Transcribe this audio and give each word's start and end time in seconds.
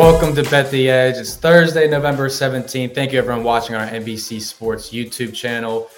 Welcome 0.00 0.34
to 0.36 0.42
Bet 0.44 0.70
the 0.70 0.88
Edge. 0.88 1.16
It's 1.18 1.36
Thursday, 1.36 1.86
November 1.86 2.28
17th. 2.28 2.94
Thank 2.94 3.12
you, 3.12 3.18
everyone, 3.18 3.44
watching 3.44 3.74
our 3.74 3.86
NBC 3.86 4.40
Sports 4.40 4.88
YouTube 4.88 5.34
channel. 5.34 5.90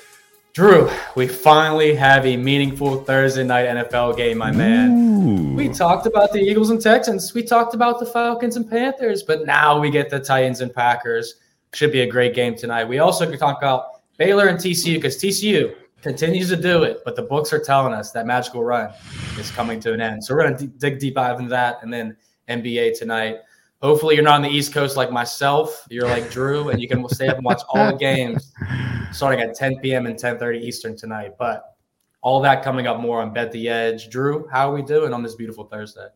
Drew, 0.54 0.90
we 1.14 1.28
finally 1.28 1.94
have 1.94 2.27
a 2.27 2.36
meaningful 2.36 3.04
Thursday 3.04 3.44
night 3.44 3.68
NFL 3.68 4.16
game, 4.16 4.38
my 4.38 4.50
man. 4.50 4.90
Ooh. 4.90 5.54
We 5.54 5.68
talked 5.68 6.06
about 6.06 6.32
the 6.32 6.40
Eagles 6.40 6.70
and 6.70 6.80
Texans. 6.80 7.32
We 7.32 7.44
talked 7.44 7.74
about 7.74 8.00
the 8.00 8.06
Falcons 8.06 8.56
and 8.56 8.68
Panthers, 8.68 9.22
but 9.22 9.46
now 9.46 9.78
we 9.78 9.88
get 9.88 10.10
the 10.10 10.18
Titans 10.18 10.62
and 10.62 10.74
Packers. 10.74 11.36
Should 11.72 11.92
be 11.92 12.00
a 12.00 12.10
great 12.10 12.34
game 12.34 12.56
tonight. 12.56 12.86
We 12.86 12.98
also 12.98 13.24
could 13.30 13.38
talk 13.38 13.58
about 13.58 14.02
Baylor 14.16 14.48
and 14.48 14.58
TCU 14.58 14.94
because 14.96 15.16
TCU 15.16 15.77
continues 16.02 16.48
to 16.48 16.56
do 16.56 16.82
it, 16.82 17.02
but 17.05 17.14
the 17.14 17.22
books 17.22 17.52
are 17.52 17.60
telling 17.60 17.94
us 17.94 18.10
that 18.10 18.27
magical 18.27 18.64
run 18.64 18.92
is 19.38 19.52
coming 19.52 19.78
to 19.78 19.92
an 19.92 20.00
end. 20.00 20.24
So 20.24 20.34
we're 20.34 20.42
going 20.42 20.56
to 20.56 20.66
d- 20.66 20.72
dig 20.78 20.98
deep 20.98 21.14
dive 21.14 21.38
into 21.38 21.50
that 21.50 21.78
and 21.84 21.92
then 21.92 22.16
NBA 22.48 22.98
tonight. 22.98 23.36
Hopefully, 23.83 24.14
you're 24.14 24.25
not 24.25 24.36
on 24.36 24.42
the 24.42 24.48
East 24.48 24.72
Coast 24.72 24.97
like 24.97 25.11
myself. 25.11 25.86
You're 25.91 26.06
like 26.06 26.30
Drew, 26.30 26.69
and 26.69 26.80
you 26.80 26.86
can 26.86 27.06
stay 27.08 27.27
up 27.27 27.36
and 27.36 27.44
watch 27.44 27.62
all 27.69 27.86
the 27.91 27.97
games 27.97 28.52
starting 29.12 29.41
at 29.41 29.55
10 29.56 29.78
p.m. 29.80 30.06
and 30.06 30.16
10:30 30.16 30.61
Eastern 30.62 30.97
tonight. 30.97 31.33
But 31.39 31.74
all 32.20 32.41
that 32.42 32.62
coming 32.62 32.86
up 32.86 33.00
more 33.00 33.20
on 33.20 33.33
Bet 33.33 33.50
the 33.50 33.69
Edge. 33.69 34.08
Drew, 34.08 34.47
how 34.52 34.70
are 34.70 34.74
we 34.74 34.83
doing 34.83 35.12
on 35.12 35.22
this 35.22 35.34
beautiful 35.34 35.64
Thursday? 35.64 36.06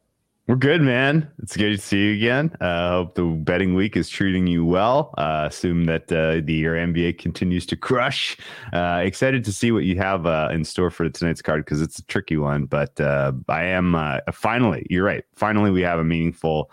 We're 0.47 0.55
good, 0.55 0.81
man. 0.81 1.29
It's 1.43 1.57
good 1.57 1.71
to 1.71 1.79
see 1.79 1.99
you 1.99 2.15
again. 2.15 2.57
I 2.61 2.65
uh, 2.65 2.91
hope 2.91 3.17
the 3.17 3.25
betting 3.25 3.75
week 3.75 3.97
is 3.97 4.09
treating 4.09 4.47
you 4.47 4.65
well. 4.65 5.13
Uh, 5.19 5.47
assume 5.49 5.87
that 5.87 6.05
uh, 6.13 6.41
the 6.45 6.53
your 6.53 6.77
NBA 6.77 7.19
continues 7.19 7.67
to 7.67 7.77
crush. 7.77 8.37
Uh, 8.73 9.03
excited 9.03 9.45
to 9.45 9.53
see 9.53 9.73
what 9.73 9.83
you 9.83 9.97
have 9.97 10.25
uh, 10.25 10.51
in 10.53 10.65
store 10.65 10.93
for 10.93 11.09
tonight's 11.11 11.43
card 11.43 11.65
because 11.65 11.83
it's 11.83 11.99
a 11.99 12.05
tricky 12.05 12.37
one. 12.37 12.67
But 12.67 13.01
uh, 13.01 13.33
I 13.49 13.65
am 13.65 13.97
finally. 14.33 14.87
You're 14.89 15.05
right. 15.05 15.25
Finally, 15.37 15.71
we 15.71 15.83
have 15.83 15.99
a 15.99 16.05
meaningful 16.05 16.71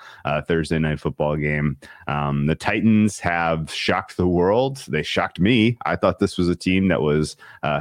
Thursday 0.47 0.79
night 0.79 0.99
football 0.99 1.35
game. 1.35 1.77
Um, 2.07 2.47
the 2.47 2.55
Titans 2.55 3.19
have 3.19 3.71
shocked 3.71 4.17
the 4.17 4.27
world. 4.27 4.77
They 4.87 5.03
shocked 5.03 5.39
me. 5.39 5.77
I 5.85 5.95
thought 5.95 6.19
this 6.19 6.37
was 6.37 6.47
a 6.49 6.55
team 6.55 6.87
that 6.87 7.01
was 7.01 7.35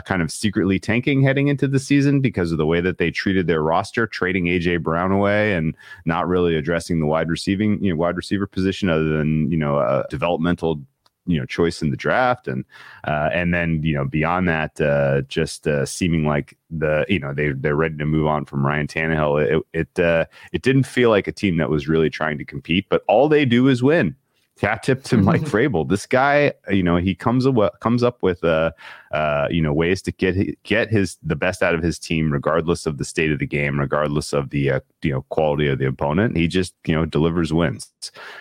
kind 0.05 0.23
of 0.23 0.31
secretly 0.31 0.79
tanking 0.79 1.23
heading 1.23 1.49
into 1.49 1.69
the 1.69 1.79
season 1.79 2.21
because 2.21 2.53
of 2.53 2.59
the 2.59 2.67
way 2.67 2.81
that 2.81 2.99
they 2.99 3.11
treated 3.11 3.47
their 3.47 3.63
roster, 3.63 4.07
trading 4.07 4.47
AJ 4.47 4.83
Brown 4.83 5.13
away 5.13 5.55
and 5.55 5.77
not 6.05 6.27
really 6.27 6.57
addressing 6.57 7.01
the 7.01 7.07
wide 7.07 7.31
receiving, 7.31 7.83
you 7.83 7.93
know, 7.93 7.97
wide 7.97 8.17
receiver 8.17 8.47
position 8.47 8.89
other 8.89 9.19
than, 9.19 9.51
you 9.51 9.57
know, 9.57 9.79
a 9.79 10.05
developmental 10.11 10.83
you 11.27 11.39
know 11.39 11.47
choice 11.47 11.83
in 11.83 11.91
the 11.91 11.97
draft 11.97 12.49
and 12.49 12.65
uh, 13.05 13.29
and 13.33 13.55
then 13.55 13.83
you 13.83 13.95
know 13.95 14.05
beyond 14.05 14.49
that 14.49 14.81
uh, 14.81 15.23
just 15.23 15.67
uh, 15.67 15.87
seeming 15.87 16.25
like 16.25 16.57
the 16.71 17.05
you 17.09 17.19
know 17.19 17.33
they 17.33 17.53
they're 17.53 17.77
ready 17.77 17.97
to 17.97 18.07
move 18.07 18.27
on 18.27 18.45
from 18.45 18.67
Ryan 18.67 18.87
Tannehill 18.87 19.43
it 19.43 19.63
it 19.73 20.03
uh, 20.03 20.25
it 20.53 20.63
didn't 20.63 20.85
feel 20.85 21.11
like 21.11 21.29
a 21.29 21.33
team 21.33 21.57
that 21.59 21.71
was 21.71 21.89
really 21.89 22.11
trying 22.11 22.39
to 22.39 22.45
compete 22.45 22.87
but 22.89 23.03
all 23.09 23.29
they 23.29 23.45
do 23.45 23.69
is 23.69 23.83
win 23.83 24.17
Cat 24.59 24.83
tip 24.83 25.03
to 25.05 25.17
Mike 25.19 25.41
Vrabel. 25.43 25.89
This 25.89 26.07
guy, 26.07 26.53
you 26.71 26.83
know, 26.83 26.97
he 26.97 27.15
comes 27.15 27.47
up 27.47 27.81
comes 27.81 28.03
up 28.03 28.23
with 28.23 28.45
uh, 28.45 28.73
uh, 29.11 29.49
you 29.51 29.63
know 29.63 29.73
ways 29.73 30.03
to 30.03 30.13
get 30.13 30.63
get 30.63 30.91
his 30.91 31.17
the 31.23 31.35
best 31.35 31.63
out 31.63 31.75
of 31.75 31.83
his 31.83 31.99
team, 31.99 32.31
regardless 32.31 32.85
of 32.87 32.99
the 32.99 33.05
state 33.05 33.33
of 33.33 33.39
the 33.39 33.47
game, 33.47 33.81
regardless 33.81 34.33
of 34.33 34.51
the 34.51 34.71
uh, 34.71 34.81
you 35.03 35.11
know 35.11 35.23
quality 35.31 35.69
of 35.69 35.79
the 35.79 35.87
opponent. 35.87 36.37
He 36.37 36.49
just 36.49 36.75
you 36.87 36.95
know 36.95 37.07
delivers 37.07 37.53
wins, 37.53 37.91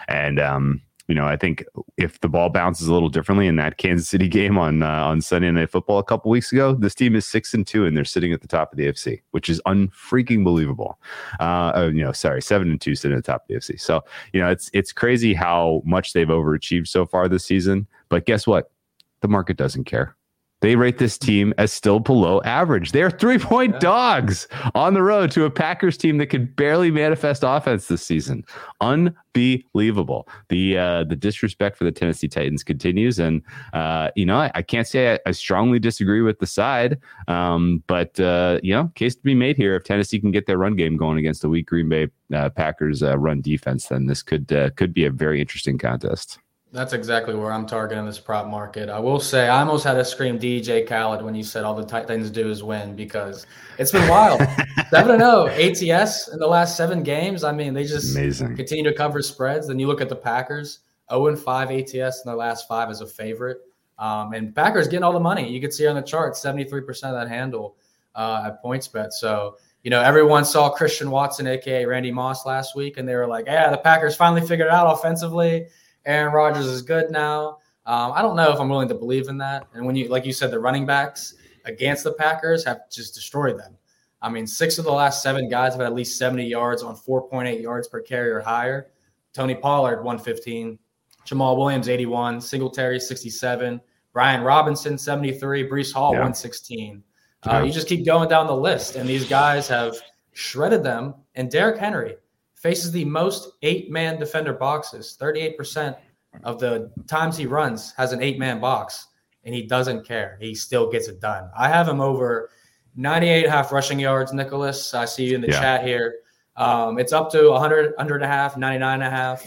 and 0.10 0.40
um, 0.40 0.82
you 1.12 1.16
know, 1.16 1.26
I 1.26 1.36
think 1.36 1.66
if 1.98 2.22
the 2.22 2.30
ball 2.30 2.48
bounces 2.48 2.88
a 2.88 2.94
little 2.94 3.10
differently 3.10 3.46
in 3.46 3.58
that 3.58 3.78
Kansas 3.78 4.08
City 4.08 4.28
game 4.40 4.58
on 4.58 4.82
uh, 4.82 4.88
on 4.88 5.20
Sunday 5.20 5.52
Night 5.52 5.70
Football 5.70 6.00
a 6.00 6.06
couple 6.06 6.32
weeks 6.32 6.54
ago, 6.54 6.74
this 6.74 6.96
team 6.96 7.18
is 7.18 7.28
six 7.28 7.54
and 7.54 7.68
two 7.68 7.86
and 7.86 7.98
they're 7.98 8.06
sitting 8.06 8.32
at 8.32 8.40
the 8.40 8.48
top 8.48 8.72
of 8.72 8.78
the 8.78 8.88
AFC, 8.88 9.22
which 9.32 9.50
is 9.50 9.62
unfreaking 9.66 10.46
believable. 10.46 10.98
Uh, 11.42 11.74
oh, 11.76 11.90
you 11.90 12.02
know, 12.02 12.14
sorry, 12.14 12.42
seven 12.42 12.72
and 12.72 12.80
two 12.80 12.96
sitting 12.96 13.18
at 13.18 13.26
the 13.26 13.30
top 13.30 13.42
of 13.42 13.48
the 13.50 13.56
AFC. 13.56 13.78
So 13.78 14.06
you 14.32 14.40
know, 14.40 14.50
it's 14.50 14.70
it's 14.72 14.94
crazy 14.94 15.34
how 15.34 15.82
much 15.86 16.14
they've 16.14 16.26
overachieved 16.26 16.88
so 16.88 17.06
far 17.06 17.28
this 17.28 17.44
season. 17.44 17.88
But 18.08 18.26
guess 18.26 18.48
what? 18.48 18.72
The 19.20 19.28
market 19.28 19.58
doesn't 19.58 19.84
care. 19.84 20.16
They 20.62 20.76
rate 20.76 21.00
this 21.00 21.18
team 21.18 21.54
as 21.58 21.74
still 21.74 22.00
below 22.00 22.40
average. 22.44 22.92
They're 22.92 23.10
three 23.10 23.40
point 23.40 23.74
yeah. 23.74 23.80
dogs 23.80 24.48
on 24.76 24.94
the 24.94 25.02
road 25.02 25.32
to 25.32 25.46
a 25.46 25.50
Packers 25.50 25.98
team 25.98 26.18
that 26.20 26.28
could 26.28 26.56
barely 26.56 26.92
manifest 26.92 27.44
offense 27.44 27.88
this 27.88 28.04
season. 28.04 28.46
Unbelievable. 28.80 30.28
The 30.50 30.78
uh, 30.78 31.04
the 31.06 31.16
disrespect 31.16 31.78
for 31.78 31.84
the 31.84 31.92
Tennessee 31.92 32.28
Titans 32.28 32.64
continues, 32.64 33.18
and 33.18 33.42
uh, 33.74 34.12
you 34.16 34.26
know 34.26 34.38
I, 34.38 34.52
I 34.54 34.62
can't 34.62 34.88
say 34.88 35.14
I, 35.14 35.20
I, 35.26 35.32
strongly 35.32 35.80
disagree 35.80 36.22
with 36.22 36.38
the 36.40 36.48
side, 36.48 37.00
um, 37.28 37.84
but 37.88 38.20
uh, 38.20 38.60
you 38.62 38.74
know 38.74 38.92
case 38.94 39.16
to 39.16 39.24
be 39.24 39.34
made 39.34 39.58
here. 39.58 39.76
If 39.76 39.84
Tennessee 39.84 40.20
can 40.20 40.32
get 40.32 40.46
their 40.46 40.60
run 40.60 40.76
game 40.76 40.96
going 40.96 41.18
against 41.18 41.42
the 41.42 41.50
weak 41.50 41.68
Green 41.68 41.90
Bay 41.90 42.08
uh, 42.34 42.50
Packers 42.50 43.02
uh, 43.02 43.18
run 43.18 43.42
defense, 43.42 43.88
then 43.88 44.06
this 44.06 44.22
could 44.22 44.52
uh, 44.54 44.70
could 44.72 44.94
be 44.94 45.06
a 45.06 45.12
very 45.12 45.42
interesting 45.42 45.80
contest. 45.80 46.40
That's 46.74 46.94
exactly 46.94 47.36
where 47.36 47.52
I'm 47.52 47.66
targeting 47.66 48.06
this 48.06 48.20
prop 48.20 48.48
market. 48.48 48.90
I 48.90 48.98
will 48.98 49.20
say 49.20 49.50
I 49.50 49.60
almost 49.60 49.84
had 49.84 49.96
to 49.96 50.06
scream 50.06 50.40
DJ 50.40 50.88
Khaled 50.88 51.22
when 51.22 51.36
you 51.36 51.44
said 51.44 51.66
all 51.66 51.76
the 51.76 51.84
Titans 51.84 52.30
do 52.30 52.50
is 52.50 52.64
win 52.64 52.96
because 52.96 53.46
it's 53.78 53.92
been 53.92 54.08
wild. 54.08 54.42
7 54.90 55.20
0 55.20 55.48
ATS 55.48 56.30
in 56.30 56.40
the 56.40 56.48
last 56.48 56.78
seven 56.78 57.04
games. 57.04 57.44
I 57.44 57.52
mean, 57.52 57.74
they 57.74 57.84
just 57.84 58.16
Amazing. 58.16 58.56
continue 58.56 58.86
to 58.86 58.94
cover 58.94 59.22
spreads. 59.22 59.68
Then 59.68 59.80
you 59.80 59.88
look 59.88 60.00
at 60.00 60.08
the 60.08 60.16
Packers 60.16 60.80
0 61.12 61.36
5 61.36 61.72
ATS 61.72 61.94
in 61.94 62.24
their 62.26 62.36
last 62.36 62.70
five 62.70 62.90
as 62.90 63.02
a 63.02 63.08
favorite. 63.08 63.58
Um, 64.00 64.32
and 64.34 64.56
Packers 64.56 64.88
getting 64.88 65.04
all 65.04 65.14
the 65.14 65.20
money. 65.20 65.52
You 65.52 65.60
can 65.60 65.72
see 65.72 65.86
on 65.88 65.96
the 65.96 66.02
chart 66.02 66.36
73% 66.36 66.88
of 66.88 67.14
that 67.14 67.28
handle 67.28 67.76
uh, 68.16 68.44
at 68.48 68.64
PointsBet. 68.64 69.12
So, 69.12 69.58
you 69.84 69.92
know, 69.92 70.02
everyone 70.02 70.46
saw 70.46 70.70
Christian 70.70 71.12
Watson, 71.12 71.48
aka 71.48 71.86
Randy 71.86 72.12
Moss, 72.12 72.46
last 72.46 72.78
week, 72.78 72.98
and 72.98 73.08
they 73.08 73.16
were 73.16 73.28
like, 73.28 73.46
"Yeah, 73.46 73.70
the 73.72 73.78
Packers 73.78 74.16
finally 74.16 74.42
figured 74.42 74.68
it 74.68 74.74
out 74.74 74.92
offensively." 74.92 75.68
Aaron 76.06 76.34
Rodgers 76.34 76.66
is 76.66 76.82
good 76.82 77.12
now. 77.12 77.58
Um, 77.86 78.12
I 78.14 78.22
don't 78.22 78.36
know 78.36 78.52
if 78.52 78.60
I'm 78.60 78.70
willing 78.70 78.90
to 78.90 78.96
believe 78.96 79.28
in 79.28 79.38
that. 79.40 79.68
And 79.74 79.86
when 79.86 79.96
you, 79.96 80.08
like 80.08 80.26
you 80.26 80.34
said, 80.34 80.52
the 80.52 80.60
running 80.60 80.86
backs 80.86 81.36
against 81.66 82.04
the 82.04 82.14
Packers 82.14 82.64
have 82.66 82.90
just 82.92 83.14
destroyed 83.14 83.60
them. 83.60 83.78
I 84.22 84.30
mean, 84.30 84.46
six 84.46 84.78
of 84.78 84.86
the 84.86 84.92
last 84.92 85.24
seven 85.24 85.50
guys 85.50 85.74
have 85.74 85.82
had 85.82 85.88
at 85.88 85.96
least 85.96 86.18
70 86.18 86.46
yards 86.46 86.84
on 86.84 86.96
4.8 86.96 87.62
yards 87.62 87.88
per 87.88 88.02
carry 88.02 88.30
or 88.30 88.40
higher. 88.40 88.92
Tony 89.34 89.56
Pollard, 89.56 90.04
115. 90.04 90.78
Jamaal 91.26 91.58
Williams, 91.58 91.90
81. 91.90 92.40
Singletary, 92.42 93.00
67. 93.00 93.82
Brian 94.14 94.42
Robinson, 94.44 94.98
73. 94.98 95.68
Breece 95.68 95.92
Hall, 95.92 96.12
yeah. 96.12 96.20
116. 96.20 97.04
Uh, 97.44 97.64
you 97.66 97.72
just 97.72 97.88
keep 97.88 98.06
going 98.06 98.30
down 98.30 98.46
the 98.46 98.56
list, 98.56 98.96
and 98.96 99.10
these 99.10 99.28
guys 99.28 99.68
have 99.68 99.96
shredded 100.34 100.84
them. 100.84 101.16
And 101.34 101.50
Derrick 101.50 101.80
Henry, 101.80 102.16
faces 102.62 102.92
the 102.92 103.06
most 103.06 103.54
eight 103.64 103.90
man 103.92 104.20
defender 104.20 104.54
boxes. 104.54 105.18
38% 105.20 105.98
of 106.44 106.60
the 106.60 106.92
times 107.08 107.36
he 107.36 107.46
runs 107.46 107.94
has 107.94 108.14
an 108.14 108.22
eight 108.22 108.38
man 108.38 108.60
box, 108.60 109.08
and 109.44 109.54
he 109.54 109.64
doesn't 109.64 110.06
care. 110.06 110.38
He 110.40 110.54
still 110.54 110.90
gets 110.90 111.08
it 111.08 111.20
done. 111.20 111.50
I 111.58 111.68
have 111.68 111.88
him 111.88 112.00
over 112.00 112.52
98 112.96 113.50
half 113.50 113.72
rushing 113.72 114.00
yards, 114.00 114.32
Nicholas. 114.32 114.94
I 114.94 115.06
see 115.06 115.26
you 115.26 115.36
in 115.36 115.42
the 115.42 115.48
yeah. 115.48 115.60
chat 115.60 115.86
here. 115.86 116.16
Um, 116.56 117.00
it's 117.00 117.14
up 117.14 117.32
to 117.32 117.50
100, 117.50 117.94
100 117.96 118.16
and 118.16 118.24
a 118.24 118.28
half, 118.28 118.58
99 118.58 118.94
and 118.94 119.04
a 119.04 119.10
half. 119.10 119.46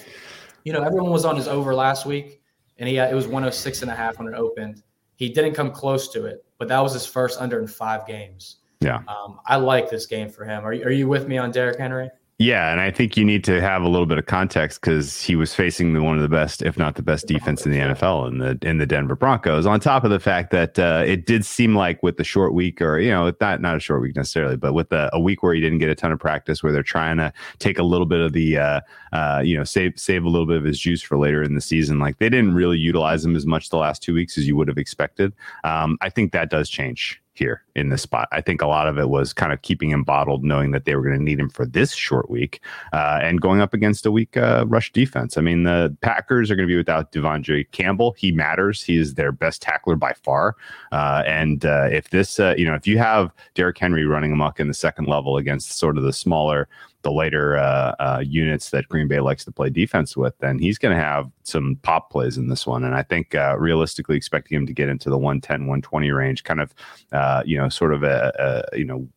You 0.64 0.72
know, 0.72 0.82
everyone 0.82 1.10
was 1.10 1.24
on 1.24 1.36
his 1.36 1.46
over 1.46 1.74
last 1.74 2.06
week, 2.06 2.42
and 2.78 2.88
he 2.88 2.96
it 2.96 3.14
was 3.14 3.26
106 3.26 3.82
and 3.82 3.90
a 3.90 3.94
half 3.94 4.18
when 4.18 4.26
it 4.26 4.34
opened. 4.34 4.82
He 5.16 5.28
didn't 5.28 5.54
come 5.54 5.70
close 5.70 6.08
to 6.12 6.24
it, 6.24 6.44
but 6.58 6.66
that 6.68 6.80
was 6.80 6.92
his 6.92 7.06
first 7.06 7.40
under 7.40 7.60
in 7.60 7.68
five 7.68 8.06
games. 8.06 8.56
Yeah. 8.80 9.02
Um, 9.06 9.38
I 9.46 9.56
like 9.56 9.88
this 9.88 10.06
game 10.06 10.28
for 10.28 10.44
him. 10.44 10.64
Are, 10.64 10.72
are 10.72 10.90
you 10.90 11.06
with 11.06 11.28
me 11.28 11.38
on 11.38 11.52
Derrick 11.52 11.78
Henry? 11.78 12.10
Yeah, 12.38 12.72
and 12.72 12.80
I 12.80 12.90
think 12.90 13.16
you 13.16 13.24
need 13.24 13.44
to 13.44 13.60
have 13.60 13.82
a 13.82 13.88
little 13.88 14.06
bit 14.06 14.18
of 14.18 14.26
context 14.26 14.80
because 14.80 15.22
he 15.22 15.36
was 15.36 15.54
facing 15.54 15.92
the, 15.92 16.02
one 16.02 16.16
of 16.16 16.22
the 16.22 16.28
best, 16.28 16.62
if 16.62 16.76
not 16.76 16.96
the 16.96 17.02
best, 17.02 17.28
defense 17.28 17.64
in 17.64 17.70
the 17.70 17.78
NFL 17.78 18.26
in 18.26 18.38
the 18.38 18.58
in 18.68 18.78
the 18.78 18.86
Denver 18.86 19.14
Broncos. 19.14 19.66
On 19.66 19.78
top 19.78 20.02
of 20.02 20.10
the 20.10 20.18
fact 20.18 20.50
that 20.50 20.76
uh, 20.76 21.04
it 21.06 21.26
did 21.26 21.44
seem 21.44 21.76
like 21.76 22.02
with 22.02 22.16
the 22.16 22.24
short 22.24 22.52
week, 22.52 22.82
or 22.82 22.98
you 22.98 23.10
know, 23.10 23.32
not 23.40 23.60
not 23.60 23.76
a 23.76 23.80
short 23.80 24.02
week 24.02 24.16
necessarily, 24.16 24.56
but 24.56 24.72
with 24.72 24.90
a, 24.90 25.08
a 25.12 25.20
week 25.20 25.44
where 25.44 25.54
he 25.54 25.60
didn't 25.60 25.78
get 25.78 25.90
a 25.90 25.94
ton 25.94 26.10
of 26.10 26.18
practice, 26.18 26.60
where 26.60 26.72
they're 26.72 26.82
trying 26.82 27.18
to 27.18 27.32
take 27.60 27.78
a 27.78 27.84
little 27.84 28.06
bit 28.06 28.20
of 28.20 28.32
the, 28.32 28.58
uh, 28.58 28.80
uh, 29.12 29.40
you 29.44 29.56
know, 29.56 29.62
save 29.62 29.92
save 29.96 30.24
a 30.24 30.28
little 30.28 30.46
bit 30.46 30.56
of 30.56 30.64
his 30.64 30.80
juice 30.80 31.02
for 31.02 31.16
later 31.16 31.40
in 31.40 31.54
the 31.54 31.60
season. 31.60 32.00
Like 32.00 32.18
they 32.18 32.28
didn't 32.28 32.54
really 32.54 32.78
utilize 32.78 33.24
him 33.24 33.36
as 33.36 33.46
much 33.46 33.68
the 33.68 33.76
last 33.76 34.02
two 34.02 34.12
weeks 34.12 34.36
as 34.36 34.44
you 34.44 34.56
would 34.56 34.66
have 34.66 34.78
expected. 34.78 35.32
Um, 35.62 35.98
I 36.00 36.10
think 36.10 36.32
that 36.32 36.50
does 36.50 36.68
change 36.68 37.22
here 37.34 37.62
in 37.74 37.88
this 37.88 38.02
spot. 38.02 38.28
I 38.32 38.40
think 38.40 38.62
a 38.62 38.66
lot 38.66 38.88
of 38.88 38.98
it 38.98 39.08
was 39.08 39.32
kind 39.32 39.52
of 39.52 39.62
keeping 39.62 39.90
him 39.90 40.04
bottled, 40.04 40.44
knowing 40.44 40.70
that 40.70 40.84
they 40.84 40.94
were 40.94 41.02
going 41.02 41.18
to 41.18 41.22
need 41.22 41.38
him 41.38 41.50
for 41.50 41.66
this 41.66 41.92
short 41.92 42.30
week 42.30 42.60
uh, 42.92 43.18
and 43.22 43.40
going 43.40 43.60
up 43.60 43.74
against 43.74 44.06
a 44.06 44.12
weak 44.12 44.36
uh, 44.36 44.64
rush 44.66 44.92
defense. 44.92 45.36
I 45.36 45.40
mean, 45.40 45.64
the 45.64 45.94
Packers 46.00 46.50
are 46.50 46.56
going 46.56 46.68
to 46.68 46.72
be 46.72 46.76
without 46.76 47.12
De'Vondre 47.12 47.70
Campbell. 47.72 48.14
He 48.16 48.32
matters. 48.32 48.82
He 48.82 48.96
is 48.96 49.14
their 49.14 49.32
best 49.32 49.60
tackler 49.60 49.96
by 49.96 50.12
far. 50.12 50.56
Uh, 50.92 51.22
and 51.26 51.64
uh, 51.64 51.88
if 51.90 52.10
this, 52.10 52.38
uh, 52.38 52.54
you 52.56 52.64
know, 52.64 52.74
if 52.74 52.86
you 52.86 52.98
have 52.98 53.32
Derrick 53.54 53.78
Henry 53.78 54.06
running 54.06 54.32
amok 54.32 54.60
in 54.60 54.68
the 54.68 54.74
second 54.74 55.06
level 55.06 55.36
against 55.36 55.78
sort 55.78 55.98
of 55.98 56.04
the 56.04 56.12
smaller 56.12 56.68
the 57.04 57.12
later 57.12 57.56
uh, 57.56 57.94
uh, 58.00 58.22
units 58.26 58.70
that 58.70 58.88
Green 58.88 59.06
Bay 59.06 59.20
likes 59.20 59.44
to 59.44 59.52
play 59.52 59.70
defense 59.70 60.16
with, 60.16 60.36
then 60.38 60.58
he's 60.58 60.78
going 60.78 60.96
to 60.96 61.00
have 61.00 61.30
some 61.44 61.78
pop 61.82 62.10
plays 62.10 62.36
in 62.36 62.48
this 62.48 62.66
one. 62.66 62.82
And 62.82 62.94
I 62.96 63.02
think 63.02 63.34
uh, 63.34 63.56
realistically 63.58 64.16
expecting 64.16 64.56
him 64.56 64.66
to 64.66 64.72
get 64.72 64.88
into 64.88 65.08
the 65.08 65.18
110, 65.18 65.60
120 65.60 66.10
range, 66.10 66.42
kind 66.42 66.60
of, 66.60 66.74
uh, 67.12 67.42
you 67.46 67.56
know, 67.56 67.68
sort 67.68 67.94
of 67.94 68.02
a, 68.02 68.66
a, 68.72 68.78
you 68.78 68.84
know, 68.84 69.08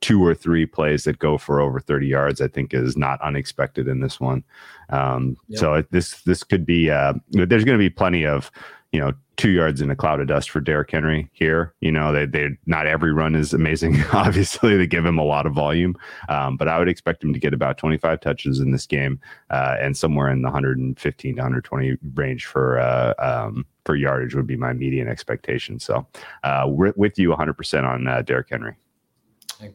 two 0.00 0.22
or 0.22 0.34
three 0.34 0.66
plays 0.66 1.04
that 1.04 1.18
go 1.18 1.38
for 1.38 1.60
over 1.60 1.80
30 1.80 2.06
yards, 2.06 2.40
I 2.40 2.48
think 2.48 2.74
is 2.74 2.96
not 2.96 3.20
unexpected 3.22 3.88
in 3.88 4.00
this 4.00 4.20
one. 4.20 4.44
Um, 4.90 5.36
yep. 5.48 5.60
So 5.60 5.84
this, 5.92 6.20
this 6.22 6.42
could 6.42 6.66
be, 6.66 6.90
uh, 6.90 7.14
there's 7.30 7.64
going 7.64 7.78
to 7.78 7.82
be 7.82 7.90
plenty 7.90 8.26
of, 8.26 8.50
you 8.94 9.00
know, 9.00 9.12
two 9.36 9.50
yards 9.50 9.80
in 9.80 9.90
a 9.90 9.96
cloud 9.96 10.20
of 10.20 10.28
dust 10.28 10.50
for 10.50 10.60
Derrick 10.60 10.88
Henry 10.88 11.28
here. 11.32 11.74
You 11.80 11.90
know, 11.90 12.12
they 12.12 12.26
they 12.26 12.50
not 12.66 12.86
every 12.86 13.12
run 13.12 13.34
is 13.34 13.52
amazing. 13.52 14.00
Obviously, 14.12 14.76
they 14.76 14.86
give 14.86 15.04
him 15.04 15.18
a 15.18 15.24
lot 15.24 15.46
of 15.46 15.52
volume, 15.52 15.96
um, 16.28 16.56
but 16.56 16.68
I 16.68 16.78
would 16.78 16.88
expect 16.88 17.24
him 17.24 17.32
to 17.32 17.40
get 17.40 17.52
about 17.52 17.76
25 17.76 18.20
touches 18.20 18.60
in 18.60 18.70
this 18.70 18.86
game 18.86 19.20
uh, 19.50 19.74
and 19.80 19.96
somewhere 19.96 20.30
in 20.30 20.42
the 20.42 20.46
115 20.46 21.34
to 21.34 21.40
120 21.40 21.96
range 22.14 22.46
for 22.46 22.78
uh, 22.78 23.14
um, 23.18 23.66
for 23.84 23.96
yardage 23.96 24.36
would 24.36 24.46
be 24.46 24.56
my 24.56 24.72
median 24.72 25.08
expectation. 25.08 25.80
So, 25.80 26.06
uh, 26.44 26.66
with 26.68 27.18
you 27.18 27.30
100% 27.30 27.84
on 27.84 28.06
uh, 28.06 28.22
Derrick 28.22 28.46
Henry. 28.48 28.76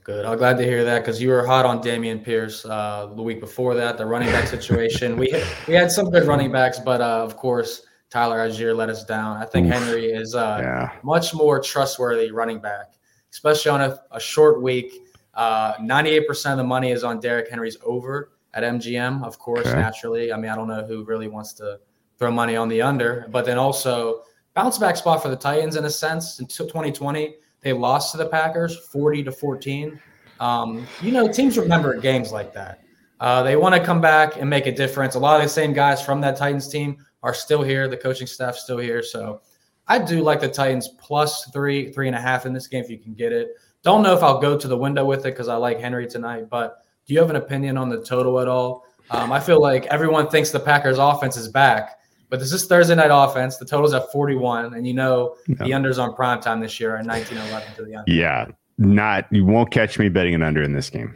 Good. 0.04 0.24
I'm 0.24 0.38
glad 0.38 0.58
to 0.60 0.64
hear 0.64 0.86
that 0.86 1.00
because 1.00 1.22
you 1.22 1.30
were 1.30 1.46
hot 1.46 1.66
on 1.66 1.82
Dameon 1.82 2.24
Pierce 2.24 2.64
uh, 2.66 3.12
the 3.16 3.24
week 3.24 3.42
before 3.42 3.74
that, 3.76 3.98
the 3.98 4.06
running 4.06 4.30
back 4.30 4.48
situation. 4.48 5.18
we 5.18 5.34
we 5.68 5.74
had 5.74 5.92
some 5.92 6.10
good 6.10 6.26
running 6.26 6.54
backs, 6.54 6.80
but 6.80 7.02
uh, 7.02 7.24
of 7.24 7.36
course 7.36 7.86
Tyler 8.10 8.38
Allgeier 8.38 8.76
let 8.76 8.90
us 8.90 9.04
down. 9.04 9.38
I 9.38 9.46
think 9.46 9.68
Oof. 9.68 9.74
Henry 9.74 10.06
is 10.06 10.36
uh, 10.36 10.60
yeah. 10.62 10.92
much 11.04 11.34
more 11.34 11.60
trustworthy 11.60 12.32
running 12.32 12.60
back, 12.60 12.94
especially 13.32 13.72
on 13.72 13.82
a, 13.82 14.00
a 14.12 14.20
short 14.20 14.62
week. 14.62 14.94
Uh, 15.36 15.76
98% 15.76 16.52
of 16.52 16.58
the 16.58 16.64
money 16.64 16.92
is 16.92 17.04
on 17.04 17.20
Derrick 17.20 17.50
Henry's 17.50 17.78
over 17.84 18.32
at 18.54 18.64
MGM, 18.64 19.24
of 19.24 19.38
course, 19.38 19.68
okay. 19.68 19.80
naturally. 19.80 20.34
I 20.34 20.38
mean, 20.38 20.50
I 20.50 20.56
don't 20.56 20.68
know 20.68 20.84
who 20.84 21.04
really 21.04 21.28
wants 21.28 21.54
to 21.54 21.80
throw 22.18 22.32
money 22.32 22.56
on 22.56 22.68
the 22.68 22.82
under, 22.82 23.28
but 23.30 23.46
then 23.46 23.58
also 23.58 24.24
bounce 24.56 24.78
back 24.78 24.98
spot 24.98 25.22
for 25.22 25.30
the 25.30 25.36
Titans 25.36 25.76
in 25.76 25.86
a 25.86 25.90
sense. 25.90 26.40
In 26.40 26.48
2020, 26.48 27.36
they 27.62 27.74
lost 27.74 28.12
to 28.12 28.18
the 28.18 28.26
Packers 28.26 28.78
40 28.78 29.24
to 29.24 29.32
14. 29.32 30.00
Um, 30.40 30.88
you 31.02 31.12
know, 31.12 31.32
teams 31.32 31.58
remember 31.58 31.98
games 32.00 32.32
like 32.32 32.54
that. 32.54 32.82
Uh, 33.20 33.44
they 33.44 33.56
want 33.56 33.76
to 33.76 33.84
come 33.84 34.00
back 34.00 34.38
and 34.38 34.50
make 34.50 34.66
a 34.66 34.72
difference. 34.72 35.16
A 35.16 35.20
lot 35.20 35.38
of 35.38 35.44
the 35.44 35.50
same 35.50 35.74
guys 35.74 36.02
from 36.02 36.22
that 36.22 36.38
Titans 36.38 36.70
team 36.70 36.98
are 37.24 37.34
still 37.34 37.62
here. 37.62 37.88
The 37.88 37.98
coaching 37.98 38.28
staff 38.28 38.56
still 38.56 38.78
here. 38.78 39.04
So 39.04 39.42
I 39.88 40.00
do 40.00 40.22
like 40.22 40.40
the 40.40 40.48
Titans 40.48 40.90
plus 41.00 41.46
three, 41.52 41.92
three 41.92 42.08
and 42.08 42.16
a 42.16 42.22
half 42.22 42.46
in 42.46 42.54
this 42.54 42.68
game 42.68 42.84
if 42.84 42.90
you 42.90 42.98
can 42.98 43.14
get 43.14 43.32
it. 43.32 43.50
Don't 43.84 44.04
know 44.04 44.14
if 44.14 44.24
I'll 44.24 44.40
go 44.40 44.58
to 44.58 44.68
the 44.68 44.78
window 44.78 45.06
with 45.06 45.22
it 45.22 45.32
because 45.32 45.48
I 45.48 45.56
like 45.56 45.80
Henry 45.80 46.08
tonight. 46.08 46.50
But 46.50 46.84
do 47.06 47.14
you 47.14 47.20
have 47.20 47.30
an 47.30 47.38
opinion 47.38 47.78
on 47.78 47.90
the 47.90 48.04
total 48.04 48.40
at 48.40 48.48
all? 48.48 48.86
Um, 49.12 49.32
I 49.32 49.40
feel 49.40 49.62
like 49.62 49.86
everyone 49.88 50.30
thinks 50.30 50.52
the 50.52 50.60
Packers 50.60 51.00
offense 51.00 51.36
is 51.36 51.48
back, 51.48 51.98
but 52.30 52.40
this 52.40 52.54
is 52.54 52.68
Thursday 52.68 52.94
night 52.94 53.10
offense. 53.12 53.58
The 53.58 53.66
total's 53.66 53.94
at 53.94 54.12
41, 54.12 54.76
and 54.76 54.86
you 54.86 54.94
know 54.94 55.36
the 55.48 55.72
unders 55.72 55.98
on 55.98 56.14
prime 56.14 56.40
time 56.40 56.60
this 56.60 56.80
year 56.80 56.96
are 56.96 57.02
19-11 57.02 57.76
to 57.78 57.86
the 57.86 57.96
under. 57.96 58.12
Yeah, 58.12 58.46
not 58.78 59.26
you 59.32 59.46
won't 59.46 59.72
catch 59.72 59.98
me 59.98 60.10
betting 60.10 60.36
an 60.36 60.44
under 60.44 60.62
in 60.62 60.74
this 60.74 60.92
game 60.92 61.16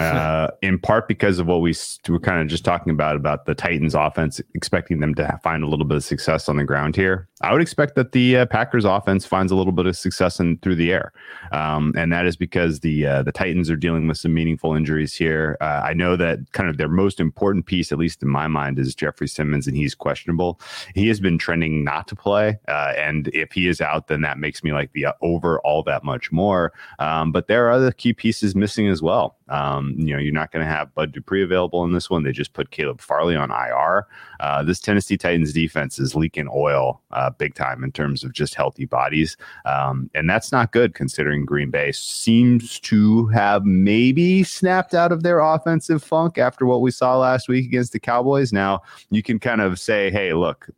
uh, 0.00 0.50
in 0.62 0.78
part 0.78 1.08
because 1.08 1.38
of 1.38 1.46
what 1.46 1.60
we 1.60 1.74
were 2.08 2.20
kind 2.20 2.40
of 2.40 2.48
just 2.48 2.64
talking 2.64 2.90
about 2.90 3.16
about 3.16 3.46
the 3.46 3.54
Titans 3.54 3.94
offense, 3.94 4.40
expecting 4.54 5.00
them 5.00 5.14
to 5.14 5.38
find 5.42 5.62
a 5.62 5.66
little 5.66 5.86
bit 5.86 5.96
of 5.96 6.04
success 6.04 6.48
on 6.48 6.56
the 6.56 6.64
ground 6.64 6.96
here. 6.96 7.28
I 7.42 7.52
would 7.52 7.62
expect 7.62 7.94
that 7.94 8.12
the 8.12 8.38
uh, 8.38 8.46
Packers 8.46 8.84
offense 8.84 9.24
finds 9.24 9.50
a 9.50 9.56
little 9.56 9.72
bit 9.72 9.86
of 9.86 9.96
success 9.96 10.38
in 10.40 10.58
through 10.58 10.74
the 10.74 10.92
air, 10.92 11.12
um, 11.52 11.94
and 11.96 12.12
that 12.12 12.26
is 12.26 12.36
because 12.36 12.80
the 12.80 13.06
uh, 13.06 13.22
the 13.22 13.32
Titans 13.32 13.70
are 13.70 13.76
dealing 13.76 14.06
with 14.06 14.18
some 14.18 14.34
meaningful 14.34 14.74
injuries 14.74 15.14
here. 15.14 15.56
Uh, 15.60 15.82
I 15.84 15.94
know 15.94 16.16
that 16.16 16.52
kind 16.52 16.68
of 16.68 16.76
their 16.76 16.88
most 16.88 17.18
important 17.18 17.64
piece, 17.64 17.92
at 17.92 17.98
least 17.98 18.22
in 18.22 18.28
my 18.28 18.46
mind, 18.46 18.78
is 18.78 18.94
Jeffrey 18.94 19.26
Simmons, 19.26 19.66
and 19.66 19.74
he's 19.74 19.94
questionable. 19.94 20.60
He 20.94 21.08
has 21.08 21.18
been 21.18 21.38
trending 21.38 21.82
not 21.82 22.06
to 22.08 22.16
play, 22.16 22.58
uh, 22.68 22.92
and 22.96 23.28
if 23.28 23.52
he 23.52 23.68
is 23.68 23.80
out, 23.80 24.08
then 24.08 24.20
that 24.20 24.38
makes 24.38 24.62
me 24.62 24.72
like 24.72 24.92
the 24.92 25.06
uh, 25.06 25.12
over 25.22 25.60
all 25.60 25.82
that 25.84 26.04
much 26.04 26.30
more. 26.30 26.74
Um, 26.98 27.32
but 27.32 27.46
there 27.46 27.66
are 27.66 27.70
other 27.70 27.92
key 27.92 28.12
pieces 28.12 28.54
missing 28.54 28.86
as 28.88 29.00
well. 29.00 29.36
Um, 29.48 29.94
you 29.98 30.14
know, 30.14 30.20
you're 30.20 30.32
not 30.32 30.52
going 30.52 30.64
to 30.64 30.70
have 30.70 30.94
Bud 30.94 31.12
Dupree 31.12 31.42
available 31.42 31.84
in 31.84 31.92
this 31.92 32.08
one. 32.08 32.22
They 32.22 32.32
just 32.32 32.52
put 32.52 32.70
Caleb 32.70 33.00
Farley 33.00 33.34
on 33.34 33.50
IR. 33.50 34.06
Uh, 34.38 34.62
this 34.62 34.78
Tennessee 34.78 35.16
Titans 35.16 35.52
defense 35.52 35.98
is 35.98 36.14
leaking 36.14 36.48
oil 36.54 37.00
big 37.38 37.54
time 37.54 37.84
in 37.84 37.92
terms 37.92 38.24
of 38.24 38.32
just 38.32 38.54
healthy 38.54 38.84
bodies. 38.84 39.36
Um, 39.64 40.10
and 40.14 40.28
that's 40.28 40.52
not 40.52 40.72
good 40.72 40.94
considering 40.94 41.44
Green 41.44 41.70
Bay 41.70 41.92
seems 41.92 42.80
to 42.80 43.26
have 43.28 43.64
maybe 43.64 44.42
snapped 44.42 44.94
out 44.94 45.12
of 45.12 45.22
their 45.22 45.40
offensive 45.40 46.02
funk 46.02 46.38
after 46.38 46.66
what 46.66 46.80
we 46.80 46.90
saw 46.90 47.18
last 47.18 47.48
week 47.48 47.66
against 47.66 47.92
the 47.92 48.00
Cowboys. 48.00 48.52
Now, 48.52 48.82
you 49.10 49.22
can 49.22 49.38
kind 49.38 49.60
of 49.60 49.78
say, 49.78 50.10
hey, 50.10 50.32
look, 50.32 50.68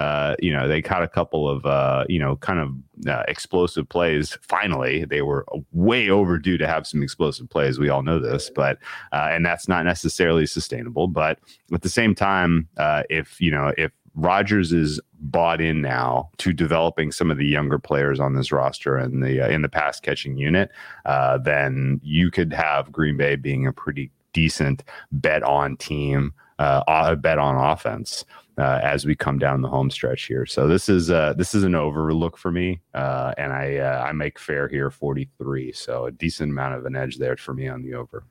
uh, 0.00 0.34
you 0.38 0.50
know, 0.50 0.66
they 0.66 0.80
caught 0.80 1.02
a 1.02 1.08
couple 1.08 1.46
of, 1.46 1.66
uh, 1.66 2.06
you 2.08 2.18
know, 2.18 2.36
kind 2.36 2.58
of 2.58 3.06
uh, 3.06 3.22
explosive 3.28 3.86
plays. 3.86 4.38
Finally, 4.40 5.04
they 5.04 5.20
were 5.20 5.44
way 5.72 6.08
overdue 6.08 6.56
to 6.56 6.66
have 6.66 6.86
some 6.86 7.02
explosive 7.02 7.50
plays. 7.50 7.78
We 7.78 7.90
all 7.90 8.02
know 8.02 8.18
this, 8.18 8.48
but 8.48 8.78
uh, 9.12 9.28
and 9.30 9.44
that's 9.44 9.68
not 9.68 9.84
necessarily 9.84 10.46
sustainable. 10.46 11.06
But 11.06 11.38
at 11.74 11.82
the 11.82 11.90
same 11.90 12.14
time, 12.14 12.66
uh, 12.78 13.02
if 13.10 13.38
you 13.42 13.50
know, 13.50 13.74
if 13.76 13.92
Rodgers 14.14 14.72
is 14.72 15.00
bought 15.20 15.60
in 15.60 15.82
now 15.82 16.30
to 16.38 16.52
developing 16.52 17.12
some 17.12 17.30
of 17.30 17.38
the 17.38 17.46
younger 17.46 17.78
players 17.78 18.18
on 18.18 18.34
this 18.34 18.52
roster 18.52 18.96
and 18.96 19.22
the 19.22 19.40
uh, 19.40 19.48
in 19.48 19.62
the 19.62 19.68
pass 19.68 20.00
catching 20.00 20.36
unit, 20.36 20.70
uh, 21.04 21.38
then 21.38 22.00
you 22.02 22.30
could 22.30 22.52
have 22.52 22.90
Green 22.90 23.16
Bay 23.16 23.36
being 23.36 23.66
a 23.66 23.72
pretty 23.72 24.10
decent 24.32 24.82
bet 25.12 25.42
on 25.42 25.76
team, 25.76 26.32
uh, 26.58 27.14
bet 27.16 27.38
on 27.38 27.56
offense 27.56 28.24
uh, 28.58 28.80
as 28.82 29.06
we 29.06 29.14
come 29.14 29.38
down 29.38 29.62
the 29.62 29.68
home 29.68 29.90
stretch 29.90 30.24
here. 30.24 30.44
So 30.46 30.66
this 30.66 30.88
is 30.88 31.10
uh, 31.10 31.34
this 31.36 31.54
is 31.54 31.62
an 31.62 31.74
overlook 31.74 32.36
for 32.36 32.50
me, 32.50 32.80
uh, 32.94 33.32
and 33.38 33.52
I 33.52 33.78
I 33.80 34.12
make 34.12 34.38
fair 34.38 34.68
here 34.68 34.90
43. 34.90 35.72
So 35.72 36.06
a 36.06 36.10
decent 36.10 36.50
amount 36.50 36.74
of 36.74 36.84
an 36.84 36.96
edge 36.96 37.18
there 37.18 37.36
for 37.36 37.54
me 37.54 37.68
on 37.68 37.82
the 37.82 37.94
over. 37.94 38.24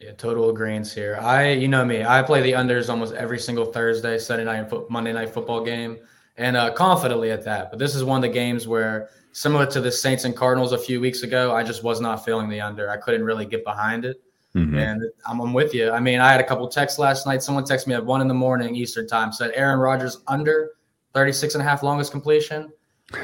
Yeah, 0.00 0.12
total 0.12 0.48
agreements 0.48 0.94
here. 0.94 1.18
I, 1.20 1.50
you 1.50 1.68
know 1.68 1.84
me, 1.84 2.02
I 2.02 2.22
play 2.22 2.40
the 2.40 2.52
unders 2.52 2.88
almost 2.88 3.12
every 3.12 3.38
single 3.38 3.66
Thursday, 3.66 4.16
Sunday 4.16 4.44
night, 4.44 4.70
fo- 4.70 4.86
Monday 4.88 5.12
night 5.12 5.28
football 5.28 5.62
game, 5.62 5.98
and 6.38 6.56
uh, 6.56 6.72
confidently 6.72 7.30
at 7.32 7.44
that. 7.44 7.68
But 7.68 7.78
this 7.78 7.94
is 7.94 8.02
one 8.02 8.16
of 8.16 8.22
the 8.22 8.34
games 8.34 8.66
where, 8.66 9.10
similar 9.32 9.66
to 9.66 9.78
the 9.78 9.92
Saints 9.92 10.24
and 10.24 10.34
Cardinals 10.34 10.72
a 10.72 10.78
few 10.78 11.02
weeks 11.02 11.22
ago, 11.22 11.54
I 11.54 11.62
just 11.62 11.84
was 11.84 12.00
not 12.00 12.24
feeling 12.24 12.48
the 12.48 12.62
under. 12.62 12.88
I 12.88 12.96
couldn't 12.96 13.24
really 13.24 13.44
get 13.44 13.62
behind 13.62 14.06
it. 14.06 14.22
Mm-hmm. 14.54 14.78
And 14.78 15.02
I'm, 15.26 15.38
I'm, 15.38 15.52
with 15.52 15.74
you. 15.74 15.90
I 15.90 16.00
mean, 16.00 16.18
I 16.18 16.32
had 16.32 16.40
a 16.40 16.44
couple 16.44 16.66
texts 16.66 16.98
last 16.98 17.26
night. 17.26 17.42
Someone 17.42 17.64
texted 17.64 17.86
me 17.86 17.94
at 17.94 18.04
one 18.04 18.22
in 18.22 18.26
the 18.26 18.34
morning 18.34 18.74
Eastern 18.74 19.06
time, 19.06 19.32
said 19.32 19.52
Aaron 19.54 19.78
Rodgers 19.78 20.22
under 20.28 20.70
36 21.12 21.56
and 21.56 21.62
a 21.62 21.64
half 21.64 21.82
longest 21.82 22.10
completion. 22.10 22.72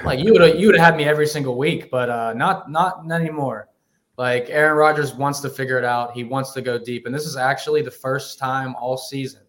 Like 0.04 0.18
you 0.20 0.32
would 0.32 0.42
have 0.42 0.56
you 0.60 0.66
would 0.66 0.76
have 0.76 0.84
had 0.84 0.96
me 0.96 1.04
every 1.04 1.26
single 1.26 1.56
week, 1.56 1.90
but 1.90 2.10
uh, 2.10 2.32
not 2.34 2.70
not 2.70 3.10
anymore. 3.10 3.68
Like 4.16 4.48
Aaron 4.48 4.76
Rodgers 4.76 5.14
wants 5.14 5.40
to 5.40 5.50
figure 5.50 5.78
it 5.78 5.84
out. 5.84 6.12
He 6.12 6.24
wants 6.24 6.52
to 6.52 6.62
go 6.62 6.78
deep, 6.78 7.06
and 7.06 7.14
this 7.14 7.26
is 7.26 7.36
actually 7.36 7.82
the 7.82 7.90
first 7.90 8.38
time 8.38 8.74
all 8.76 8.96
season 8.96 9.42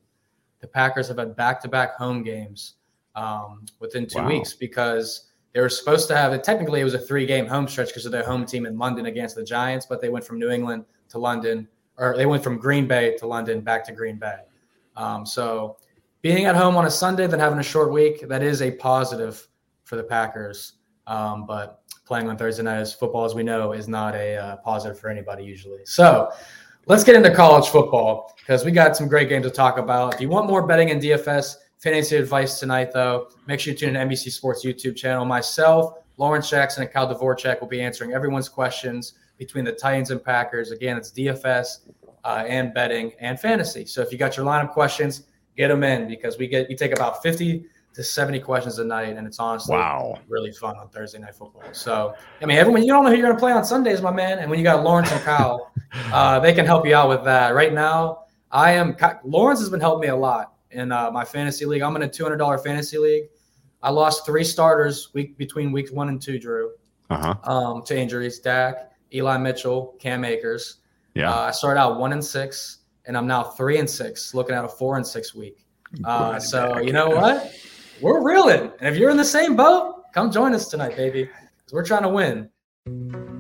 the 0.60 0.68
Packers 0.68 1.08
have 1.08 1.18
had 1.20 1.36
back-to-back 1.36 1.96
home 1.96 2.24
games 2.24 2.76
um, 3.16 3.66
within 3.80 4.08
two 4.08 4.20
wow. 4.20 4.28
weeks 4.28 4.54
because 4.54 5.30
they 5.54 5.62
were 5.62 5.70
supposed 5.70 6.08
to 6.08 6.16
have 6.16 6.34
it. 6.34 6.44
Technically, 6.44 6.82
it 6.82 6.84
was 6.84 6.96
a 6.96 7.00
three-game 7.00 7.48
home 7.48 7.68
stretch 7.68 7.90
because 7.90 8.06
of 8.06 8.12
their 8.12 8.26
home 8.26 8.46
team 8.46 8.66
in 8.66 8.78
London 8.78 9.06
against 9.06 9.36
the 9.36 9.44
Giants, 9.44 9.86
but 9.86 10.02
they 10.02 10.10
went 10.10 10.26
from 10.26 10.40
New 10.40 10.50
England 10.50 10.84
to 11.10 11.20
London, 11.20 11.68
or 11.98 12.18
they 12.18 12.26
went 12.26 12.44
from 12.44 12.58
Green 12.58 12.88
Bay 12.88 13.16
to 13.18 13.28
London, 13.28 13.62
back 13.62 13.86
to 13.86 13.92
Green 13.92 14.18
Bay. 14.18 14.40
Um, 14.96 15.26
so 15.26 15.78
being 16.22 16.46
at 16.46 16.56
home 16.56 16.76
on 16.76 16.86
a 16.86 16.92
Sunday, 16.92 17.28
then 17.28 17.40
having 17.40 17.60
a 17.60 17.64
short 17.64 17.92
week, 17.92 18.28
that 18.28 18.44
is 18.44 18.62
a 18.62 18.72
positive 18.72 19.48
for 19.84 19.96
the 19.96 20.04
Packers. 20.04 20.74
Um, 21.06 21.46
but 21.46 21.84
playing 22.08 22.30
on 22.30 22.38
Thursday 22.38 22.64
night 22.64 22.80
as 22.80 22.94
football, 22.94 23.26
as 23.26 23.36
we 23.36 23.44
know, 23.44 23.74
is 23.74 23.88
not 23.88 24.16
a 24.16 24.38
uh, 24.38 24.56
positive 24.58 24.98
for 24.98 25.10
anybody 25.10 25.44
usually. 25.44 25.86
So 25.86 26.32
let's 26.86 27.04
get 27.04 27.16
into 27.16 27.34
college 27.34 27.68
football 27.68 28.34
because 28.40 28.64
we 28.64 28.72
got 28.72 28.96
some 28.96 29.08
great 29.08 29.30
games 29.30 29.46
to 29.46 29.52
talk 29.52 29.78
about. 29.78 30.16
If 30.16 30.22
you 30.22 30.30
want 30.30 30.48
more 30.48 30.66
betting 30.66 30.90
and 30.90 31.02
DFS 31.02 31.56
fantasy 31.78 32.16
advice 32.16 32.60
tonight, 32.60 32.92
though, 32.94 33.28
make 33.46 33.60
sure 33.60 33.74
you 33.74 33.78
tune 33.78 33.96
in 33.96 34.10
to 34.10 34.16
NBC 34.16 34.32
Sports 34.32 34.66
YouTube 34.66 34.96
channel. 34.96 35.26
Myself, 35.26 35.96
Lawrence 36.16 36.50
Jackson, 36.50 36.84
and 36.84 36.92
Kyle 36.92 37.14
Dvorchak 37.14 37.60
will 37.60 37.68
be 37.68 37.82
answering 37.82 38.14
everyone's 38.14 38.50
questions 38.50 39.14
between 39.38 39.66
the 39.66 39.74
Titans 39.74 40.10
and 40.10 40.24
Packers. 40.24 40.72
Again, 40.72 40.98
it's 40.98 41.12
DFS 41.12 41.90
uh, 42.24 42.46
and 42.48 42.74
betting 42.74 43.12
and 43.20 43.40
fantasy. 43.40 43.86
So 43.86 44.02
if 44.02 44.12
you 44.12 44.18
got 44.18 44.38
your 44.38 44.46
lineup 44.46 44.72
questions, 44.72 45.24
get 45.56 45.68
them 45.68 45.84
in 45.84 46.08
because 46.08 46.38
we 46.38 46.48
get 46.48 46.68
we 46.70 46.76
take 46.76 46.94
about 46.94 47.22
50 47.22 47.66
to 47.98 48.04
70 48.04 48.42
questions 48.42 48.78
a 48.78 48.86
night, 48.86 49.18
and 49.18 49.26
it's 49.26 49.40
honestly 49.40 49.76
wow. 49.76 50.20
really 50.28 50.52
fun 50.52 50.78
on 50.78 50.88
Thursday 50.90 51.18
night 51.18 51.34
football. 51.34 51.64
So, 51.72 52.14
I 52.40 52.46
mean, 52.46 52.56
everyone, 52.56 52.84
you 52.84 52.90
don't 52.90 53.04
know 53.04 53.10
who 53.10 53.16
you're 53.16 53.26
going 53.26 53.36
to 53.36 53.40
play 53.40 53.52
on 53.52 53.66
Sundays, 53.66 54.04
my 54.04 54.12
man. 54.12 54.38
And 54.38 54.52
when 54.52 54.60
you 54.60 54.64
got 54.64 54.84
Lawrence 54.84 55.12
and 55.12 55.20
Kyle, 55.24 55.72
uh, 56.14 56.40
they 56.40 56.54
can 56.54 56.64
help 56.64 56.86
you 56.86 56.94
out 56.94 57.10
with 57.10 57.24
that. 57.24 57.56
Right 57.56 57.74
now, 57.74 58.26
I 58.52 58.74
am 58.74 58.96
Lawrence 59.24 59.60
has 59.62 59.70
been 59.72 59.80
helping 59.80 60.02
me 60.02 60.08
a 60.10 60.16
lot 60.16 60.54
in 60.70 60.92
uh, 60.92 61.10
my 61.10 61.26
fantasy 61.26 61.66
league. 61.66 61.82
I'm 61.82 61.96
in 61.96 62.04
a 62.04 62.08
$200 62.08 62.64
fantasy 62.64 63.00
league. 63.00 63.24
I 63.82 63.90
lost 63.90 64.28
three 64.28 64.44
starters 64.44 65.10
week 65.16 65.36
between 65.36 65.72
weeks 65.72 65.90
one 65.90 66.10
and 66.10 66.22
two, 66.22 66.38
Drew, 66.38 66.74
uh-huh. 67.10 67.52
um, 67.52 67.84
to 67.86 67.98
injuries. 67.98 68.38
Dak, 68.38 68.92
Eli 69.12 69.38
Mitchell, 69.38 69.96
Cam 69.98 70.24
Akers. 70.24 70.82
Yeah. 71.16 71.34
Uh, 71.34 71.40
I 71.40 71.52
started 71.52 71.80
out 71.80 72.00
one 72.00 72.14
and 72.14 72.24
six, 72.24 72.82
and 73.08 73.18
I'm 73.18 73.26
now 73.26 73.42
three 73.42 73.80
and 73.80 73.90
six, 73.90 74.36
looking 74.36 74.54
at 74.54 74.64
a 74.64 74.70
four 74.70 74.98
and 74.98 75.08
six 75.08 75.34
week. 75.34 75.66
Uh, 76.04 76.40
so 76.40 76.78
you 76.78 76.94
know 76.94 77.10
what? 77.10 77.52
We're 78.02 78.22
reeling. 78.22 78.72
And 78.80 78.94
if 78.94 79.00
you're 79.00 79.10
in 79.10 79.18
the 79.18 79.26
same 79.26 79.56
boat, 79.56 80.04
come 80.14 80.32
join 80.32 80.54
us 80.54 80.70
tonight, 80.70 80.96
baby, 80.96 81.24
because 81.24 81.74
we're 81.74 81.86
trying 81.86 82.04
to 82.04 82.10
win. 82.10 82.50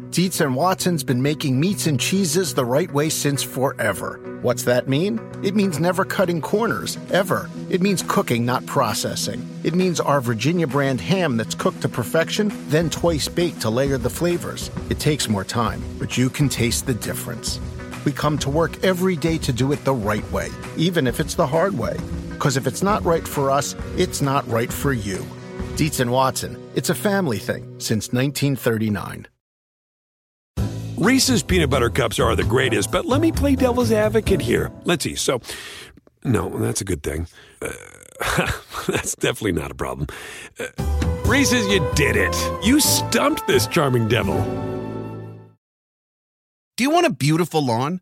Dietz 0.09 0.41
and 0.41 0.55
Watson's 0.55 1.03
been 1.03 1.21
making 1.21 1.59
meats 1.59 1.85
and 1.85 1.99
cheeses 1.99 2.53
the 2.53 2.65
right 2.65 2.91
way 2.91 3.09
since 3.09 3.43
forever. 3.43 4.39
What's 4.41 4.63
that 4.63 4.87
mean? 4.87 5.19
It 5.43 5.53
means 5.53 5.79
never 5.79 6.05
cutting 6.05 6.41
corners, 6.41 6.97
ever. 7.11 7.49
It 7.69 7.81
means 7.81 8.03
cooking, 8.07 8.45
not 8.45 8.65
processing. 8.65 9.47
It 9.63 9.75
means 9.75 9.99
our 9.99 10.21
Virginia 10.21 10.65
brand 10.65 11.01
ham 11.01 11.37
that's 11.37 11.53
cooked 11.53 11.81
to 11.81 11.89
perfection, 11.89 12.51
then 12.69 12.89
twice 12.89 13.27
baked 13.27 13.61
to 13.61 13.69
layer 13.69 13.97
the 13.97 14.09
flavors. 14.09 14.71
It 14.89 14.99
takes 14.99 15.29
more 15.29 15.43
time, 15.43 15.83
but 15.99 16.17
you 16.17 16.29
can 16.29 16.49
taste 16.49 16.87
the 16.87 16.93
difference. 16.93 17.59
We 18.05 18.11
come 18.11 18.37
to 18.39 18.49
work 18.49 18.83
every 18.83 19.17
day 19.17 19.37
to 19.39 19.51
do 19.51 19.71
it 19.73 19.83
the 19.83 19.93
right 19.93 20.29
way, 20.31 20.49
even 20.77 21.05
if 21.05 21.19
it's 21.19 21.35
the 21.35 21.45
hard 21.45 21.77
way. 21.77 21.97
Because 22.37 22.55
if 22.55 22.67
it's 22.67 22.83
not 22.83 23.03
right 23.03 23.27
for 23.27 23.49
us, 23.49 23.75
it's 23.97 24.21
not 24.21 24.47
right 24.47 24.71
for 24.71 24.93
you. 24.93 25.25
Dietz 25.75 25.99
and 25.99 26.11
Watson, 26.11 26.55
it's 26.75 26.91
a 26.91 26.95
family 26.95 27.39
thing 27.39 27.63
since 27.79 28.13
1939. 28.13 29.27
Reese's 30.97 31.41
peanut 31.41 31.71
butter 31.71 31.89
cups 31.89 32.19
are 32.19 32.35
the 32.35 32.43
greatest, 32.43 32.91
but 32.91 33.05
let 33.05 33.21
me 33.21 33.31
play 33.31 33.55
devil's 33.55 33.91
advocate 33.91 34.41
here. 34.41 34.71
Let's 34.83 35.03
see. 35.03 35.15
So, 35.15 35.41
no, 36.23 36.49
that's 36.49 36.81
a 36.81 36.85
good 36.85 37.01
thing. 37.01 37.27
Uh, 37.61 37.71
that's 38.87 39.15
definitely 39.15 39.53
not 39.53 39.71
a 39.71 39.75
problem. 39.75 40.07
Uh, 40.59 40.65
Reese's, 41.25 41.67
you 41.67 41.87
did 41.95 42.15
it. 42.15 42.35
You 42.63 42.79
stumped 42.79 43.47
this 43.47 43.65
charming 43.67 44.07
devil. 44.07 44.43
Do 46.77 46.83
you 46.83 46.91
want 46.91 47.07
a 47.07 47.11
beautiful 47.11 47.65
lawn? 47.65 48.01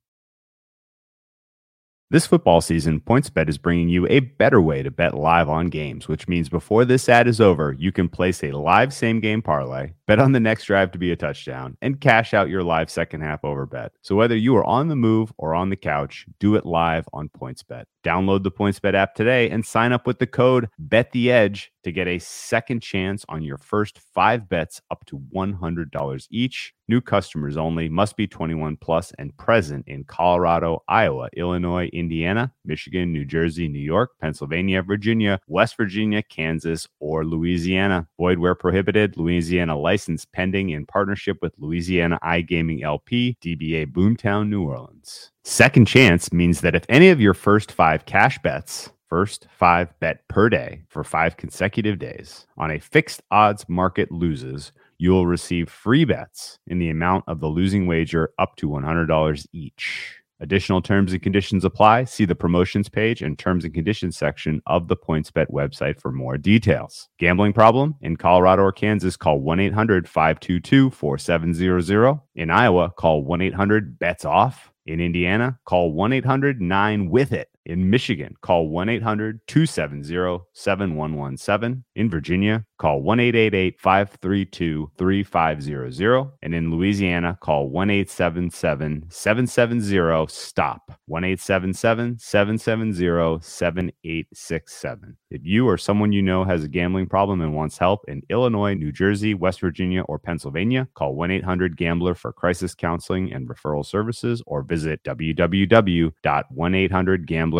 This 2.11 2.27
football 2.27 2.59
season, 2.59 2.99
PointsBet 2.99 3.47
is 3.47 3.57
bringing 3.57 3.87
you 3.87 4.05
a 4.07 4.19
better 4.19 4.59
way 4.59 4.83
to 4.83 4.91
bet 4.91 5.17
live 5.17 5.47
on 5.47 5.67
games, 5.67 6.09
which 6.09 6.27
means 6.27 6.49
before 6.49 6.83
this 6.83 7.07
ad 7.07 7.25
is 7.25 7.39
over, 7.39 7.73
you 7.79 7.93
can 7.93 8.09
place 8.09 8.43
a 8.43 8.51
live 8.51 8.93
same 8.93 9.21
game 9.21 9.41
parlay, 9.41 9.93
bet 10.11 10.19
on 10.19 10.33
the 10.33 10.41
next 10.41 10.65
drive 10.65 10.91
to 10.91 10.97
be 10.97 11.13
a 11.13 11.15
touchdown, 11.15 11.77
and 11.81 12.01
cash 12.01 12.33
out 12.33 12.49
your 12.49 12.63
live 12.63 12.89
second 12.89 13.21
half 13.21 13.45
over 13.45 13.65
bet. 13.65 13.93
So 14.01 14.13
whether 14.13 14.35
you 14.35 14.53
are 14.57 14.65
on 14.65 14.89
the 14.89 14.95
move 14.97 15.31
or 15.37 15.55
on 15.55 15.69
the 15.69 15.77
couch, 15.77 16.25
do 16.37 16.55
it 16.55 16.65
live 16.65 17.07
on 17.13 17.29
PointsBet. 17.29 17.85
Download 18.03 18.43
the 18.43 18.51
PointsBet 18.51 18.93
app 18.93 19.15
today 19.15 19.49
and 19.49 19.65
sign 19.65 19.93
up 19.93 20.05
with 20.05 20.19
the 20.19 20.27
code 20.27 20.67
BetTheEdge 20.85 21.67
to 21.83 21.91
get 21.91 22.07
a 22.07 22.19
second 22.19 22.81
chance 22.81 23.23
on 23.29 23.43
your 23.43 23.57
first 23.57 23.99
five 24.13 24.49
bets 24.49 24.81
up 24.89 25.05
to 25.05 25.21
$100 25.33 26.27
each. 26.29 26.73
New 26.87 26.99
customers 26.99 27.57
only 27.57 27.87
must 27.87 28.17
be 28.17 28.27
21 28.27 28.77
plus 28.77 29.13
and 29.17 29.35
present 29.37 29.87
in 29.87 30.03
Colorado, 30.03 30.83
Iowa, 30.87 31.29
Illinois, 31.37 31.87
Indiana, 31.93 32.51
Michigan, 32.65 33.13
New 33.13 33.23
Jersey, 33.23 33.67
New 33.67 33.79
York, 33.79 34.11
Pennsylvania, 34.19 34.81
Virginia, 34.81 35.39
West 35.47 35.77
Virginia, 35.77 36.21
Kansas, 36.21 36.87
or 36.99 37.23
Louisiana. 37.23 38.07
Void 38.17 38.39
where 38.39 38.55
prohibited. 38.55 39.15
Louisiana 39.15 39.77
license 39.77 40.00
pending 40.33 40.69
in 40.69 40.85
partnership 40.85 41.37
with 41.41 41.53
Louisiana 41.57 42.19
iGaming 42.23 42.83
LP, 42.83 43.37
DBA 43.41 43.91
Boomtown, 43.91 44.49
New 44.49 44.63
Orleans. 44.63 45.31
Second 45.43 45.85
chance 45.85 46.31
means 46.31 46.61
that 46.61 46.75
if 46.75 46.85
any 46.89 47.09
of 47.09 47.21
your 47.21 47.33
first 47.33 47.71
five 47.71 48.05
cash 48.05 48.39
bets, 48.39 48.89
first 49.09 49.47
five 49.51 49.93
bet 49.99 50.25
per 50.29 50.47
day 50.47 50.83
for 50.87 51.03
five 51.03 51.35
consecutive 51.35 51.99
days 51.99 52.47
on 52.57 52.71
a 52.71 52.79
fixed 52.79 53.21
odds 53.29 53.67
market 53.67 54.11
loses, 54.11 54.71
you 54.97 55.11
will 55.11 55.27
receive 55.27 55.69
free 55.69 56.05
bets 56.05 56.59
in 56.67 56.79
the 56.79 56.89
amount 56.89 57.25
of 57.27 57.39
the 57.39 57.47
losing 57.47 57.87
wager 57.87 58.29
up 58.39 58.55
to 58.55 58.69
$100 58.69 59.47
each. 59.51 60.20
Additional 60.41 60.81
terms 60.81 61.13
and 61.13 61.21
conditions 61.21 61.63
apply. 61.63 62.05
See 62.05 62.25
the 62.25 62.33
promotions 62.33 62.89
page 62.89 63.21
and 63.21 63.37
terms 63.37 63.63
and 63.63 63.73
conditions 63.73 64.17
section 64.17 64.59
of 64.65 64.87
the 64.87 64.97
PointsBet 64.97 65.51
website 65.51 66.01
for 66.01 66.11
more 66.11 66.35
details. 66.35 67.09
Gambling 67.19 67.53
problem? 67.53 67.93
In 68.01 68.17
Colorado 68.17 68.63
or 68.63 68.71
Kansas, 68.71 69.15
call 69.15 69.39
1 69.39 69.59
800 69.59 70.09
522 70.09 70.89
4700. 70.89 72.19
In 72.33 72.49
Iowa, 72.49 72.89
call 72.97 73.23
1 73.23 73.41
800 73.41 73.99
BETS 73.99 74.25
OFF. 74.25 74.71
In 74.87 74.99
Indiana, 74.99 75.59
call 75.65 75.93
1 75.93 76.11
800 76.11 76.59
9 76.59 77.09
with 77.11 77.33
it. 77.33 77.50
In 77.65 77.91
Michigan, 77.91 78.35
call 78.41 78.69
1 78.69 78.89
800 78.89 79.41
270 79.45 80.45
7117. 80.53 81.83
In 81.95 82.09
Virginia, 82.09 82.65
call 82.79 83.03
1 83.03 83.19
888 83.19 83.79
532 83.79 84.91
3500. 84.97 86.31
And 86.41 86.55
in 86.55 86.71
Louisiana, 86.71 87.37
call 87.39 87.69
1 87.69 87.91
877 87.91 89.05
770 89.09 90.27
STOP. 90.27 90.91
1 91.05 91.23
877 91.23 92.17
770 92.17 93.39
7867. 93.43 95.17
If 95.29 95.41
you 95.43 95.69
or 95.69 95.77
someone 95.77 96.11
you 96.11 96.23
know 96.23 96.43
has 96.43 96.63
a 96.63 96.67
gambling 96.67 97.05
problem 97.05 97.41
and 97.41 97.53
wants 97.53 97.77
help 97.77 98.01
in 98.07 98.23
Illinois, 98.29 98.73
New 98.73 98.91
Jersey, 98.91 99.35
West 99.35 99.61
Virginia, 99.61 100.01
or 100.03 100.17
Pennsylvania, 100.17 100.87
call 100.95 101.13
1 101.13 101.29
800 101.29 101.77
Gambler 101.77 102.15
for 102.15 102.33
crisis 102.33 102.73
counseling 102.73 103.31
and 103.31 103.47
referral 103.47 103.85
services 103.85 104.41
or 104.47 104.63
visit 104.63 105.03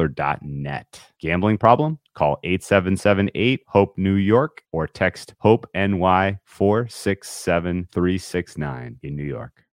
www.1800gambler.net. 0.10 1.02
Gambling 1.20 1.58
problem? 1.58 2.00
Call 2.14 2.38
8778 2.44 3.64
Hope 3.68 3.98
New 3.98 4.16
York 4.16 4.64
or 4.72 4.86
text 4.88 5.36
Hope 5.40 5.68
NY 5.74 6.38
467369 6.46 9.00
in 9.04 9.16
New 9.16 9.24
York. 9.24 9.66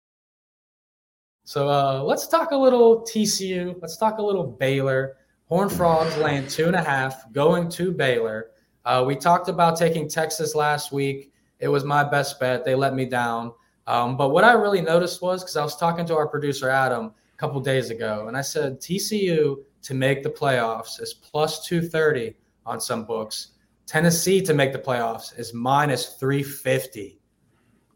So 1.43 1.67
uh, 1.69 2.01
let's 2.03 2.27
talk 2.27 2.51
a 2.51 2.57
little 2.57 3.01
TCU. 3.01 3.75
Let's 3.81 3.97
talk 3.97 4.19
a 4.19 4.21
little 4.21 4.45
Baylor. 4.45 5.17
Horn 5.45 5.69
Frogs 5.69 6.15
laying 6.17 6.45
two 6.47 6.67
and 6.67 6.75
a 6.75 6.83
half, 6.83 7.31
going 7.31 7.69
to 7.69 7.93
Baylor. 7.93 8.51
Uh, 8.83 9.01
we 9.07 9.15
talked 9.15 9.47
about 9.47 9.77
taking 9.77 10.09
Texas 10.09 10.53
last 10.55 10.91
week. 10.91 11.31
It 11.59 11.69
was 11.69 11.85
my 11.85 12.03
best 12.03 12.39
bet. 12.39 12.65
They 12.65 12.75
let 12.75 12.93
me 12.93 13.05
down. 13.05 13.53
Um, 13.87 14.17
but 14.17 14.29
what 14.29 14.43
I 14.43 14.51
really 14.53 14.81
noticed 14.81 15.19
was 15.21 15.43
because 15.43 15.55
I 15.55 15.63
was 15.63 15.77
talking 15.77 16.05
to 16.07 16.17
our 16.17 16.27
producer 16.27 16.69
Adam 16.69 17.05
a 17.05 17.37
couple 17.37 17.61
days 17.61 17.89
ago, 17.89 18.25
and 18.27 18.35
I 18.35 18.41
said 18.41 18.81
TCU 18.81 19.55
to 19.83 19.93
make 19.93 20.23
the 20.23 20.29
playoffs 20.29 21.01
is 21.01 21.13
plus 21.13 21.65
230 21.65 22.35
on 22.65 22.79
some 22.79 23.05
books. 23.05 23.53
Tennessee 23.85 24.41
to 24.41 24.53
make 24.53 24.73
the 24.73 24.79
playoffs 24.79 25.37
is 25.39 25.53
minus 25.53 26.13
350. 26.15 27.19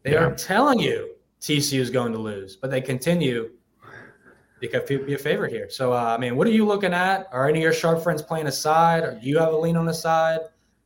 They 0.02 0.12
Yeah. 0.12 0.24
are 0.24 0.34
telling 0.34 0.78
you 0.78 1.14
TCU 1.40 1.80
is 1.80 1.90
going 1.90 2.12
to 2.12 2.18
lose, 2.18 2.56
but 2.56 2.70
they 2.70 2.80
continue 2.80 3.50
because 4.60 4.88
be 4.88 5.14
a 5.14 5.18
favorite 5.18 5.50
here. 5.52 5.68
So, 5.68 5.92
uh, 5.92 6.14
I 6.16 6.18
mean, 6.18 6.36
what 6.36 6.46
are 6.46 6.52
you 6.52 6.64
looking 6.64 6.94
at? 6.94 7.26
Are 7.32 7.48
any 7.48 7.58
of 7.58 7.62
your 7.64 7.72
sharp 7.72 8.00
friends 8.00 8.22
playing 8.22 8.46
a 8.46 8.52
side? 8.52 9.02
Or 9.02 9.18
do 9.20 9.28
you 9.28 9.38
have 9.38 9.52
a 9.52 9.56
lean 9.56 9.76
on 9.76 9.86
the 9.86 9.92
side? 9.92 10.38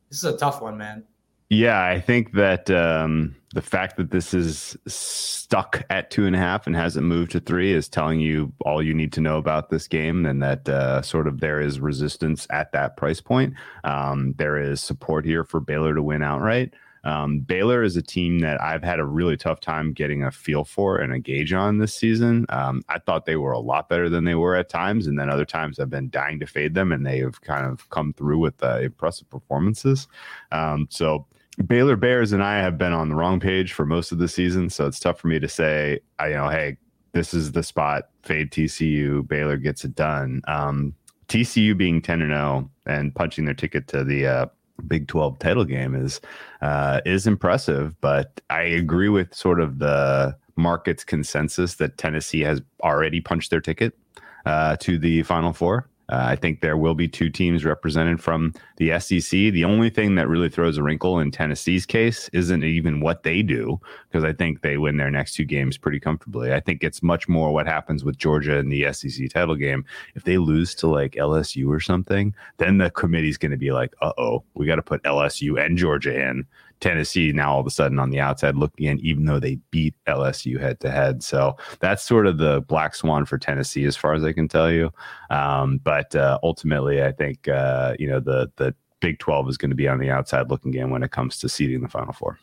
This 0.09 0.17
is 0.17 0.23
a 0.23 0.35
tough 0.35 0.61
one, 0.61 0.77
man. 0.77 1.03
Yeah, 1.49 1.81
I 1.81 2.01
think 2.01 2.33
that 2.33 2.69
um, 2.69 3.35
the 3.53 3.61
fact 3.61 3.95
that 3.97 4.11
this 4.11 4.33
is 4.33 4.75
stuck 4.85 5.83
at 5.89 6.11
two 6.11 6.25
and 6.25 6.35
a 6.35 6.39
half 6.39 6.67
and 6.67 6.75
hasn't 6.75 7.05
moved 7.05 7.31
to 7.31 7.39
three 7.39 7.71
is 7.71 7.87
telling 7.87 8.19
you 8.19 8.51
all 8.65 8.83
you 8.83 8.93
need 8.93 9.13
to 9.13 9.21
know 9.21 9.37
about 9.37 9.69
this 9.69 9.87
game, 9.87 10.25
and 10.25 10.43
that 10.43 10.67
uh, 10.67 11.01
sort 11.01 11.25
of 11.25 11.39
there 11.39 11.61
is 11.61 11.79
resistance 11.79 12.47
at 12.49 12.73
that 12.73 12.97
price 12.97 13.21
point. 13.21 13.53
Um, 13.85 14.33
there 14.37 14.57
is 14.57 14.81
support 14.81 15.23
here 15.23 15.45
for 15.45 15.61
Baylor 15.61 15.95
to 15.95 16.03
win 16.03 16.21
outright. 16.21 16.73
Um, 17.05 17.39
Baylor 17.39 17.81
is 17.81 17.95
a 17.95 18.01
team 18.01 18.39
that 18.39 18.61
I've 18.61 18.83
had 18.83 18.99
a 18.99 19.05
really 19.05 19.37
tough 19.37 19.61
time 19.61 19.93
getting 19.93 20.23
a 20.23 20.31
feel 20.31 20.65
for 20.65 20.97
and 20.97 21.13
a 21.13 21.19
gauge 21.19 21.53
on 21.53 21.77
this 21.77 21.93
season. 21.93 22.45
Um, 22.49 22.83
I 22.89 22.99
thought 22.99 23.25
they 23.25 23.37
were 23.37 23.53
a 23.53 23.59
lot 23.59 23.87
better 23.87 24.09
than 24.09 24.25
they 24.25 24.35
were 24.35 24.57
at 24.57 24.67
times, 24.67 25.07
and 25.07 25.17
then 25.17 25.29
other 25.29 25.45
times 25.45 25.79
I've 25.79 25.89
been 25.89 26.09
dying 26.09 26.41
to 26.41 26.45
fade 26.45 26.73
them, 26.73 26.91
and 26.91 27.05
they 27.05 27.19
have 27.19 27.39
kind 27.39 27.65
of 27.65 27.89
come 27.89 28.11
through 28.11 28.39
with 28.39 28.61
uh, 28.61 28.79
impressive 28.79 29.29
performances. 29.29 30.09
Um, 30.51 30.87
so 30.91 31.25
Baylor 31.65 31.95
Bears 31.95 32.33
and 32.33 32.43
I 32.43 32.57
have 32.59 32.77
been 32.77 32.93
on 32.93 33.09
the 33.09 33.15
wrong 33.15 33.39
page 33.39 33.73
for 33.73 33.85
most 33.85 34.11
of 34.11 34.19
the 34.19 34.27
season, 34.27 34.69
so 34.69 34.85
it's 34.85 34.99
tough 34.99 35.19
for 35.19 35.27
me 35.27 35.39
to 35.39 35.47
say, 35.47 35.99
I, 36.19 36.27
you 36.29 36.33
know, 36.35 36.49
hey, 36.49 36.77
this 37.13 37.33
is 37.33 37.51
the 37.51 37.63
spot. 37.63 38.09
Fade 38.21 38.51
TCU. 38.51 39.27
Baylor 39.27 39.57
gets 39.57 39.83
it 39.83 39.95
done. 39.95 40.41
Um, 40.47 40.93
TCU 41.27 41.75
being 41.75 42.01
ten 42.01 42.21
and 42.21 42.31
zero 42.31 42.69
and 42.85 43.13
punching 43.13 43.45
their 43.45 43.55
ticket 43.55 43.87
to 43.87 44.03
the 44.03 44.27
uh, 44.27 44.45
Big 44.87 45.07
Twelve 45.07 45.39
title 45.39 45.65
game 45.65 45.95
is 45.95 46.21
uh, 46.61 47.01
is 47.05 47.25
impressive, 47.25 47.99
but 48.01 48.39
I 48.49 48.61
agree 48.61 49.09
with 49.09 49.33
sort 49.33 49.59
of 49.59 49.79
the 49.79 50.37
market's 50.55 51.03
consensus 51.03 51.75
that 51.75 51.97
Tennessee 51.97 52.41
has 52.41 52.61
already 52.83 53.19
punched 53.19 53.49
their 53.49 53.61
ticket 53.61 53.97
uh, 54.45 54.75
to 54.77 54.97
the 54.97 55.23
Final 55.23 55.53
Four. 55.53 55.89
Uh, 56.09 56.25
I 56.29 56.35
think 56.35 56.61
there 56.61 56.77
will 56.77 56.95
be 56.95 57.07
two 57.07 57.29
teams 57.29 57.65
represented 57.65 58.21
from 58.21 58.53
the 58.77 58.97
SEC. 58.99 59.29
The 59.29 59.65
only 59.65 59.89
thing 59.89 60.15
that 60.15 60.29
really 60.29 60.49
throws 60.49 60.77
a 60.77 60.83
wrinkle 60.83 61.19
in 61.19 61.31
Tennessee's 61.31 61.85
case 61.85 62.29
isn't 62.33 62.63
even 62.63 63.01
what 63.01 63.23
they 63.23 63.41
do, 63.41 63.79
because 64.09 64.23
I 64.23 64.33
think 64.33 64.61
they 64.61 64.77
win 64.77 64.97
their 64.97 65.11
next 65.11 65.33
two 65.33 65.43
games 65.45 65.77
pretty 65.77 65.99
comfortably. 65.99 66.53
I 66.53 66.59
think 66.59 66.83
it's 66.83 67.03
much 67.03 67.27
more 67.27 67.51
what 67.51 67.67
happens 67.67 68.03
with 68.03 68.17
Georgia 68.17 68.57
in 68.57 68.69
the 68.69 68.91
SEC 68.93 69.29
title 69.29 69.55
game. 69.55 69.83
If 70.15 70.23
they 70.23 70.37
lose 70.37 70.73
to 70.75 70.87
like 70.87 71.13
LSU 71.13 71.67
or 71.67 71.79
something, 71.79 72.33
then 72.57 72.77
the 72.77 72.89
committee's 72.91 73.37
going 73.37 73.51
to 73.51 73.57
be 73.57 73.71
like, 73.71 73.93
uh 74.01 74.13
oh, 74.17 74.43
we 74.53 74.65
got 74.65 74.75
to 74.75 74.81
put 74.81 75.03
LSU 75.03 75.63
and 75.63 75.77
Georgia 75.77 76.17
in 76.29 76.45
Tennessee 76.79 77.31
now 77.31 77.53
all 77.53 77.59
of 77.59 77.67
a 77.67 77.71
sudden 77.71 77.99
on 77.99 78.09
the 78.09 78.19
outside 78.19 78.55
looking 78.55 78.85
in, 78.85 78.99
even 78.99 79.25
though 79.25 79.39
they 79.39 79.55
beat 79.71 79.95
LSU 80.07 80.59
head 80.59 80.79
to 80.81 80.91
head. 80.91 81.23
So 81.23 81.57
that's 81.79 82.03
sort 82.03 82.27
of 82.27 82.37
the 82.37 82.61
black 82.61 82.95
swan 82.95 83.25
for 83.25 83.37
Tennessee, 83.37 83.85
as 83.85 83.95
far 83.95 84.13
as 84.13 84.23
I 84.23 84.33
can 84.33 84.47
tell 84.47 84.71
you. 84.71 84.91
Um, 85.29 85.79
but 85.79 86.15
uh, 86.15 86.37
ultimately, 86.43 87.03
I 87.03 87.11
think 87.11 87.47
uh, 87.47 87.95
you 87.97 88.07
know 88.07 88.19
the 88.19 88.51
the 88.57 88.75
Big 88.99 89.19
Twelve 89.19 89.49
is 89.49 89.57
going 89.57 89.69
to 89.71 89.75
be 89.75 89.87
on 89.87 89.99
the 89.99 90.09
outside 90.09 90.49
looking 90.49 90.73
in 90.73 90.89
when 90.89 91.03
it 91.03 91.11
comes 91.11 91.37
to 91.39 91.49
seeding 91.49 91.81
the 91.81 91.89
Final 91.89 92.13
Four. 92.13 92.39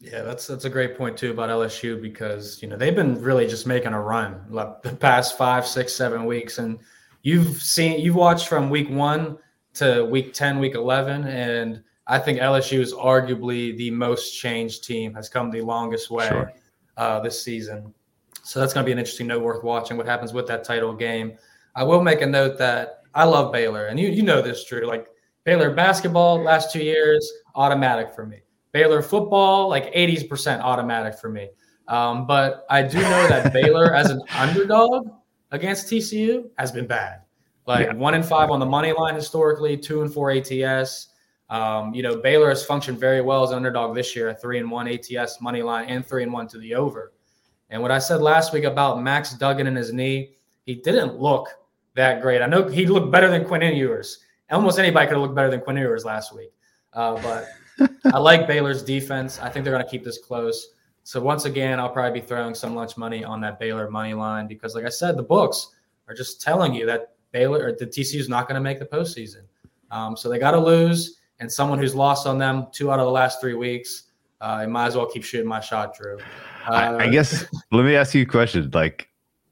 Yeah, 0.00 0.22
that's 0.22 0.46
that's 0.46 0.64
a 0.64 0.70
great 0.70 0.96
point 0.96 1.16
too 1.16 1.30
about 1.30 1.50
LSU 1.50 2.00
because 2.00 2.62
you 2.62 2.68
know 2.68 2.76
they've 2.76 2.94
been 2.94 3.20
really 3.20 3.46
just 3.46 3.66
making 3.66 3.92
a 3.92 4.00
run 4.00 4.40
like 4.48 4.82
the 4.82 4.94
past 4.96 5.36
five, 5.36 5.66
six, 5.66 5.92
seven 5.92 6.24
weeks, 6.24 6.58
and 6.58 6.78
you've 7.22 7.60
seen 7.60 8.00
you've 8.00 8.14
watched 8.14 8.48
from 8.48 8.70
week 8.70 8.88
one 8.88 9.36
to 9.74 10.04
week 10.04 10.32
ten, 10.32 10.58
week 10.58 10.74
eleven, 10.74 11.24
and 11.24 11.82
I 12.10 12.18
think 12.18 12.40
LSU 12.40 12.80
is 12.80 12.92
arguably 12.92 13.76
the 13.76 13.92
most 13.92 14.32
changed 14.32 14.82
team, 14.82 15.14
has 15.14 15.28
come 15.28 15.48
the 15.48 15.60
longest 15.60 16.10
way 16.10 16.26
sure. 16.26 16.52
uh, 16.96 17.20
this 17.20 17.40
season. 17.40 17.94
So 18.42 18.58
that's 18.58 18.74
going 18.74 18.84
to 18.84 18.86
be 18.86 18.90
an 18.90 18.98
interesting 18.98 19.28
note 19.28 19.42
worth 19.42 19.62
watching 19.62 19.96
what 19.96 20.06
happens 20.06 20.32
with 20.32 20.48
that 20.48 20.64
title 20.64 20.92
game. 20.92 21.38
I 21.76 21.84
will 21.84 22.02
make 22.02 22.20
a 22.20 22.26
note 22.26 22.58
that 22.58 23.02
I 23.14 23.24
love 23.24 23.52
Baylor, 23.52 23.86
and 23.86 23.98
you 23.98 24.08
you 24.08 24.24
know 24.24 24.42
this, 24.42 24.64
Drew. 24.64 24.86
Like 24.86 25.06
Baylor 25.44 25.72
basketball, 25.72 26.42
last 26.42 26.72
two 26.72 26.82
years, 26.82 27.32
automatic 27.54 28.12
for 28.12 28.26
me. 28.26 28.40
Baylor 28.72 29.02
football, 29.02 29.68
like 29.68 29.94
80% 29.94 30.60
automatic 30.60 31.16
for 31.16 31.30
me. 31.30 31.50
Um, 31.86 32.26
but 32.26 32.66
I 32.70 32.82
do 32.82 33.00
know 33.00 33.28
that 33.28 33.52
Baylor 33.52 33.94
as 33.94 34.10
an 34.10 34.20
underdog 34.36 35.10
against 35.52 35.86
TCU 35.86 36.50
has 36.58 36.72
been 36.72 36.88
bad. 36.88 37.20
Like 37.66 37.86
yeah. 37.86 37.94
one 37.94 38.14
in 38.14 38.22
five 38.24 38.50
on 38.50 38.58
the 38.58 38.66
money 38.66 38.92
line 38.92 39.14
historically, 39.14 39.76
two 39.76 40.02
and 40.02 40.12
four 40.12 40.32
ATS. 40.32 41.09
Um, 41.50 41.92
you 41.92 42.02
know, 42.02 42.16
Baylor 42.16 42.48
has 42.48 42.64
functioned 42.64 42.98
very 42.98 43.20
well 43.20 43.42
as 43.42 43.50
underdog 43.50 43.94
this 43.94 44.14
year, 44.14 44.28
a 44.28 44.34
three 44.34 44.58
and 44.58 44.70
one 44.70 44.86
ATS 44.86 45.40
money 45.40 45.62
line 45.62 45.88
and 45.88 46.06
three 46.06 46.22
and 46.22 46.32
one 46.32 46.46
to 46.48 46.58
the 46.58 46.74
over. 46.76 47.12
And 47.70 47.82
what 47.82 47.90
I 47.90 47.98
said 47.98 48.20
last 48.22 48.52
week 48.52 48.64
about 48.64 49.02
Max 49.02 49.34
Duggan 49.34 49.66
and 49.66 49.76
his 49.76 49.92
knee, 49.92 50.34
he 50.64 50.76
didn't 50.76 51.18
look 51.18 51.48
that 51.94 52.22
great. 52.22 52.40
I 52.40 52.46
know 52.46 52.68
he 52.68 52.86
looked 52.86 53.10
better 53.10 53.28
than 53.28 53.44
Quinn 53.44 53.62
Ewers. 53.62 54.20
Almost 54.50 54.78
anybody 54.78 55.06
could 55.06 55.14
have 55.14 55.22
looked 55.22 55.34
better 55.34 55.50
than 55.50 55.60
Quinn 55.60 55.76
Ewers 55.76 56.04
last 56.04 56.34
week. 56.34 56.52
Uh, 56.92 57.20
but 57.22 57.48
I 58.12 58.18
like 58.18 58.46
Baylor's 58.46 58.82
defense. 58.82 59.40
I 59.40 59.48
think 59.48 59.64
they're 59.64 59.74
going 59.74 59.84
to 59.84 59.90
keep 59.90 60.04
this 60.04 60.18
close. 60.18 60.74
So 61.02 61.20
once 61.20 61.44
again, 61.44 61.80
I'll 61.80 61.90
probably 61.90 62.20
be 62.20 62.26
throwing 62.26 62.54
some 62.54 62.74
lunch 62.74 62.96
money 62.96 63.24
on 63.24 63.40
that 63.40 63.58
Baylor 63.58 63.90
money 63.90 64.14
line 64.14 64.46
because, 64.46 64.74
like 64.74 64.84
I 64.84 64.90
said, 64.90 65.16
the 65.16 65.22
books 65.22 65.74
are 66.08 66.14
just 66.14 66.40
telling 66.40 66.74
you 66.74 66.86
that 66.86 67.14
Baylor 67.32 67.64
or 67.64 67.72
the 67.72 67.86
TCU 67.86 68.18
is 68.18 68.28
not 68.28 68.48
going 68.48 68.56
to 68.56 68.60
make 68.60 68.78
the 68.78 68.84
postseason. 68.84 69.42
Um, 69.90 70.16
so 70.16 70.28
they 70.28 70.38
got 70.38 70.52
to 70.52 70.58
lose 70.58 71.19
and 71.40 71.50
someone 71.50 71.78
who's 71.78 71.94
lost 71.94 72.26
on 72.26 72.38
them 72.38 72.66
two 72.72 72.92
out 72.92 73.00
of 73.00 73.06
the 73.06 73.10
last 73.10 73.40
three 73.40 73.54
weeks, 73.54 74.04
uh, 74.40 74.44
I 74.44 74.66
might 74.66 74.86
as 74.86 74.96
well 74.96 75.06
keep 75.06 75.24
shooting 75.24 75.48
my 75.48 75.60
shot, 75.60 75.96
Drew. 75.96 76.18
Uh, 76.68 76.72
I, 76.72 76.84
I, 76.84 77.06
uh, 77.06 77.10
guess 77.10 77.44
let 77.72 77.84
me 77.84 77.96
ask 77.96 78.14
you 78.14 78.22
a 78.22 78.26
question. 78.26 78.70
Like, 78.72 79.08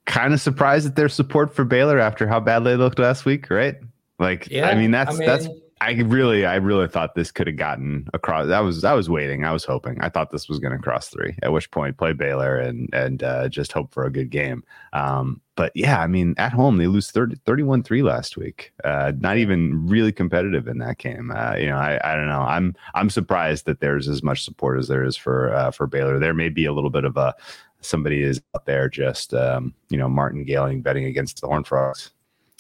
kind 0.07 0.33
of 0.33 0.41
surprised 0.41 0.87
at 0.87 0.97
their 0.97 1.09
support 1.09 1.55
for 1.55 1.65
Baylor 1.65 1.99
after 1.99 2.27
how 2.27 2.41
bad 2.41 2.61
they 2.61 2.77
looked 2.77 2.99
last 2.99 3.25
week, 3.25 3.51
right? 3.51 3.77
Like, 4.19 4.49
yeah, 4.51 4.69
I 4.69 4.75
mean, 4.75 4.91
that's 4.91 5.15
I 5.15 5.19
mean, 5.19 5.27
that's 5.27 5.49
I 5.81 5.93
really, 5.93 6.45
I 6.45 6.57
really 6.57 6.89
thought 6.89 7.15
this 7.15 7.31
could 7.31 7.47
have 7.47 7.57
gotten 7.57 8.09
across. 8.15 8.51
I 8.51 8.61
was, 8.61 8.85
I 8.85 8.95
was 8.95 9.09
waiting. 9.09 9.45
I 9.45 9.53
was 9.53 9.65
hoping. 9.65 10.01
I 10.01 10.09
thought 10.09 10.31
this 10.31 10.49
was 10.49 10.59
going 10.59 10.73
to 10.73 10.83
cross 10.83 11.09
three. 11.09 11.37
At 11.43 11.53
which 11.53 11.71
point, 11.71 11.97
play 11.97 12.13
Baylor 12.13 12.57
and 12.57 12.89
and 12.93 13.23
uh, 13.23 13.49
just 13.49 13.73
hope 13.73 13.93
for 13.93 14.05
a 14.05 14.13
good 14.13 14.31
game. 14.31 14.65
Um, 14.93 15.41
but 15.57 15.73
yeah, 15.75 16.01
I 16.01 16.07
mean, 16.07 16.35
at 16.39 16.53
home 16.53 16.77
they 16.77 16.87
lose 16.87 17.11
30, 17.11 17.37
31-3 17.47 18.05
last 18.05 18.37
week. 18.37 18.73
Uh, 18.85 19.13
not 19.19 19.39
even 19.39 19.89
really 19.89 20.13
competitive 20.13 20.69
in 20.69 20.79
that 20.79 20.99
game. 20.99 21.33
Uh, 21.35 21.55
you 21.57 21.67
know, 21.67 21.77
I, 21.77 21.99
I 22.05 22.15
don't 22.15 22.29
know. 22.29 22.43
I'm 22.43 22.77
I'm 22.95 23.11
surprised 23.11 23.67
that 23.67 23.81
there's 23.81 24.09
as 24.09 24.23
much 24.23 24.45
support 24.45 24.79
as 24.79 24.89
there 24.89 25.05
is 25.05 25.17
for 25.17 25.53
uh, 25.55 25.71
for 25.71 25.87
Baylor. 25.87 26.19
There 26.19 26.35
may 26.35 26.49
be 26.49 26.65
a 26.65 26.73
little 26.73 26.91
bit 26.91 27.05
of 27.05 27.17
a 27.17 27.35
somebody 27.81 28.23
is 28.23 28.41
out 28.55 28.67
there 28.67 28.89
just 28.89 29.35
um, 29.35 29.75
you 29.91 29.99
know 29.99 30.09
martingaling 30.09 30.83
betting 30.83 31.05
against 31.05 31.41
the 31.41 31.47
Horn 31.47 31.65
Frogs. 31.65 32.11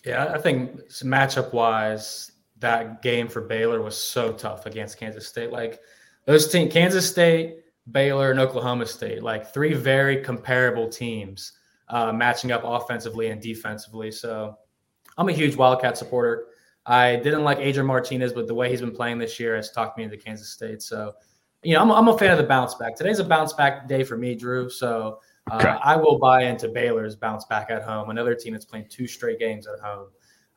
Yeah, 0.04 0.32
I 0.32 0.38
think 0.38 0.88
matchup 0.90 1.52
wise, 1.52 2.32
that 2.60 3.02
game 3.02 3.28
for 3.28 3.42
Baylor 3.42 3.80
was 3.80 3.96
so 3.96 4.32
tough 4.32 4.66
against 4.66 4.98
Kansas 4.98 5.26
State. 5.26 5.52
Like 5.52 5.80
those 6.24 6.50
teams, 6.50 6.72
Kansas 6.72 7.08
State, 7.08 7.58
Baylor, 7.90 8.30
and 8.30 8.40
Oklahoma 8.40 8.86
State, 8.86 9.22
like 9.22 9.52
three 9.52 9.74
very 9.74 10.22
comparable 10.22 10.88
teams 10.88 11.52
uh, 11.88 12.12
matching 12.12 12.52
up 12.52 12.62
offensively 12.64 13.28
and 13.28 13.40
defensively. 13.40 14.10
So 14.10 14.56
I'm 15.16 15.28
a 15.28 15.32
huge 15.32 15.56
Wildcat 15.56 15.96
supporter. 15.96 16.46
I 16.86 17.16
didn't 17.16 17.44
like 17.44 17.58
Adrian 17.58 17.86
Martinez, 17.86 18.32
but 18.32 18.46
the 18.46 18.54
way 18.54 18.70
he's 18.70 18.80
been 18.80 18.94
playing 18.94 19.18
this 19.18 19.38
year 19.38 19.56
has 19.56 19.70
talked 19.70 19.98
me 19.98 20.04
into 20.04 20.16
Kansas 20.16 20.48
State. 20.48 20.82
So, 20.82 21.14
you 21.62 21.74
know, 21.74 21.82
I'm, 21.82 21.90
I'm 21.90 22.08
a 22.08 22.16
fan 22.16 22.30
of 22.30 22.38
the 22.38 22.44
bounce 22.44 22.74
back. 22.74 22.96
Today's 22.96 23.18
a 23.18 23.24
bounce 23.24 23.52
back 23.52 23.86
day 23.88 24.04
for 24.04 24.16
me, 24.16 24.34
Drew. 24.34 24.70
So 24.70 25.18
uh, 25.50 25.56
okay. 25.56 25.76
I 25.82 25.96
will 25.96 26.18
buy 26.18 26.44
into 26.44 26.68
Baylor's 26.68 27.16
bounce 27.16 27.44
back 27.44 27.70
at 27.70 27.82
home, 27.82 28.10
another 28.10 28.34
team 28.34 28.54
that's 28.54 28.64
playing 28.64 28.86
two 28.88 29.06
straight 29.06 29.38
games 29.38 29.66
at 29.66 29.80
home. 29.80 30.08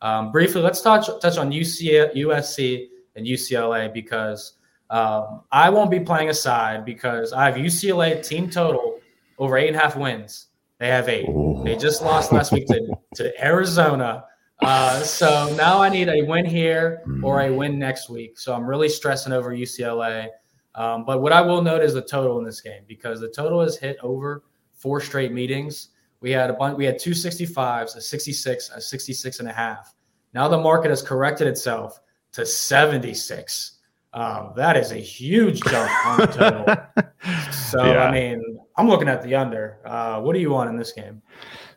Um, 0.02 0.32
briefly, 0.32 0.62
let's 0.62 0.82
touch 0.82 1.08
touch 1.22 1.38
on 1.38 1.52
UC, 1.52 2.16
USC 2.16 2.88
and 3.16 3.26
UCLA 3.26 3.94
because 3.94 4.54
um, 4.90 5.42
I 5.52 5.70
won't 5.70 5.92
be 5.92 6.00
playing 6.00 6.30
a 6.30 6.34
side 6.34 6.86
because 6.86 7.34
I 7.34 7.46
have 7.46 7.56
UCLA 7.56 8.26
team 8.26 8.50
total 8.50 9.00
over 9.38 9.58
eight 9.58 9.68
and 9.68 9.78
a 9.78 9.80
half 9.80 9.96
wins. 9.96 10.48
They 10.80 10.88
have 10.88 11.08
eight. 11.10 11.30
Ooh. 11.30 11.62
They 11.64 11.76
just 11.76 12.02
lost 12.02 12.32
last 12.32 12.52
week 12.52 12.68
to, 12.68 12.98
to 13.16 13.46
Arizona. 13.46 14.26
Uh, 14.62 15.02
so 15.02 15.54
now 15.56 15.82
I 15.82 15.90
need 15.90 16.10
a 16.10 16.24
win 16.24 16.46
here 16.46 17.04
or 17.24 17.42
a 17.42 17.52
win 17.52 17.80
next 17.80 18.10
week. 18.10 18.38
So 18.38 18.54
I'm 18.54 18.66
really 18.66 18.90
stressing 18.90 19.34
over 19.34 19.52
UCLA. 19.52 20.28
Um, 20.76 21.06
but 21.06 21.22
what 21.22 21.32
I 21.32 21.42
will 21.42 21.62
note 21.62 21.82
is 21.82 21.94
the 21.94 22.02
total 22.02 22.40
in 22.40 22.46
this 22.46 22.62
game 22.62 22.84
because 22.88 23.20
the 23.20 23.30
total 23.30 23.62
has 23.62 23.78
hit 23.78 23.98
over 24.02 24.44
four 24.74 25.02
straight 25.02 25.32
meetings. 25.32 25.90
We 26.22 26.32
had 26.32 26.50
a 26.50 26.54
bunch, 26.54 26.78
we 26.78 26.86
had 26.86 27.00
two 27.00 27.12
65s, 27.12 27.96
a 27.96 28.02
66, 28.02 28.70
a 28.70 28.82
66 28.82 29.40
and 29.40 29.50
a 29.50 29.54
half. 29.54 29.94
Now 30.34 30.48
the 30.48 30.58
market 30.58 30.90
has 30.90 31.02
corrected 31.02 31.48
itself 31.48 32.00
to 32.34 32.46
76. 32.46 33.80
Um, 34.14 34.54
that 34.56 34.76
is 34.76 34.92
a 34.92 34.98
huge 34.98 35.62
jump 35.62 36.06
on 36.06 36.20
the 36.20 36.28
total. 36.28 37.52
so 37.52 37.86
yeah. 37.86 38.04
I 38.04 38.12
mean, 38.12 38.60
I'm 38.78 38.88
looking 38.88 39.08
at 39.08 39.24
the 39.24 39.36
under. 39.36 39.80
Uh, 39.86 40.22
what 40.22 40.34
do 40.34 40.40
you 40.40 40.52
want 40.52 40.70
in 40.70 40.78
this 40.78 40.92
game? 40.92 41.22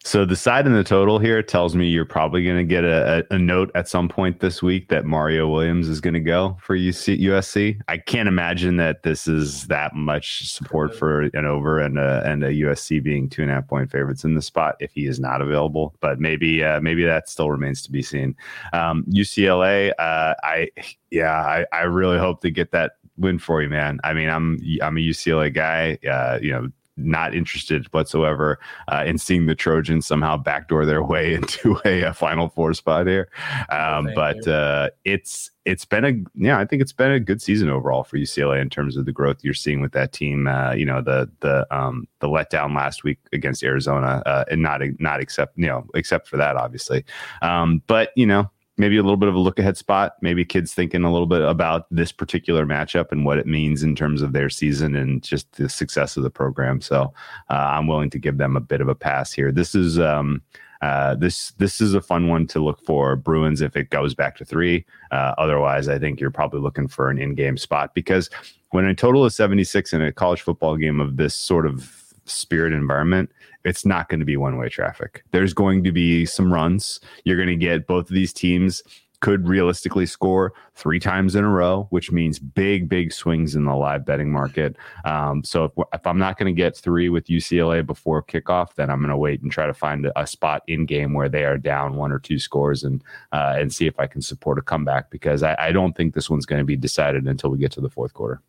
So 0.06 0.26
the 0.26 0.36
side 0.36 0.66
in 0.66 0.74
the 0.74 0.84
total 0.84 1.18
here 1.18 1.42
tells 1.42 1.74
me 1.74 1.86
you're 1.86 2.04
probably 2.04 2.44
going 2.44 2.58
to 2.58 2.64
get 2.64 2.84
a, 2.84 3.26
a, 3.30 3.38
note 3.38 3.70
at 3.74 3.88
some 3.88 4.06
point 4.06 4.40
this 4.40 4.62
week 4.62 4.90
that 4.90 5.06
Mario 5.06 5.48
Williams 5.48 5.88
is 5.88 5.98
going 5.98 6.12
to 6.12 6.20
go 6.20 6.58
for 6.60 6.76
UC, 6.76 7.18
USC. 7.22 7.80
I 7.88 7.96
can't 7.96 8.28
imagine 8.28 8.76
that 8.76 9.02
this 9.02 9.26
is 9.26 9.66
that 9.68 9.94
much 9.94 10.46
support 10.46 10.94
for 10.94 11.22
an 11.22 11.46
over 11.46 11.80
and 11.80 11.98
a, 11.98 12.22
and 12.26 12.44
a 12.44 12.50
USC 12.50 13.02
being 13.02 13.30
two 13.30 13.40
and 13.40 13.50
a 13.50 13.54
half 13.54 13.66
point 13.66 13.90
favorites 13.90 14.24
in 14.24 14.34
the 14.34 14.42
spot 14.42 14.76
if 14.78 14.92
he 14.92 15.06
is 15.06 15.18
not 15.18 15.40
available. 15.40 15.94
But 16.00 16.20
maybe 16.20 16.62
uh, 16.62 16.82
maybe 16.82 17.02
that 17.06 17.30
still 17.30 17.50
remains 17.50 17.80
to 17.84 17.90
be 17.90 18.02
seen. 18.02 18.36
Um, 18.74 19.04
UCLA, 19.08 19.92
uh, 19.98 20.34
I 20.42 20.68
yeah, 21.10 21.32
I, 21.32 21.64
I 21.72 21.82
really 21.84 22.18
hope 22.18 22.42
to 22.42 22.50
get 22.50 22.72
that 22.72 22.92
win 23.16 23.38
for 23.38 23.62
you, 23.62 23.70
man. 23.70 24.00
I 24.04 24.12
mean, 24.12 24.28
I'm 24.28 24.58
I'm 24.82 24.98
a 24.98 25.00
UCLA 25.00 25.52
guy. 25.52 25.98
Uh, 26.06 26.38
you 26.42 26.52
know, 26.52 26.68
not 26.96 27.34
interested 27.34 27.86
whatsoever 27.92 28.58
uh, 28.88 29.02
in 29.06 29.18
seeing 29.18 29.46
the 29.46 29.54
Trojans 29.54 30.06
somehow 30.06 30.36
backdoor 30.36 30.86
their 30.86 31.02
way 31.02 31.34
into 31.38 31.80
a, 31.84 32.02
a 32.02 32.14
Final 32.14 32.48
Four 32.48 32.74
spot 32.74 33.06
here. 33.06 33.28
Um, 33.70 34.10
but 34.14 34.46
uh, 34.46 34.90
it's 35.04 35.50
it's 35.64 35.84
been 35.84 36.04
a 36.04 36.12
yeah, 36.34 36.58
I 36.58 36.64
think 36.64 36.82
it's 36.82 36.92
been 36.92 37.10
a 37.10 37.20
good 37.20 37.40
season 37.40 37.68
overall 37.68 38.04
for 38.04 38.16
UCLA 38.16 38.60
in 38.60 38.68
terms 38.68 38.96
of 38.96 39.06
the 39.06 39.12
growth 39.12 39.38
you're 39.42 39.54
seeing 39.54 39.80
with 39.80 39.92
that 39.92 40.12
team. 40.12 40.46
Uh, 40.46 40.72
you 40.72 40.84
know 40.84 41.00
the 41.00 41.30
the 41.40 41.66
um, 41.74 42.06
the 42.20 42.28
letdown 42.28 42.74
last 42.76 43.04
week 43.04 43.18
against 43.32 43.64
Arizona, 43.64 44.22
uh, 44.26 44.44
and 44.50 44.62
not 44.62 44.80
not 44.98 45.20
except 45.20 45.56
you 45.56 45.66
know 45.66 45.86
except 45.94 46.28
for 46.28 46.36
that 46.36 46.56
obviously. 46.56 47.04
Um, 47.42 47.82
but 47.86 48.10
you 48.16 48.26
know 48.26 48.50
maybe 48.76 48.96
a 48.96 49.02
little 49.02 49.16
bit 49.16 49.28
of 49.28 49.34
a 49.34 49.40
look 49.40 49.58
ahead 49.58 49.76
spot. 49.76 50.14
Maybe 50.20 50.44
kids 50.44 50.74
thinking 50.74 51.04
a 51.04 51.12
little 51.12 51.26
bit 51.26 51.42
about 51.42 51.86
this 51.90 52.12
particular 52.12 52.66
matchup 52.66 53.12
and 53.12 53.24
what 53.24 53.38
it 53.38 53.46
means 53.46 53.82
in 53.82 53.94
terms 53.94 54.22
of 54.22 54.32
their 54.32 54.50
season 54.50 54.96
and 54.96 55.22
just 55.22 55.50
the 55.52 55.68
success 55.68 56.16
of 56.16 56.22
the 56.22 56.30
program. 56.30 56.80
So 56.80 57.12
uh, 57.50 57.54
I'm 57.54 57.86
willing 57.86 58.10
to 58.10 58.18
give 58.18 58.38
them 58.38 58.56
a 58.56 58.60
bit 58.60 58.80
of 58.80 58.88
a 58.88 58.94
pass 58.94 59.32
here. 59.32 59.52
This 59.52 59.74
is 59.74 59.98
um, 59.98 60.42
uh, 60.82 61.14
this 61.14 61.52
this 61.52 61.80
is 61.80 61.94
a 61.94 62.00
fun 62.00 62.28
one 62.28 62.46
to 62.48 62.60
look 62.60 62.84
for 62.84 63.16
Bruins 63.16 63.60
if 63.60 63.76
it 63.76 63.90
goes 63.90 64.14
back 64.14 64.36
to 64.36 64.44
three. 64.44 64.84
Uh, 65.10 65.34
otherwise, 65.38 65.88
I 65.88 65.98
think 65.98 66.20
you're 66.20 66.30
probably 66.30 66.60
looking 66.60 66.88
for 66.88 67.10
an 67.10 67.18
in-game 67.18 67.56
spot 67.56 67.94
because 67.94 68.28
when 68.70 68.84
a 68.84 68.94
total 68.94 69.24
of 69.24 69.32
76 69.32 69.92
in 69.92 70.02
a 70.02 70.12
college 70.12 70.42
football 70.42 70.76
game 70.76 71.00
of 71.00 71.16
this 71.16 71.34
sort 71.34 71.64
of 71.64 72.03
spirit 72.26 72.72
environment, 72.72 73.30
it's 73.64 73.86
not 73.86 74.08
going 74.08 74.20
to 74.20 74.26
be 74.26 74.36
one 74.36 74.56
way 74.56 74.68
traffic. 74.68 75.24
There's 75.30 75.54
going 75.54 75.84
to 75.84 75.92
be 75.92 76.26
some 76.26 76.52
runs. 76.52 77.00
You're 77.24 77.36
going 77.36 77.48
to 77.48 77.56
get 77.56 77.86
both 77.86 78.10
of 78.10 78.14
these 78.14 78.32
teams 78.32 78.82
could 79.24 79.48
realistically 79.48 80.04
score 80.04 80.52
three 80.74 81.00
times 81.00 81.34
in 81.34 81.44
a 81.44 81.48
row, 81.48 81.86
which 81.88 82.12
means 82.12 82.38
big, 82.38 82.90
big 82.90 83.10
swings 83.10 83.56
in 83.56 83.64
the 83.64 83.74
live 83.74 84.04
betting 84.04 84.30
market. 84.30 84.76
Um, 85.06 85.42
so 85.42 85.64
if, 85.64 85.72
if, 85.94 86.06
I'm 86.06 86.18
not 86.18 86.36
going 86.36 86.54
to 86.54 86.56
get 86.56 86.76
three 86.76 87.08
with 87.08 87.28
UCLA 87.28 87.86
before 87.86 88.22
kickoff, 88.22 88.74
then 88.74 88.90
I'm 88.90 88.98
going 88.98 89.08
to 89.08 89.16
wait 89.16 89.40
and 89.40 89.50
try 89.50 89.64
to 89.64 89.72
find 89.72 90.12
a, 90.14 90.26
spot 90.26 90.62
in 90.66 90.84
game 90.84 91.14
where 91.14 91.30
they 91.30 91.44
are 91.44 91.56
down 91.56 91.96
one 91.96 92.12
or 92.12 92.18
two 92.18 92.38
scores 92.38 92.84
and 92.84 93.02
uh, 93.32 93.54
and 93.56 93.72
see 93.72 93.86
if 93.86 93.98
I 93.98 94.06
can 94.06 94.20
support 94.20 94.58
a 94.58 94.62
comeback 94.62 95.10
because 95.10 95.42
I, 95.42 95.56
I 95.58 95.72
don't 95.72 95.96
think 95.96 96.12
this 96.12 96.28
one's 96.28 96.44
going 96.44 96.60
to 96.60 96.64
be 96.66 96.76
decided 96.76 97.26
until 97.26 97.48
we 97.48 97.56
get 97.56 97.72
to 97.72 97.80
the 97.80 97.88
fourth 97.88 98.12
quarter. 98.12 98.42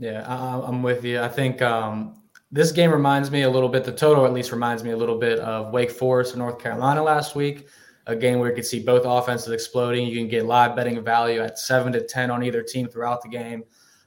Yeah, 0.00 0.24
I'm 0.26 0.82
with 0.82 1.04
you. 1.04 1.20
I 1.20 1.28
think 1.28 1.62
um, 1.62 2.19
this 2.52 2.72
game 2.72 2.90
reminds 2.90 3.30
me 3.30 3.42
a 3.42 3.50
little 3.50 3.68
bit, 3.68 3.84
the 3.84 3.92
total 3.92 4.26
at 4.26 4.32
least 4.32 4.50
reminds 4.50 4.82
me 4.82 4.90
a 4.90 4.96
little 4.96 5.18
bit 5.18 5.38
of 5.38 5.72
Wake 5.72 5.90
Forest 5.90 6.32
and 6.32 6.40
North 6.40 6.58
Carolina 6.58 7.02
last 7.02 7.36
week. 7.36 7.68
A 8.06 8.16
game 8.16 8.40
where 8.40 8.48
you 8.48 8.54
could 8.56 8.66
see 8.66 8.80
both 8.80 9.02
offenses 9.04 9.52
exploding. 9.52 10.06
You 10.06 10.16
can 10.18 10.26
get 10.26 10.46
live 10.46 10.74
betting 10.74 11.02
value 11.04 11.40
at 11.40 11.58
seven 11.58 11.92
to 11.92 12.04
10 12.04 12.30
on 12.30 12.42
either 12.42 12.62
team 12.62 12.88
throughout 12.88 13.22
the 13.22 13.28
game. 13.28 13.62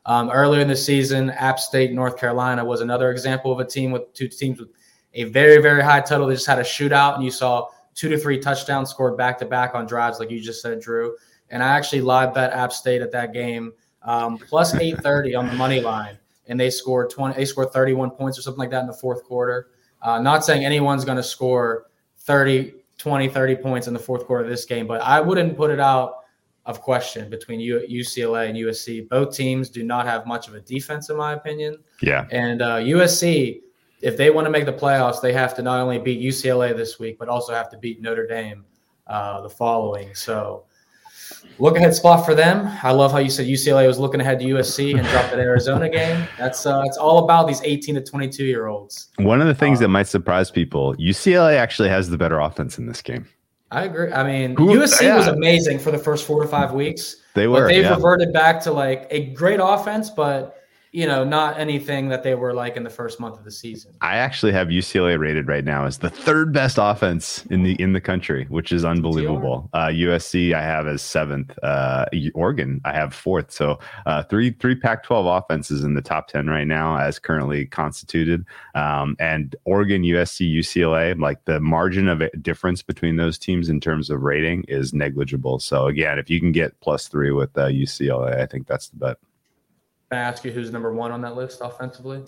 Um, 0.06 0.30
earlier 0.30 0.60
in 0.60 0.68
the 0.68 0.76
season, 0.76 1.30
App 1.30 1.58
State, 1.58 1.94
North 1.94 2.18
Carolina 2.18 2.66
was 2.66 2.82
another 2.82 3.12
example 3.12 3.54
of 3.54 3.60
a 3.60 3.66
team 3.66 3.92
with 3.92 4.12
two 4.14 4.28
teams 4.28 4.60
with 4.60 4.70
a 5.14 5.24
very, 5.26 5.62
very 5.62 5.82
high 5.82 6.02
total. 6.02 6.28
They 6.28 6.34
just 6.34 6.48
had 6.48 6.60
a 6.60 6.64
shootout, 6.64 7.16
and 7.16 7.24
you 7.24 7.32
saw 7.32 7.70
two 7.96 8.10
to 8.10 8.18
three 8.18 8.40
touchdowns 8.40 8.90
scored 8.90 9.16
back 9.16 9.38
to 9.38 9.46
back 9.46 9.74
on 9.76 9.86
drives, 9.86 10.20
like 10.20 10.32
you 10.32 10.42
just 10.42 10.62
said, 10.62 10.82
Drew. 10.82 11.16
And 11.50 11.64
I 11.64 11.70
actually 11.70 12.02
live 12.02 12.34
bet 12.34 12.52
App 12.52 12.74
State 12.74 13.02
at 13.02 13.12
that 13.12 13.32
game, 13.32 13.72
um, 14.02 14.38
plus 14.38 14.74
830 14.74 15.36
on 15.36 15.48
the 15.48 15.54
money 15.54 15.80
line 15.80 16.18
and 16.48 16.60
they 16.60 16.70
scored 16.70 17.10
20 17.10 17.36
they 17.36 17.46
scored 17.46 17.72
31 17.72 18.12
points 18.12 18.38
or 18.38 18.42
something 18.42 18.60
like 18.60 18.72
that 18.72 18.82
in 18.82 18.88
the 18.88 18.94
fourth 18.94 19.24
quarter. 19.24 19.70
Uh, 20.02 20.20
not 20.20 20.44
saying 20.44 20.66
anyone's 20.66 21.06
going 21.06 21.18
to 21.18 21.24
score 21.24 21.88
30 22.20 22.74
20 22.98 23.30
30 23.30 23.56
points 23.56 23.88
in 23.88 23.94
the 23.94 24.00
fourth 24.00 24.26
quarter 24.26 24.44
of 24.44 24.50
this 24.50 24.66
game 24.66 24.88
but 24.88 25.02
i 25.02 25.20
wouldn't 25.20 25.58
put 25.58 25.72
it 25.72 25.80
out 25.80 26.24
of 26.66 26.80
question 26.80 27.30
between 27.30 27.60
ucla 27.60 28.48
and 28.48 28.58
usc 28.58 29.10
both 29.10 29.36
teams 29.36 29.70
do 29.70 29.84
not 29.84 30.06
have 30.06 30.26
much 30.26 30.48
of 30.48 30.56
a 30.56 30.62
defense 30.62 31.10
in 31.10 31.18
my 31.18 31.34
opinion. 31.34 31.78
Yeah. 32.02 32.26
And 32.32 32.62
uh, 32.62 32.78
usc 32.78 33.62
if 34.02 34.18
they 34.18 34.30
want 34.30 34.46
to 34.46 34.52
make 34.52 34.66
the 34.66 34.74
playoffs 34.74 35.22
they 35.22 35.34
have 35.34 35.56
to 35.56 35.62
not 35.62 35.80
only 35.80 36.00
beat 36.00 36.22
ucla 36.22 36.76
this 36.76 37.00
week 37.00 37.18
but 37.20 37.28
also 37.28 37.54
have 37.54 37.70
to 37.72 37.78
beat 37.78 38.02
notre 38.02 38.28
dame 38.28 38.64
uh, 39.08 39.42
the 39.42 39.50
following. 39.50 40.16
So 40.16 40.66
look 41.60 41.78
ahead 41.78 41.94
spot 41.94 42.26
for 42.26 42.36
them. 42.36 42.68
I 42.84 42.92
love 42.92 43.12
how 43.12 43.20
you 43.20 43.30
said 43.30 43.48
UCLA 43.48 43.88
was 43.88 44.00
looking 44.00 44.22
ahead 44.22 44.40
to 44.40 44.46
USC 44.46 44.98
and 44.98 45.08
dropped 45.08 45.32
that 45.32 45.40
Arizona 45.40 45.90
game. 45.90 46.28
That's 46.38 46.66
uh, 46.66 46.82
it's 46.86 46.98
all 46.98 47.24
about 47.24 47.48
these 47.48 47.62
18 47.64 47.96
to 47.96 48.02
22 48.02 48.46
year 48.46 48.68
olds. 48.68 49.10
One 49.18 49.42
of 49.42 49.48
the 49.48 49.56
things 49.56 49.80
um, 49.80 49.84
that 49.84 49.90
might 49.90 50.08
surprise 50.08 50.52
people: 50.52 50.96
UCLA 50.96 51.58
actually 51.58 51.90
has 51.90 52.10
the 52.10 52.18
better 52.18 52.40
offense 52.40 52.78
in 52.78 52.86
this 52.86 53.02
game. 53.02 53.28
I 53.72 53.86
agree. 53.86 54.12
I 54.12 54.24
mean, 54.24 54.56
Who, 54.56 54.78
USC 54.78 55.02
yeah. 55.02 55.18
was 55.18 55.28
amazing 55.28 55.80
for 55.80 55.90
the 55.90 55.98
first 55.98 56.28
four 56.28 56.44
to 56.44 56.48
five 56.48 56.74
weeks. 56.74 57.18
They 57.34 57.48
were. 57.48 57.62
But 57.62 57.68
they've 57.70 57.84
yeah. 57.84 57.96
reverted 57.96 58.32
back 58.32 58.62
to 58.64 58.72
like 58.72 59.08
a 59.10 59.34
great 59.34 59.60
offense, 59.62 60.10
but 60.12 60.63
you 60.94 61.08
know, 61.08 61.24
not 61.24 61.60
anything 61.60 62.10
that 62.10 62.22
they 62.22 62.36
were 62.36 62.54
like 62.54 62.78
in 62.78 62.84
the 62.84 62.90
first 62.90 63.20
month 63.20 63.40
of 63.40 63.44
the 63.44 63.52
season. 63.52 63.96
I 64.02 64.18
actually 64.18 64.52
have 64.52 64.68
UCLA 64.68 65.18
rated 65.18 65.48
right 65.48 65.66
now 65.66 65.86
as 65.86 65.98
the 65.98 66.10
third 66.10 66.54
best 66.54 66.78
offense 66.80 67.44
in 67.48 67.64
the 67.64 67.74
in 67.82 67.94
the 67.94 68.00
country, 68.00 68.46
which 68.50 68.72
is 68.72 68.86
unbelievable. 68.86 69.72
Uh, 69.74 69.88
USC 69.88 70.54
I 70.54 70.62
have 70.62 70.86
as 70.86 71.02
seventh. 71.02 71.58
Uh, 71.64 72.06
Oregon 72.36 72.80
I 72.86 72.94
have 72.94 73.12
fourth. 73.16 73.52
So 73.52 73.80
uh, 74.06 74.22
three 74.22 74.52
three 74.52 74.76
Pac-12 74.76 75.40
offenses 75.40 75.84
in 75.84 75.96
the 75.96 76.02
top 76.02 76.28
ten 76.28 76.46
right 76.46 76.68
now 76.68 76.96
as 76.96 77.18
currently 77.18 77.66
constituted. 77.66 78.46
Um, 78.76 79.16
and 79.20 79.56
Oregon, 79.66 80.04
USC, 80.04 80.54
UCLA, 80.54 81.20
like 81.20 81.44
the 81.46 81.60
margin 81.60 82.08
of 82.08 82.22
difference 82.44 82.84
between 82.84 83.16
those 83.16 83.40
teams 83.40 83.68
in 83.68 83.80
terms 83.80 84.12
of 84.12 84.22
rating 84.22 84.64
is 84.68 84.94
negligible. 84.94 85.58
So 85.58 85.88
again, 85.88 86.20
if 86.20 86.30
you 86.30 86.40
can 86.40 86.52
get 86.52 86.80
plus 86.82 87.08
three 87.08 87.32
with 87.32 87.52
UCLA, 87.54 88.38
uh, 88.38 88.44
I 88.44 88.46
think 88.46 88.68
that's 88.68 88.90
the 88.90 88.98
bet. 88.98 89.18
I 90.14 90.18
ask 90.18 90.44
you 90.44 90.52
who's 90.52 90.72
number 90.72 90.94
one 90.94 91.12
on 91.12 91.22
that 91.22 91.36
list 91.36 91.60
offensively? 91.62 92.24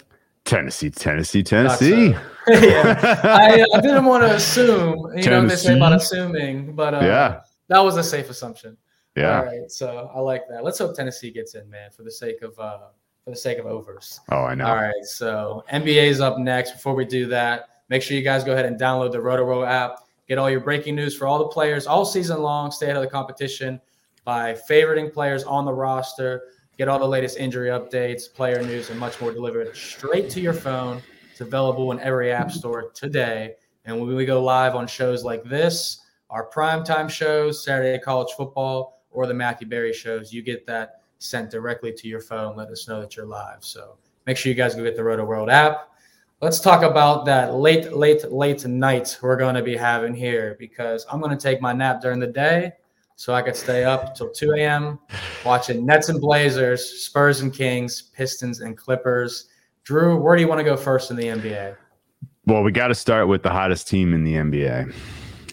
Tennessee, 0.46 0.92
Tennessee, 0.92 1.42
Tennessee. 1.42 2.14
So. 2.14 2.20
yeah, 2.48 3.20
I, 3.24 3.66
I, 3.74 3.82
didn't 3.82 4.06
want 4.06 4.24
to 4.24 4.36
assume. 4.36 5.00
You 5.16 5.24
Tennessee. 5.24 5.30
know 5.30 5.40
what 5.42 5.50
they 5.50 5.56
say 5.56 5.76
about 5.76 5.94
assuming, 5.94 6.76
but 6.76 6.94
uh, 6.94 7.00
yeah, 7.02 7.42
that 7.68 7.80
was 7.80 7.98
a 7.98 8.04
safe 8.04 8.30
assumption. 8.30 8.78
Yeah. 9.16 9.40
All 9.40 9.46
right, 9.46 9.72
so 9.72 10.12
I 10.14 10.20
like 10.20 10.44
that. 10.50 10.64
Let's 10.64 10.78
hope 10.78 10.96
Tennessee 10.96 11.32
gets 11.32 11.56
in, 11.56 11.68
man, 11.70 11.90
for 11.90 12.04
the 12.04 12.12
sake 12.12 12.44
of 12.44 12.58
uh, 12.60 12.80
for 13.24 13.32
the 13.32 13.36
sake 13.36 13.58
of 13.58 13.66
overs. 13.66 14.20
Oh, 14.32 14.44
I 14.44 14.54
know. 14.54 14.68
All 14.68 14.76
right, 14.76 15.04
so 15.04 15.64
NBA 15.72 16.08
is 16.08 16.22
up 16.22 16.38
next. 16.38 16.74
Before 16.74 16.94
we 16.94 17.06
do 17.06 17.26
that, 17.28 17.70
make 17.90 18.04
sure 18.04 18.16
you 18.16 18.24
guys 18.24 18.44
go 18.44 18.54
ahead 18.54 18.66
and 18.66 18.80
download 18.80 19.12
the 19.14 19.22
Roto 19.22 19.64
app. 19.64 20.02
Get 20.28 20.38
all 20.38 20.50
your 20.50 20.60
breaking 20.60 20.96
news 20.96 21.16
for 21.16 21.26
all 21.26 21.40
the 21.40 21.48
players 21.48 21.88
all 21.88 22.06
season 22.06 22.42
long. 22.42 22.72
Stay 22.72 22.86
ahead 22.86 22.98
of 22.98 23.04
the 23.04 23.10
competition 23.10 23.82
by 24.26 24.54
favoriting 24.54 25.12
players 25.12 25.44
on 25.44 25.66
the 25.66 25.74
roster 25.74 26.42
Get 26.78 26.90
all 26.90 27.00
the 27.00 27.08
latest 27.08 27.38
injury 27.38 27.70
updates, 27.70 28.32
player 28.32 28.62
news, 28.62 28.90
and 28.90 29.00
much 29.00 29.22
more 29.22 29.32
delivered 29.32 29.74
straight 29.76 30.30
to 30.32 30.42
your 30.42 30.54
phone. 30.54 31.02
It's 31.32 31.40
available 31.40 31.92
in 31.94 32.00
every 32.02 32.34
app 32.34 32.52
store 32.52 32.92
today. 32.92 33.54
And 33.86 33.98
when 33.98 34.14
we 34.14 34.26
go 34.26 34.44
live 34.44 34.76
on 34.76 34.86
shows 34.86 35.24
like 35.24 35.44
this, 35.46 36.02
our 36.30 36.50
primetime 36.50 37.10
shows, 37.10 37.64
Saturday 37.64 37.98
college 38.04 38.34
football, 38.36 39.04
or 39.12 39.26
the 39.26 39.34
Matthew 39.34 39.68
Berry 39.68 39.94
shows, 39.94 40.34
you 40.34 40.42
get 40.42 40.68
that 40.68 41.02
sent 41.20 41.50
directly 41.50 41.94
to 41.94 42.08
your 42.10 42.20
phone. 42.20 42.58
Let 42.58 42.68
us 42.68 42.90
know 42.90 43.00
that 43.00 43.16
you're 43.16 43.26
live. 43.26 43.64
So 43.64 43.96
make 44.28 44.36
sure 44.36 44.50
you 44.50 44.56
guys 44.56 44.76
go 44.76 44.84
get 44.84 44.98
the 44.98 45.02
Rotoworld 45.02 45.50
app. 45.50 45.92
Let's 46.42 46.60
talk 46.60 46.84
about 46.84 47.24
that 47.26 47.54
late, 47.54 47.94
late, 47.94 48.30
late 48.30 48.66
night 48.66 49.18
we're 49.22 49.38
going 49.38 49.56
to 49.56 49.64
be 49.64 49.78
having 49.78 50.14
here 50.14 50.58
because 50.60 51.06
I'm 51.10 51.22
going 51.22 51.36
to 51.36 51.42
take 51.42 51.62
my 51.62 51.72
nap 51.72 52.02
during 52.02 52.20
the 52.20 52.28
day 52.28 52.74
so 53.16 53.34
I 53.34 53.42
could 53.42 53.56
stay 53.56 53.84
up 53.84 54.10
until 54.10 54.30
2 54.30 54.54
a.m. 54.54 55.00
watching 55.46 55.86
Nets 55.86 56.10
and 56.10 56.20
Blazers, 56.20 56.84
Spurs 56.84 57.42
and 57.42 57.54
Kings, 57.54 58.02
Pistons 58.02 58.62
and 58.62 58.78
Clippers. 58.78 59.48
Drew, 59.84 60.18
where 60.18 60.36
do 60.36 60.42
you 60.42 60.48
want 60.48 60.60
to 60.60 60.64
go 60.64 60.76
first 60.76 61.12
in 61.12 61.18
the 61.18 61.26
NBA? 61.26 61.76
Well, 62.46 62.64
we 62.64 62.72
got 62.72 62.90
to 62.90 62.96
start 62.96 63.28
with 63.28 63.44
the 63.44 63.50
hottest 63.50 63.88
team 63.88 64.14
in 64.14 64.24
the 64.24 64.34
NBA. 64.34 64.94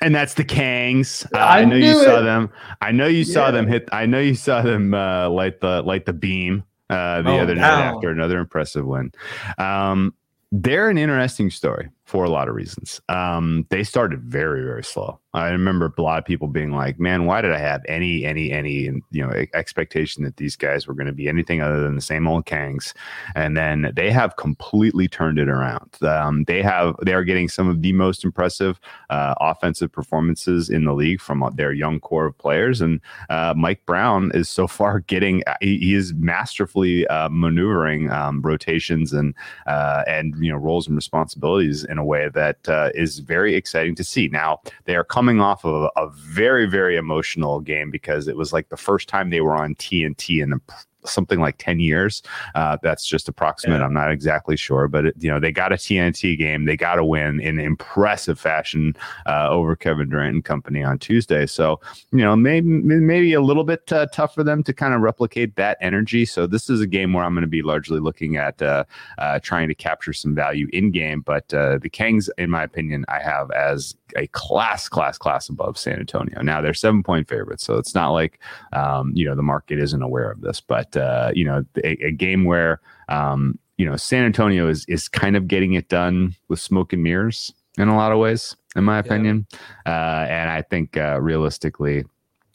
And 0.00 0.14
that's 0.14 0.34
the 0.34 0.44
Kangs. 0.44 1.24
Uh, 1.32 1.38
I, 1.38 1.60
I, 1.60 1.64
know 1.64 1.76
you 1.76 2.00
it. 2.00 2.04
saw 2.04 2.20
them. 2.20 2.50
I 2.80 2.90
know 2.90 3.06
you 3.06 3.18
yeah. 3.18 3.32
saw 3.32 3.50
them 3.52 3.68
hit. 3.68 3.88
I 3.92 4.06
know 4.06 4.18
you 4.18 4.34
saw 4.34 4.60
them 4.60 4.92
uh, 4.92 5.30
light 5.30 5.60
the 5.60 5.82
light 5.82 6.06
the 6.06 6.12
beam 6.12 6.64
uh, 6.90 7.22
the 7.22 7.30
oh, 7.30 7.38
other 7.38 7.54
night 7.54 7.94
after 7.94 8.10
another 8.10 8.40
impressive 8.40 8.84
win. 8.84 9.12
Um, 9.58 10.12
they're 10.50 10.90
an 10.90 10.98
interesting 10.98 11.50
story 11.50 11.88
for 12.04 12.24
a 12.24 12.30
lot 12.30 12.48
of 12.48 12.54
reasons. 12.54 13.00
Um, 13.08 13.66
they 13.70 13.84
started 13.84 14.22
very, 14.22 14.62
very 14.64 14.84
slow. 14.84 15.20
I 15.34 15.48
remember 15.48 15.92
a 15.96 16.02
lot 16.02 16.18
of 16.18 16.26
people 16.26 16.46
being 16.46 16.72
like, 16.72 17.00
"Man, 17.00 17.24
why 17.24 17.40
did 17.40 17.52
I 17.52 17.58
have 17.58 17.82
any, 17.88 18.24
any, 18.24 18.52
any, 18.52 18.90
you 19.10 19.26
know, 19.26 19.30
expectation 19.54 20.24
that 20.24 20.36
these 20.36 20.56
guys 20.56 20.86
were 20.86 20.92
going 20.92 21.06
to 21.06 21.12
be 21.12 21.26
anything 21.26 21.62
other 21.62 21.80
than 21.80 21.94
the 21.94 22.02
same 22.02 22.28
old 22.28 22.44
Kangs?" 22.44 22.92
And 23.34 23.56
then 23.56 23.92
they 23.96 24.10
have 24.10 24.36
completely 24.36 25.08
turned 25.08 25.38
it 25.38 25.48
around. 25.48 25.96
Um, 26.02 26.44
they 26.44 26.60
have 26.62 26.96
they 27.02 27.14
are 27.14 27.24
getting 27.24 27.48
some 27.48 27.66
of 27.68 27.80
the 27.80 27.94
most 27.94 28.24
impressive 28.24 28.78
uh, 29.08 29.34
offensive 29.40 29.90
performances 29.90 30.68
in 30.68 30.84
the 30.84 30.92
league 30.92 31.20
from 31.20 31.48
their 31.54 31.72
young 31.72 31.98
core 31.98 32.26
of 32.26 32.36
players. 32.36 32.82
And 32.82 33.00
uh, 33.30 33.54
Mike 33.56 33.86
Brown 33.86 34.32
is 34.34 34.50
so 34.50 34.66
far 34.82 35.00
getting 35.00 35.42
he, 35.62 35.78
he 35.78 35.94
is 35.94 36.12
masterfully 36.12 37.06
uh, 37.06 37.30
maneuvering 37.30 38.10
um, 38.10 38.42
rotations 38.42 39.14
and 39.14 39.34
uh, 39.66 40.02
and 40.06 40.34
you 40.44 40.52
know 40.52 40.58
roles 40.58 40.86
and 40.86 40.94
responsibilities 40.96 41.84
in 41.92 41.98
a 41.98 42.04
way 42.04 42.28
that 42.30 42.68
uh, 42.68 42.90
is 42.94 43.20
very 43.20 43.54
exciting 43.54 43.94
to 43.94 44.02
see. 44.02 44.28
Now 44.28 44.60
they 44.86 44.96
are 44.96 45.04
coming 45.04 45.40
off 45.40 45.64
of 45.64 45.90
a, 45.96 46.00
a 46.00 46.08
very 46.10 46.66
very 46.66 46.96
emotional 46.96 47.60
game 47.60 47.90
because 47.90 48.26
it 48.26 48.36
was 48.36 48.52
like 48.52 48.70
the 48.70 48.76
first 48.76 49.08
time 49.08 49.30
they 49.30 49.42
were 49.42 49.54
on 49.54 49.76
TNT 49.76 50.42
in 50.42 50.60
something 51.04 51.40
like 51.40 51.58
10 51.58 51.80
years. 51.80 52.22
Uh, 52.54 52.76
that's 52.82 53.06
just 53.06 53.28
approximate. 53.28 53.80
Yeah. 53.80 53.86
I'm 53.86 53.94
not 53.94 54.10
exactly 54.10 54.56
sure, 54.56 54.88
but 54.88 55.06
it, 55.06 55.14
you 55.18 55.30
know, 55.30 55.40
they 55.40 55.52
got 55.52 55.72
a 55.72 55.76
TNT 55.76 56.38
game. 56.38 56.64
They 56.64 56.76
got 56.76 56.96
to 56.96 57.04
win 57.04 57.40
in 57.40 57.58
impressive 57.58 58.38
fashion 58.38 58.94
uh, 59.26 59.48
over 59.50 59.76
Kevin 59.76 60.08
Durant 60.08 60.34
and 60.34 60.44
company 60.44 60.82
on 60.82 60.98
Tuesday. 60.98 61.46
So, 61.46 61.80
you 62.10 62.18
know, 62.18 62.36
maybe, 62.36 62.66
maybe 62.66 63.32
a 63.32 63.40
little 63.40 63.64
bit 63.64 63.92
uh, 63.92 64.06
tough 64.12 64.34
for 64.34 64.44
them 64.44 64.62
to 64.64 64.72
kind 64.72 64.94
of 64.94 65.00
replicate 65.00 65.56
that 65.56 65.78
energy. 65.80 66.24
So 66.24 66.46
this 66.46 66.70
is 66.70 66.80
a 66.80 66.86
game 66.86 67.12
where 67.12 67.24
I'm 67.24 67.34
going 67.34 67.42
to 67.42 67.48
be 67.48 67.62
largely 67.62 68.00
looking 68.00 68.36
at 68.36 68.60
uh, 68.62 68.84
uh, 69.18 69.38
trying 69.40 69.68
to 69.68 69.74
capture 69.74 70.12
some 70.12 70.34
value 70.34 70.68
in 70.72 70.90
game. 70.90 71.20
But 71.20 71.52
uh, 71.52 71.78
the 71.78 71.90
Kangs, 71.90 72.28
in 72.38 72.50
my 72.50 72.62
opinion, 72.62 73.04
I 73.08 73.20
have 73.20 73.50
as 73.50 73.96
a 74.16 74.26
class, 74.28 74.88
class, 74.88 75.18
class 75.18 75.48
above 75.48 75.78
San 75.78 75.98
Antonio. 75.98 76.40
Now 76.42 76.60
they're 76.60 76.74
seven 76.74 77.02
point 77.02 77.28
favorites, 77.28 77.64
so 77.64 77.78
it's 77.78 77.94
not 77.94 78.10
like 78.10 78.38
um, 78.72 79.12
you 79.14 79.24
know 79.24 79.34
the 79.34 79.42
market 79.42 79.78
isn't 79.78 80.02
aware 80.02 80.30
of 80.30 80.40
this. 80.40 80.60
But 80.60 80.91
uh, 80.96 81.32
you 81.34 81.44
know, 81.44 81.64
a, 81.84 82.06
a 82.06 82.10
game 82.10 82.44
where 82.44 82.80
um, 83.08 83.58
you 83.76 83.86
know 83.86 83.96
San 83.96 84.24
Antonio 84.24 84.68
is 84.68 84.84
is 84.86 85.08
kind 85.08 85.36
of 85.36 85.48
getting 85.48 85.74
it 85.74 85.88
done 85.88 86.34
with 86.48 86.60
smoke 86.60 86.92
and 86.92 87.02
mirrors 87.02 87.52
in 87.78 87.88
a 87.88 87.96
lot 87.96 88.12
of 88.12 88.18
ways, 88.18 88.56
in 88.76 88.84
my 88.84 88.98
opinion. 88.98 89.46
Yeah. 89.86 89.92
Uh, 89.92 90.26
and 90.28 90.50
I 90.50 90.62
think 90.62 90.96
uh, 90.96 91.20
realistically, 91.20 92.04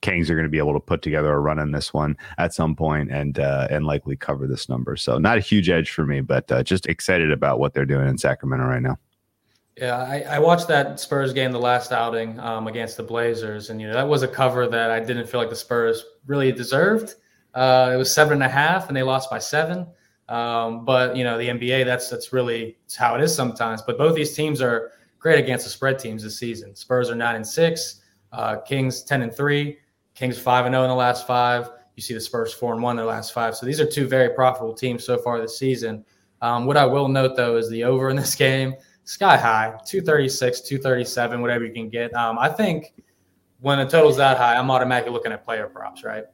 Kings 0.01 0.29
are 0.29 0.35
going 0.35 0.45
to 0.45 0.49
be 0.49 0.57
able 0.57 0.73
to 0.73 0.79
put 0.79 1.01
together 1.01 1.33
a 1.33 1.39
run 1.39 1.59
in 1.59 1.71
this 1.71 1.93
one 1.93 2.17
at 2.37 2.53
some 2.53 2.75
point 2.75 3.11
and 3.11 3.39
uh, 3.39 3.67
and 3.69 3.85
likely 3.85 4.15
cover 4.15 4.47
this 4.47 4.69
number. 4.69 4.95
So 4.95 5.17
not 5.17 5.37
a 5.37 5.41
huge 5.41 5.69
edge 5.69 5.91
for 5.91 6.05
me, 6.05 6.21
but 6.21 6.51
uh, 6.51 6.63
just 6.63 6.85
excited 6.85 7.31
about 7.31 7.59
what 7.59 7.73
they're 7.73 7.85
doing 7.85 8.07
in 8.07 8.17
Sacramento 8.17 8.65
right 8.65 8.81
now. 8.81 8.97
Yeah, 9.77 9.97
I, 9.97 10.21
I, 10.21 10.39
watched 10.39 10.67
that 10.69 10.99
Spurs 10.99 11.33
game, 11.33 11.51
the 11.51 11.59
last 11.59 11.91
outing 11.91 12.39
um, 12.39 12.65
against 12.65 12.97
the 12.97 13.03
Blazers, 13.03 13.69
and 13.69 13.79
you 13.79 13.87
know 13.87 13.93
that 13.93 14.07
was 14.07 14.23
a 14.23 14.27
cover 14.27 14.67
that 14.67 14.89
I 14.89 14.99
didn't 14.99 15.27
feel 15.27 15.39
like 15.39 15.51
the 15.51 15.55
Spurs 15.55 16.03
really 16.25 16.51
deserved. 16.51 17.13
Uh, 17.57 17.91
it 17.91 17.97
was 17.97 18.13
seven 18.13 18.33
and 18.33 18.43
a 18.43 18.49
half, 18.49 18.87
and 18.87 18.95
they 18.95 19.01
lost 19.01 19.31
by 19.31 19.39
seven. 19.39 19.87
Um, 20.29 20.85
but 20.85 21.15
you 21.15 21.23
know 21.23 21.37
the 21.37 21.47
NBA, 21.47 21.85
that's 21.85 22.09
that's 22.09 22.31
really 22.31 22.77
how 22.95 23.15
it 23.15 23.21
is 23.21 23.33
sometimes. 23.33 23.81
But 23.81 23.97
both 23.97 24.15
these 24.15 24.35
teams 24.35 24.61
are 24.61 24.91
great 25.17 25.39
against 25.39 25.65
the 25.65 25.71
spread 25.71 25.97
teams 25.97 26.21
this 26.21 26.37
season. 26.37 26.75
Spurs 26.75 27.09
are 27.09 27.15
nine 27.15 27.35
and 27.35 27.47
six, 27.47 28.01
uh, 28.31 28.57
Kings 28.57 29.03
ten 29.03 29.23
and 29.23 29.33
three, 29.33 29.79
Kings 30.13 30.37
five 30.37 30.65
and 30.65 30.73
zero 30.73 30.83
in 30.83 30.89
the 30.89 30.95
last 30.95 31.25
five. 31.25 31.71
You 31.95 32.03
see 32.03 32.13
the 32.13 32.21
Spurs 32.21 32.53
four 32.53 32.73
and 32.73 32.83
one 32.83 32.93
in 32.93 32.97
their 32.97 33.05
last 33.05 33.33
five. 33.33 33.55
So 33.55 33.65
these 33.65 33.81
are 33.81 33.87
two 33.87 34.07
very 34.07 34.29
profitable 34.29 34.75
teams 34.75 35.03
so 35.03 35.17
far 35.17 35.41
this 35.41 35.57
season. 35.57 36.05
Um, 36.41 36.67
what 36.67 36.77
I 36.77 36.85
will 36.85 37.07
note 37.07 37.35
though 37.35 37.57
is 37.57 37.69
the 37.71 37.83
over 37.83 38.09
in 38.11 38.15
this 38.15 38.35
game 38.45 38.75
sky 39.07 39.37
high 39.37 39.69
236 39.85 40.59
237 40.61 41.41
whatever 41.41 41.63
you 41.63 41.71
can 41.71 41.87
get 41.87 42.13
um, 42.13 42.37
i 42.37 42.49
think 42.49 42.93
when 43.61 43.77
the 43.79 43.85
total's 43.85 44.17
that 44.17 44.35
high 44.35 44.57
i'm 44.57 44.69
automatically 44.69 45.13
looking 45.13 45.31
at 45.31 45.45
player 45.45 45.65
props 45.67 46.03
right 46.03 46.25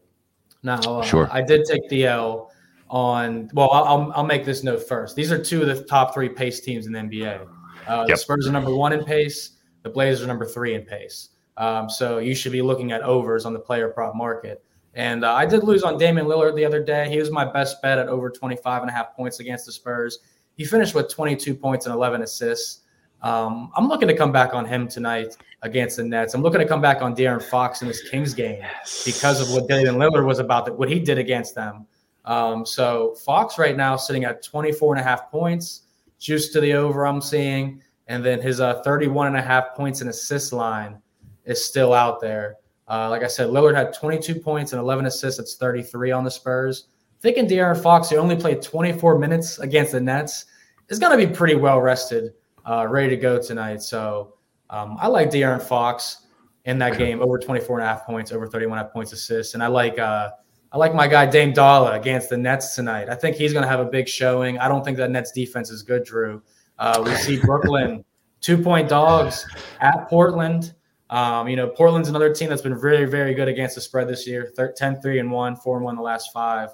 now 0.63 0.79
uh, 0.79 1.03
sure. 1.03 1.29
i 1.31 1.41
did 1.41 1.65
take 1.65 1.87
the 1.89 2.05
l 2.05 2.51
on 2.89 3.49
well 3.53 3.71
I'll, 3.71 4.11
I'll 4.15 4.25
make 4.25 4.45
this 4.45 4.63
note 4.63 4.87
first. 4.87 5.15
These 5.15 5.31
are 5.31 5.43
two 5.43 5.61
of 5.61 5.67
the 5.67 5.83
top 5.85 6.13
three 6.13 6.29
pace 6.29 6.59
teams 6.59 6.85
in 6.85 6.93
the 6.93 6.99
nba 6.99 7.47
uh, 7.87 8.05
yep. 8.07 8.15
the 8.15 8.17
spurs 8.17 8.47
are 8.47 8.51
number 8.51 8.73
one 8.75 8.93
in 8.93 9.03
pace. 9.03 9.51
The 9.83 9.89
blazers 9.89 10.23
are 10.23 10.27
number 10.27 10.45
three 10.45 10.75
in 10.75 10.83
pace. 10.83 11.29
Um, 11.57 11.89
so 11.89 12.17
you 12.17 12.33
should 12.33 12.51
be 12.51 12.61
looking 12.61 12.91
at 12.91 13.01
overs 13.01 13.45
on 13.45 13.53
the 13.53 13.59
player 13.59 13.89
prop 13.89 14.15
market. 14.15 14.63
And 14.95 15.25
uh, 15.25 15.33
i 15.33 15.45
did 15.45 15.63
lose 15.63 15.83
on 15.83 15.97
damian 15.97 16.27
lillard 16.27 16.55
the 16.55 16.65
other 16.65 16.83
day. 16.83 17.09
He 17.09 17.17
was 17.17 17.31
my 17.31 17.51
best 17.51 17.81
bet 17.81 17.97
at 17.97 18.07
over 18.07 18.29
25 18.29 18.83
and 18.83 18.89
a 18.89 18.93
half 18.93 19.15
points 19.15 19.39
against 19.39 19.65
the 19.65 19.71
spurs. 19.71 20.19
He 20.55 20.65
finished 20.65 20.93
with 20.93 21.09
22 21.09 21.55
points 21.55 21.85
and 21.85 21.95
11 21.95 22.21
assists. 22.21 22.81
Um, 23.23 23.71
I'm 23.75 23.87
looking 23.87 24.07
to 24.07 24.15
come 24.15 24.31
back 24.31 24.53
on 24.53 24.65
him 24.65 24.87
tonight 24.87 25.37
against 25.61 25.97
the 25.97 26.03
Nets. 26.03 26.33
I'm 26.33 26.41
looking 26.41 26.59
to 26.59 26.67
come 26.67 26.81
back 26.81 27.01
on 27.01 27.15
De'Aaron 27.15 27.41
Fox 27.41 27.81
in 27.81 27.87
this 27.87 28.07
Kings 28.09 28.33
game 28.33 28.59
yes. 28.59 29.03
because 29.05 29.39
of 29.41 29.49
what 29.49 29.67
Damian 29.67 29.95
Lillard 29.95 30.25
was 30.25 30.39
about, 30.39 30.77
what 30.77 30.89
he 30.89 30.99
did 30.99 31.17
against 31.17 31.55
them. 31.55 31.87
Um, 32.25 32.65
so 32.65 33.15
Fox 33.25 33.57
right 33.57 33.75
now 33.75 33.95
sitting 33.95 34.25
at 34.25 34.43
24 34.43 34.95
and 34.95 35.01
a 35.01 35.03
half 35.03 35.31
points, 35.31 35.83
juice 36.19 36.49
to 36.49 36.61
the 36.61 36.73
over 36.73 37.07
I'm 37.07 37.21
seeing. 37.21 37.81
And 38.07 38.23
then 38.23 38.41
his 38.41 38.59
uh, 38.59 38.81
31 38.83 39.27
and 39.27 39.37
a 39.37 39.41
half 39.41 39.73
points 39.75 40.01
and 40.01 40.09
assist 40.09 40.51
line 40.51 41.01
is 41.45 41.63
still 41.63 41.93
out 41.93 42.19
there. 42.19 42.57
Uh, 42.89 43.09
like 43.09 43.23
I 43.23 43.27
said, 43.27 43.47
Lillard 43.47 43.75
had 43.75 43.93
22 43.93 44.35
points 44.35 44.73
and 44.73 44.81
11 44.81 45.05
assists. 45.05 45.39
It's 45.39 45.55
33 45.55 46.11
on 46.11 46.25
the 46.25 46.31
Spurs 46.31 46.87
thinking 47.23 47.47
De'Aaron 47.47 47.81
Fox, 47.81 48.09
who 48.09 48.17
only 48.17 48.35
played 48.35 48.61
24 48.61 49.17
minutes 49.17 49.57
against 49.59 49.93
the 49.93 50.01
Nets, 50.01 50.45
is 50.89 50.99
going 50.99 51.17
to 51.17 51.25
be 51.25 51.33
pretty 51.33 51.55
well 51.55 51.79
rested, 51.79 52.33
uh, 52.65 52.87
ready 52.89 53.09
to 53.09 53.17
go 53.17 53.41
tonight. 53.41 53.81
So 53.81 54.35
um, 54.69 54.97
I 54.99 55.07
like 55.07 55.29
De'Aaron 55.29 55.61
Fox 55.61 56.27
in 56.65 56.77
that 56.79 56.97
game, 56.97 57.21
over 57.21 57.37
24 57.37 57.79
and 57.79 57.85
a 57.85 57.89
half 57.89 58.05
points, 58.05 58.31
over 58.31 58.47
31 58.47 58.77
and 58.77 58.81
a 58.81 58.85
half 58.85 58.93
points 58.93 59.11
assists. 59.11 59.53
And 59.53 59.63
I 59.63 59.67
like 59.67 59.99
uh, 59.99 60.31
I 60.71 60.77
like 60.77 60.95
my 60.95 61.07
guy 61.07 61.25
Dame 61.25 61.53
Dolla 61.53 61.91
against 61.93 62.29
the 62.29 62.37
Nets 62.37 62.75
tonight. 62.75 63.09
I 63.09 63.15
think 63.15 63.35
he's 63.35 63.53
going 63.53 63.63
to 63.63 63.69
have 63.69 63.79
a 63.79 63.85
big 63.85 64.07
showing. 64.07 64.57
I 64.57 64.67
don't 64.67 64.83
think 64.83 64.97
that 64.97 65.11
Nets 65.11 65.31
defense 65.31 65.69
is 65.69 65.83
good, 65.83 66.03
Drew. 66.03 66.41
Uh, 66.79 67.03
we 67.05 67.13
see 67.15 67.39
Brooklyn 67.39 68.03
two 68.41 68.57
point 68.57 68.89
dogs 68.89 69.45
at 69.81 70.09
Portland. 70.09 70.73
Um, 71.09 71.47
you 71.47 71.55
know, 71.55 71.67
Portland's 71.67 72.09
another 72.09 72.33
team 72.33 72.49
that's 72.49 72.61
been 72.61 72.79
very, 72.79 73.05
very 73.05 73.35
good 73.35 73.47
against 73.47 73.75
the 73.75 73.81
spread 73.81 74.07
this 74.07 74.25
year 74.25 74.51
10 74.75 75.01
3 75.01 75.19
and 75.19 75.31
1, 75.31 75.55
4 75.57 75.77
and 75.77 75.85
1 75.85 75.95
the 75.95 76.01
last 76.01 76.31
five. 76.33 76.69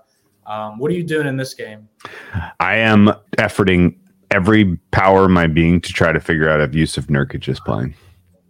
Um, 0.46 0.80
what 0.80 0.90
are 0.90 0.94
you 0.94 1.04
doing 1.04 1.28
in 1.28 1.36
this 1.36 1.54
game? 1.54 1.90
I 2.60 2.78
am 2.78 3.12
efforting 3.38 3.98
every 4.32 4.78
power 4.92 5.26
of 5.26 5.32
my 5.32 5.48
being 5.48 5.82
to 5.82 5.94
try 5.94 6.12
to 6.12 6.20
figure 6.20 6.50
out 6.50 6.62
if 6.62 6.72
Jusuf 6.72 7.06
Nurkic 7.06 7.48
is 7.48 7.60
playing. 7.60 7.94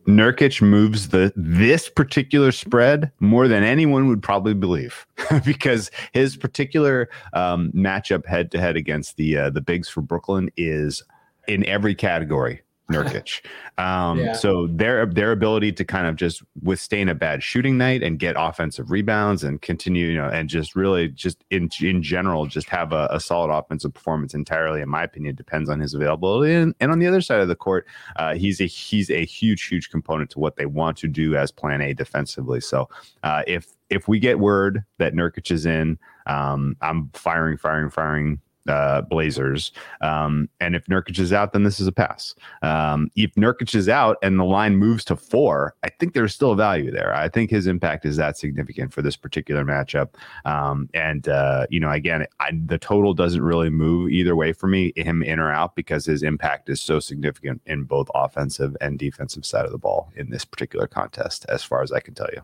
Nurkic 0.07 0.61
moves 0.61 1.09
the 1.09 1.31
this 1.35 1.87
particular 1.87 2.51
spread 2.51 3.11
more 3.19 3.47
than 3.47 3.63
anyone 3.63 4.07
would 4.07 4.23
probably 4.23 4.55
believe, 4.55 5.05
because 5.45 5.91
his 6.13 6.35
particular 6.35 7.09
um, 7.33 7.71
matchup 7.75 8.25
head 8.25 8.49
to 8.51 8.59
head 8.59 8.75
against 8.75 9.17
the 9.17 9.37
uh, 9.37 9.49
the 9.49 9.61
bigs 9.61 9.87
for 9.87 10.01
Brooklyn 10.01 10.49
is 10.57 11.03
in 11.47 11.65
every 11.65 11.93
category 11.93 12.61
Nurkic. 12.89 13.41
Um, 13.77 14.19
yeah. 14.19 14.33
So 14.33 14.67
their 14.67 15.05
their 15.05 15.31
ability 15.31 15.71
to 15.73 15.85
kind 15.85 16.07
of 16.07 16.15
just 16.15 16.43
withstand 16.61 17.09
a 17.09 17.15
bad 17.15 17.43
shooting 17.43 17.77
night 17.77 18.03
and 18.03 18.19
get 18.19 18.35
offensive 18.37 18.91
rebounds 18.91 19.43
and 19.43 19.61
continue, 19.61 20.07
you 20.07 20.17
know, 20.17 20.27
and 20.27 20.49
just 20.49 20.75
really 20.75 21.07
just 21.07 21.43
in 21.49 21.69
in 21.81 22.01
general 22.01 22.45
just 22.45 22.67
have 22.69 22.91
a, 22.91 23.07
a 23.11 23.19
solid 23.19 23.55
offensive 23.55 23.93
performance 23.93 24.33
entirely, 24.33 24.81
in 24.81 24.89
my 24.89 25.03
opinion, 25.03 25.35
depends 25.35 25.69
on 25.69 25.79
his 25.79 25.93
availability. 25.93 26.53
And, 26.53 26.75
and 26.79 26.91
on 26.91 26.99
the 26.99 27.07
other 27.07 27.21
side 27.21 27.39
of 27.39 27.47
the 27.47 27.55
court, 27.55 27.87
uh, 28.17 28.35
he's 28.35 28.59
a 28.59 28.65
he's 28.65 29.09
a 29.09 29.23
huge 29.25 29.67
huge 29.67 29.89
component 29.89 30.29
to 30.31 30.39
what 30.39 30.55
they 30.57 30.65
want 30.65 30.97
to 30.97 31.07
do 31.07 31.35
as 31.35 31.51
Plan 31.51 31.81
A 31.81 31.93
defensively. 31.93 32.59
So 32.59 32.89
uh, 33.23 33.43
if 33.47 33.67
if 33.89 34.07
we 34.07 34.19
get 34.19 34.39
word 34.39 34.83
that 34.97 35.13
Nurkic 35.13 35.51
is 35.51 35.65
in, 35.65 35.97
um, 36.27 36.75
I'm 36.81 37.09
firing, 37.13 37.57
firing, 37.57 37.89
firing 37.89 38.39
uh, 38.69 39.01
Blazers. 39.01 39.71
Um, 40.01 40.47
and 40.59 40.75
if 40.75 40.85
Nurkic 40.85 41.19
is 41.19 41.33
out, 41.33 41.51
then 41.51 41.63
this 41.63 41.79
is 41.79 41.87
a 41.87 41.91
pass. 41.91 42.35
Um, 42.61 43.09
if 43.15 43.33
Nurkic 43.35 43.75
is 43.75 43.89
out 43.89 44.17
and 44.21 44.39
the 44.39 44.45
line 44.45 44.77
moves 44.77 45.03
to 45.05 45.15
four, 45.15 45.75
I 45.83 45.89
think 45.89 46.13
there's 46.13 46.33
still 46.33 46.55
value 46.55 46.91
there. 46.91 47.13
I 47.15 47.27
think 47.27 47.49
his 47.49 47.67
impact 47.67 48.05
is 48.05 48.17
that 48.17 48.37
significant 48.37 48.93
for 48.93 49.01
this 49.01 49.17
particular 49.17 49.65
matchup. 49.65 50.09
Um, 50.45 50.89
and, 50.93 51.27
uh, 51.27 51.65
you 51.69 51.79
know, 51.79 51.91
again, 51.91 52.25
I, 52.39 52.51
the 52.65 52.77
total 52.77 53.13
doesn't 53.13 53.41
really 53.41 53.69
move 53.69 54.11
either 54.11 54.35
way 54.35 54.53
for 54.53 54.67
me, 54.67 54.93
him 54.95 55.23
in 55.23 55.39
or 55.39 55.51
out, 55.51 55.75
because 55.75 56.05
his 56.05 56.23
impact 56.23 56.69
is 56.69 56.81
so 56.81 56.99
significant 56.99 57.61
in 57.65 57.83
both 57.83 58.09
offensive 58.13 58.77
and 58.79 58.99
defensive 58.99 59.45
side 59.45 59.65
of 59.65 59.71
the 59.71 59.77
ball 59.77 60.11
in 60.15 60.29
this 60.29 60.45
particular 60.45 60.87
contest, 60.87 61.45
as 61.49 61.63
far 61.63 61.81
as 61.81 61.91
I 61.91 61.99
can 61.99 62.13
tell 62.13 62.29
you. 62.31 62.41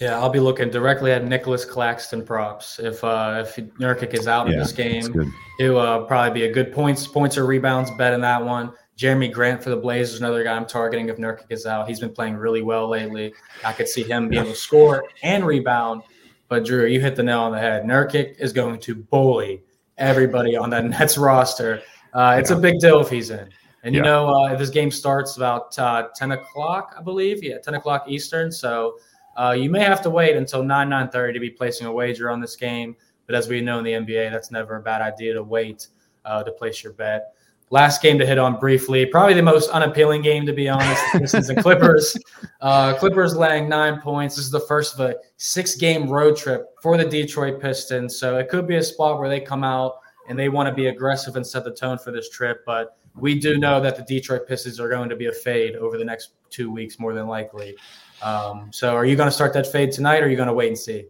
Yeah, 0.00 0.18
I'll 0.18 0.30
be 0.30 0.40
looking 0.40 0.70
directly 0.70 1.12
at 1.12 1.24
Nicholas 1.24 1.64
Claxton 1.64 2.24
props. 2.24 2.80
If 2.80 3.04
uh, 3.04 3.44
if 3.46 3.56
Nurkic 3.78 4.12
is 4.12 4.26
out 4.26 4.46
yeah, 4.46 4.54
in 4.54 4.58
this 4.58 4.72
game, 4.72 5.32
he'll 5.58 5.78
uh, 5.78 6.00
probably 6.04 6.40
be 6.40 6.46
a 6.46 6.52
good 6.52 6.72
points 6.72 7.06
points 7.06 7.38
or 7.38 7.46
rebounds 7.46 7.90
bet 7.92 8.12
in 8.12 8.20
that 8.22 8.44
one. 8.44 8.72
Jerami 8.98 9.32
Grant 9.32 9.62
for 9.62 9.70
the 9.70 9.76
Blazers, 9.76 10.20
another 10.20 10.44
guy 10.44 10.54
I'm 10.54 10.66
targeting 10.66 11.08
if 11.08 11.16
Nurkic 11.16 11.46
is 11.50 11.66
out. 11.66 11.88
He's 11.88 12.00
been 12.00 12.12
playing 12.12 12.36
really 12.36 12.62
well 12.62 12.88
lately. 12.88 13.34
I 13.64 13.72
could 13.72 13.88
see 13.88 14.04
him 14.04 14.28
being 14.28 14.42
able 14.42 14.52
to 14.52 14.58
score 14.58 15.04
and 15.22 15.44
rebound. 15.44 16.02
But 16.48 16.64
Drew, 16.64 16.86
you 16.86 17.00
hit 17.00 17.16
the 17.16 17.22
nail 17.22 17.40
on 17.40 17.52
the 17.52 17.58
head. 17.58 17.84
Nurkic 17.84 18.38
is 18.38 18.52
going 18.52 18.78
to 18.80 18.94
bully 18.94 19.62
everybody 19.98 20.56
on 20.56 20.70
that 20.70 20.84
Nets 20.84 21.18
roster. 21.18 21.82
Uh, 22.12 22.36
it's 22.38 22.50
yeah. 22.50 22.56
a 22.56 22.60
big 22.60 22.78
deal 22.78 23.00
if 23.00 23.08
he's 23.08 23.30
in. 23.30 23.48
And 23.82 23.94
you 23.94 24.00
yeah. 24.00 24.10
know, 24.10 24.28
uh, 24.28 24.54
this 24.54 24.70
game 24.70 24.90
starts 24.90 25.36
about 25.36 25.76
uh, 25.78 26.08
10 26.14 26.32
o'clock, 26.32 26.94
I 26.96 27.02
believe. 27.02 27.42
Yeah, 27.42 27.58
10 27.58 27.74
o'clock 27.74 28.04
Eastern. 28.08 28.52
So 28.52 28.96
uh, 29.36 29.54
you 29.58 29.70
may 29.70 29.80
have 29.80 30.02
to 30.02 30.10
wait 30.10 30.36
until 30.36 30.62
9 30.62 30.88
9:30 30.88 31.34
to 31.34 31.40
be 31.40 31.50
placing 31.50 31.86
a 31.86 31.92
wager 31.92 32.30
on 32.30 32.40
this 32.40 32.56
game, 32.56 32.96
but 33.26 33.34
as 33.34 33.48
we 33.48 33.60
know 33.60 33.78
in 33.78 33.84
the 33.84 33.92
NBA, 33.92 34.30
that's 34.30 34.50
never 34.50 34.76
a 34.76 34.80
bad 34.80 35.02
idea 35.02 35.34
to 35.34 35.42
wait 35.42 35.88
uh, 36.24 36.42
to 36.42 36.52
place 36.52 36.82
your 36.82 36.92
bet. 36.92 37.34
Last 37.70 38.02
game 38.02 38.18
to 38.18 38.26
hit 38.26 38.38
on 38.38 38.58
briefly, 38.58 39.06
probably 39.06 39.34
the 39.34 39.42
most 39.42 39.70
unappealing 39.70 40.22
game 40.22 40.46
to 40.46 40.52
be 40.52 40.68
honest. 40.68 41.02
Pistons 41.12 41.48
and 41.48 41.60
Clippers. 41.60 42.16
Uh, 42.60 42.96
Clippers 42.96 43.36
laying 43.36 43.68
nine 43.68 44.00
points. 44.00 44.36
This 44.36 44.46
is 44.46 44.50
the 44.50 44.60
first 44.60 44.94
of 44.94 45.00
a 45.00 45.16
six-game 45.36 46.08
road 46.08 46.34
trip 46.34 46.68
for 46.80 46.96
the 46.96 47.04
Detroit 47.04 47.60
Pistons, 47.60 48.18
so 48.18 48.38
it 48.38 48.48
could 48.48 48.66
be 48.66 48.76
a 48.76 48.82
spot 48.82 49.18
where 49.18 49.28
they 49.28 49.38
come 49.38 49.62
out 49.62 49.96
and 50.30 50.38
they 50.38 50.48
want 50.48 50.66
to 50.66 50.74
be 50.74 50.86
aggressive 50.86 51.36
and 51.36 51.46
set 51.46 51.64
the 51.64 51.74
tone 51.74 51.98
for 51.98 52.10
this 52.10 52.30
trip. 52.30 52.64
But 52.64 52.96
we 53.14 53.38
do 53.38 53.58
know 53.58 53.82
that 53.82 53.96
the 53.96 54.02
Detroit 54.02 54.48
Pistons 54.48 54.80
are 54.80 54.88
going 54.88 55.10
to 55.10 55.16
be 55.16 55.26
a 55.26 55.32
fade 55.32 55.76
over 55.76 55.98
the 55.98 56.04
next 56.06 56.30
two 56.48 56.70
weeks, 56.70 56.98
more 56.98 57.12
than 57.12 57.26
likely. 57.26 57.76
Um, 58.22 58.70
so 58.72 58.94
are 58.94 59.04
you 59.04 59.16
going 59.16 59.28
to 59.28 59.34
start 59.34 59.52
that 59.54 59.66
fade 59.66 59.92
tonight 59.92 60.22
or 60.22 60.26
are 60.26 60.28
you 60.28 60.36
going 60.36 60.48
to 60.48 60.54
wait 60.54 60.68
and 60.68 60.78
see? 60.78 61.06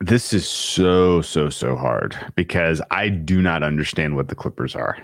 This 0.00 0.32
is 0.32 0.46
so, 0.46 1.22
so, 1.22 1.48
so 1.48 1.76
hard 1.76 2.16
because 2.34 2.82
I 2.90 3.08
do 3.08 3.40
not 3.40 3.62
understand 3.62 4.16
what 4.16 4.28
the 4.28 4.34
Clippers 4.34 4.74
are. 4.74 4.98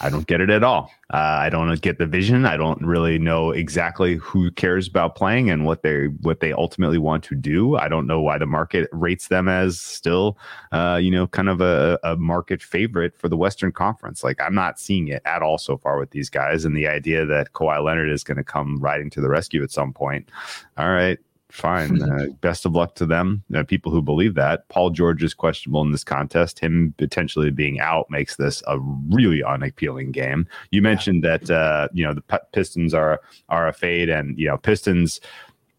I 0.00 0.10
don't 0.10 0.26
get 0.26 0.40
it 0.40 0.50
at 0.50 0.62
all. 0.62 0.92
Uh, 1.12 1.16
I 1.40 1.48
don't 1.48 1.80
get 1.80 1.98
the 1.98 2.06
vision. 2.06 2.44
I 2.44 2.56
don't 2.56 2.80
really 2.82 3.18
know 3.18 3.50
exactly 3.50 4.16
who 4.16 4.50
cares 4.52 4.86
about 4.86 5.16
playing 5.16 5.50
and 5.50 5.64
what 5.64 5.82
they 5.82 6.06
what 6.20 6.40
they 6.40 6.52
ultimately 6.52 6.98
want 6.98 7.24
to 7.24 7.34
do. 7.34 7.76
I 7.76 7.88
don't 7.88 8.06
know 8.06 8.20
why 8.20 8.38
the 8.38 8.46
market 8.46 8.88
rates 8.92 9.28
them 9.28 9.48
as 9.48 9.80
still, 9.80 10.38
uh, 10.70 11.00
you 11.02 11.10
know, 11.10 11.26
kind 11.26 11.48
of 11.48 11.60
a, 11.60 11.98
a 12.04 12.16
market 12.16 12.62
favorite 12.62 13.16
for 13.16 13.28
the 13.28 13.36
Western 13.36 13.72
Conference. 13.72 14.22
Like 14.22 14.40
I'm 14.40 14.54
not 14.54 14.78
seeing 14.78 15.08
it 15.08 15.22
at 15.24 15.42
all 15.42 15.58
so 15.58 15.78
far 15.78 15.98
with 15.98 16.10
these 16.10 16.30
guys, 16.30 16.64
and 16.64 16.76
the 16.76 16.86
idea 16.86 17.26
that 17.26 17.54
Kawhi 17.54 17.82
Leonard 17.82 18.10
is 18.10 18.22
going 18.22 18.36
to 18.36 18.44
come 18.44 18.78
riding 18.78 19.10
to 19.10 19.20
the 19.20 19.28
rescue 19.28 19.62
at 19.62 19.72
some 19.72 19.92
point. 19.92 20.30
All 20.76 20.90
right, 20.90 21.18
fine. 21.50 22.02
Uh, 22.02 22.26
best 22.40 22.66
of 22.66 22.72
luck 22.72 22.94
to 22.96 23.06
them. 23.06 23.42
Uh, 23.54 23.64
people 23.64 23.90
who 23.90 24.02
believe 24.02 24.34
that. 24.34 24.68
Paul 24.68 24.90
George 24.90 25.22
is 25.22 25.34
questionable 25.34 25.82
in 25.82 25.92
this 25.92 26.04
contest. 26.04 26.58
Him 26.58 26.94
potentially 26.98 27.50
being 27.50 27.80
out 27.80 28.10
makes 28.10 28.36
this 28.36 28.62
a 28.66 28.78
really 28.78 29.42
unappealing 29.42 30.12
game. 30.12 30.46
You 30.70 30.82
mentioned 30.82 31.24
yeah. 31.24 31.38
that 31.38 31.50
uh, 31.50 31.88
you 31.92 32.04
know 32.04 32.14
the 32.14 32.40
Pistons 32.52 32.94
are 32.94 33.20
are 33.48 33.68
a 33.68 33.72
fade, 33.72 34.08
and 34.08 34.38
you 34.38 34.46
know 34.46 34.58
Pistons 34.58 35.20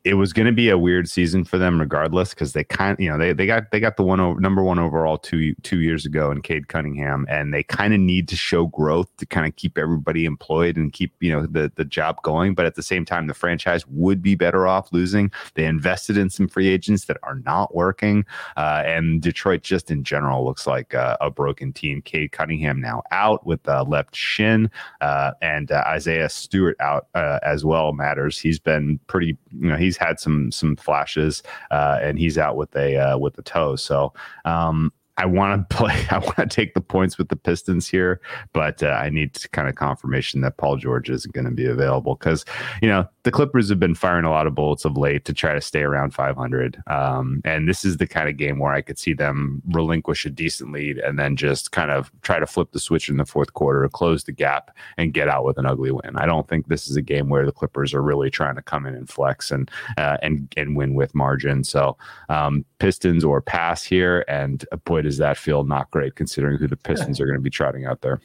it 0.06 0.14
was 0.14 0.32
going 0.32 0.46
to 0.46 0.54
be 0.54 0.70
a 0.70 0.78
weird 0.78 1.10
season 1.10 1.44
for 1.44 1.58
them 1.58 1.80
regardless 1.80 2.30
because 2.30 2.54
they 2.54 2.64
kind 2.64 2.98
you 3.00 3.10
know 3.10 3.18
they, 3.18 3.34
they 3.34 3.46
got 3.46 3.70
they 3.72 3.82
got 3.82 3.98
the 3.98 4.04
one 4.04 4.20
over, 4.20 4.40
number 4.40 4.64
one 4.64 4.80
overall 4.80 5.18
two 5.18 5.54
two 5.64 5.82
years 5.82 6.06
ago 6.06 6.32
in 6.32 6.42
Cade 6.42 6.70
Cunningham 6.70 7.26
and 7.30 7.54
they 7.54 7.64
kind 7.64 7.94
of 7.94 8.00
need 8.00 8.28
to 8.30 8.36
show 8.36 8.68
growth 8.68 9.10
to 9.18 9.26
kind 9.26 9.46
of 9.46 9.56
keep 9.58 9.78
everybody 9.78 10.24
employed 10.24 10.78
and 10.78 10.94
keep 10.94 11.14
you 11.20 11.32
know 11.32 11.46
the 11.46 11.72
the 11.76 11.84
job 11.84 12.22
going 12.24 12.56
but 12.56 12.66
at 12.66 12.76
the 12.76 12.84
same 12.84 13.04
time 13.04 13.28
the 13.28 13.34
franchise 13.34 13.86
would 13.88 14.22
be 14.22 14.36
better 14.36 14.68
off 14.68 14.92
losing. 14.94 15.32
They 15.56 15.66
invested 15.66 16.18
in 16.18 16.30
some 16.30 16.48
free 16.48 16.70
agents 16.70 17.06
that 17.06 17.18
are 17.24 17.40
not 17.40 17.76
working 17.76 18.26
uh, 18.56 18.84
and 18.86 19.22
Detroit 19.22 19.64
just 19.64 19.92
in 19.92 20.06
general 20.06 20.46
looks 20.46 20.66
like 20.66 20.96
uh, 20.96 21.18
a 21.20 21.30
broken 21.30 21.74
team. 21.74 22.02
Cade 22.02 22.32
Cunningham 22.32 22.80
now 22.80 23.04
out 23.12 23.46
with 23.46 23.64
the 23.64 23.84
left 23.84 24.16
shin 24.16 24.72
uh, 25.02 25.32
and 25.42 25.72
uh, 25.72 25.84
Isaiah 25.88 26.30
Stewart 26.30 26.78
out 26.80 27.08
uh, 27.16 27.40
as 27.44 27.66
well 27.66 27.92
matters. 27.92 28.40
He's 28.40 28.60
been 28.60 28.98
pretty 29.08 29.38
you 29.52 29.70
know 29.70 29.76
he's 29.90 29.98
had 29.98 30.20
some 30.20 30.52
some 30.52 30.76
flashes, 30.76 31.42
uh, 31.72 31.98
and 32.02 32.20
he's 32.20 32.38
out 32.38 32.56
with 32.56 32.76
a 32.76 32.96
uh, 32.98 33.18
with 33.18 33.38
a 33.40 33.42
toe. 33.42 33.76
So 33.76 34.14
um, 34.46 34.94
I 35.20 35.26
want 35.26 35.70
to 35.70 35.76
play. 35.78 36.08
I 36.10 36.18
want 36.20 36.38
to 36.38 36.48
take 36.48 36.74
the 36.74 36.82
points 36.82 37.18
with 37.18 37.28
the 37.28 37.36
Pistons 37.36 37.88
here, 37.88 38.22
but 38.54 38.82
uh, 38.82 38.88
I 38.88 39.10
need 39.10 39.38
kind 39.52 39.68
of 39.68 39.76
confirmation 39.76 40.42
that 40.42 40.58
Paul 40.58 40.78
George 40.78 41.10
isn't 41.10 41.34
going 41.34 41.46
to 41.46 41.52
be 41.52 41.66
available 41.66 42.16
because 42.16 42.46
you 42.82 42.88
know 42.88 43.08
the 43.24 43.32
Clippers 43.32 43.70
have 43.70 43.80
been 43.80 43.96
firing 43.96 44.26
a 44.26 44.30
lot 44.30 44.48
of 44.48 44.56
bullets 44.56 44.86
of 44.86 44.98
late 44.98 45.26
to 45.26 45.34
try 45.34 45.54
to 45.54 45.62
stay 45.62 45.82
around 45.82 46.14
500, 46.14 46.82
um, 46.88 47.42
and 47.44 47.68
this 47.68 47.84
is 47.84 47.98
the 47.98 48.08
kind 48.08 48.30
of 48.30 48.38
game 48.38 48.60
where 48.60 48.74
I 48.74 48.82
could 48.82 48.98
see 48.98 49.14
them 49.14 49.62
relinquish 49.70 50.26
a 50.26 50.30
decent 50.30 50.72
lead 50.72 50.98
and 50.98 51.20
then 51.20 51.36
just 51.36 51.72
kind 51.72 51.92
of 51.92 52.12
try 52.22 52.40
to 52.40 52.48
flip 52.48 52.72
the 52.72 52.80
switch 52.80 53.10
in 53.10 53.18
the 53.18 53.26
fourth 53.26 53.54
quarter, 53.54 53.88
close 53.90 54.24
the 54.24 54.32
gap, 54.32 54.76
and 54.98 55.14
get 55.14 55.28
out 55.28 55.44
with 55.44 55.58
an 55.58 55.66
ugly 55.66 55.92
win. 55.92 56.16
I 56.16 56.26
don't 56.26 56.48
think 56.48 56.68
this 56.68 56.90
is 56.90 56.96
a 56.96 57.02
game 57.02 57.28
where 57.28 57.46
the 57.46 57.52
Clippers 57.52 57.94
are 57.94 58.02
really 58.02 58.30
trying 58.30 58.56
to 58.56 58.62
come 58.62 58.86
in 58.86 58.96
and 58.96 59.10
flex 59.10 59.52
and 59.52 59.70
uh, 59.98 60.18
and 60.22 60.52
and 60.56 60.78
win 60.78 60.94
with 60.94 61.14
margin. 61.14 61.66
So 61.66 61.98
um, 62.30 62.64
Pistons 62.80 63.26
or 63.26 63.42
pass 63.42 63.84
here, 63.84 64.24
and 64.30 64.66
boy 64.86 65.02
does 65.10 65.18
that 65.18 65.38
feel 65.38 65.64
not 65.64 65.90
great 65.90 66.16
considering 66.16 66.60
who 66.60 66.68
the 66.68 66.78
Pistons 66.78 67.20
are 67.20 67.26
going 67.26 67.38
to 67.38 67.42
be 67.42 67.50
trotting 67.50 67.86
out 67.86 68.02
there. 68.02 68.22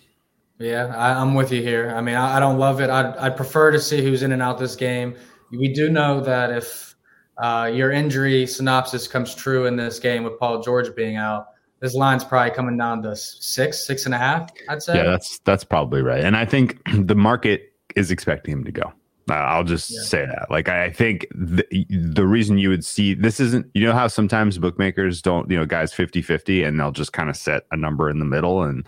Yeah, 0.59 0.95
I, 0.95 1.21
am 1.21 1.35
with 1.35 1.51
you 1.51 1.63
here. 1.63 1.95
I 1.97 2.03
mean, 2.03 2.15
I, 2.15 2.37
I, 2.37 2.41
don't 2.41 2.59
love 2.59 2.81
it. 2.81 2.91
I'd, 2.91 3.17
I'd 3.17 3.37
prefer 3.37 3.71
to 3.71 3.81
see 3.81 4.03
who's 4.03 4.23
in 4.23 4.33
and 4.33 4.43
out 4.43 4.59
this 4.59 4.77
game. 4.77 5.17
We 5.51 5.73
do 5.73 5.89
know 5.89 6.21
that 6.21 6.51
if 6.51 6.95
uh, 7.39 7.71
your 7.73 7.91
injury 7.91 8.47
synopsis 8.47 9.09
comes 9.09 9.35
true 9.35 9.65
in 9.65 9.77
this 9.77 9.99
game 9.99 10.25
with 10.25 10.39
Paul 10.39 10.63
George 10.63 10.95
being 10.95 11.17
out, 11.17 11.49
this 11.81 11.95
line's 11.95 12.23
probably 12.23 12.55
coming 12.55 12.77
down 12.77 13.03
to 13.03 13.17
six, 13.17 13.87
six 13.87 14.05
and 14.05 14.15
a 14.15 14.19
half. 14.19 14.51
I'd 14.69 14.83
say. 14.83 14.97
Yeah, 14.97 15.05
that's 15.05 15.39
that's 15.41 15.65
probably 15.65 16.03
right. 16.03 16.23
And 16.23 16.37
I 16.37 16.45
think 16.45 16.79
the 16.95 17.17
market 17.17 17.73
is 17.97 18.11
expecting 18.11 18.53
him 18.53 18.65
to 18.65 18.73
go. 18.73 18.93
Uh, 19.29 19.35
I'll 19.35 19.65
just 19.65 19.91
yeah. 19.91 20.03
say 20.03 20.27
that. 20.27 20.51
Like, 20.51 20.69
I 20.69 20.91
think 20.91 21.27
the, 21.35 21.67
the 21.91 22.27
reason 22.27 22.59
you 22.59 22.69
would 22.69 22.85
see 22.85 23.15
this 23.15 23.41
isn't, 23.41 23.67
you 23.75 23.87
know, 23.87 23.93
how 23.93 24.07
sometimes 24.07 24.59
bookmakers 24.59 25.23
don't, 25.23 25.51
you 25.51 25.57
know, 25.57 25.65
guys 25.65 25.93
50 25.95 26.21
50 26.21 26.63
and 26.63 26.79
they'll 26.79 26.93
just 26.93 27.13
kind 27.13 27.31
of 27.31 27.37
set 27.37 27.65
a 27.71 27.77
number 27.77 28.11
in 28.11 28.19
the 28.19 28.27
middle 28.27 28.63
and 28.63 28.85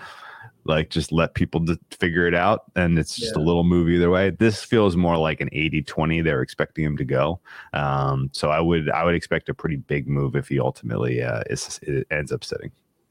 like 0.65 0.91
just 0.91 1.11
let 1.13 1.35
people 1.35 1.61
d- 1.61 1.79
figure 1.91 2.27
it 2.27 2.35
out. 2.35 2.65
And 2.75 2.99
it's 2.99 3.17
just 3.17 3.35
yeah. 3.35 3.43
a 3.43 3.45
little 3.45 3.65
move 3.65 3.89
either 3.89 4.11
way. 4.11 4.31
This 4.31 4.63
feels 4.63 4.95
more 4.95 5.17
like 5.17 5.41
an 5.41 5.49
80 5.53 5.83
20. 5.83 6.21
They're 6.21 6.43
expecting 6.43 6.85
him 6.85 6.97
to 6.99 7.05
go. 7.05 7.41
Um, 7.73 8.29
so 8.33 8.51
I 8.51 8.61
would, 8.61 8.91
I 8.91 9.05
would 9.05 9.15
expect 9.15 9.49
a 9.49 9.55
pretty 9.55 9.77
big 9.77 10.07
move 10.07 10.37
if 10.37 10.49
he 10.49 10.61
ultimately 10.61 11.23
uh, 11.23 11.43
is, 11.49 11.81
ends 12.11 12.33
up 12.33 12.45
sitting. 12.45 12.71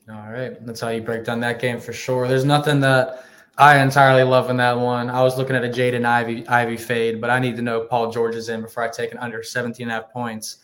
All 0.09 0.29
right. 0.29 0.63
That's 0.65 0.81
how 0.81 0.89
you 0.89 1.01
break 1.01 1.23
down 1.23 1.39
that 1.39 1.59
game 1.59 1.79
for 1.79 1.93
sure. 1.93 2.27
There's 2.27 2.45
nothing 2.45 2.81
that, 2.81 3.25
I 3.57 3.81
entirely 3.81 4.23
love 4.23 4.49
in 4.49 4.57
that 4.57 4.77
one. 4.77 5.09
I 5.09 5.21
was 5.21 5.37
looking 5.37 5.55
at 5.55 5.63
a 5.63 5.69
Jaden 5.69 6.05
Ivey 6.05 6.45
Ivey 6.47 6.75
fade, 6.75 7.21
but 7.21 7.29
I 7.29 7.39
need 7.39 7.55
to 7.55 7.61
know 7.61 7.81
Paul 7.81 8.11
George 8.11 8.35
is 8.35 8.49
in 8.49 8.61
before 8.61 8.83
I 8.83 8.89
take 8.89 9.13
an 9.13 9.17
under 9.19 9.43
17 9.43 9.85
and 9.85 9.91
a 9.91 10.01
half 10.01 10.11
points 10.11 10.57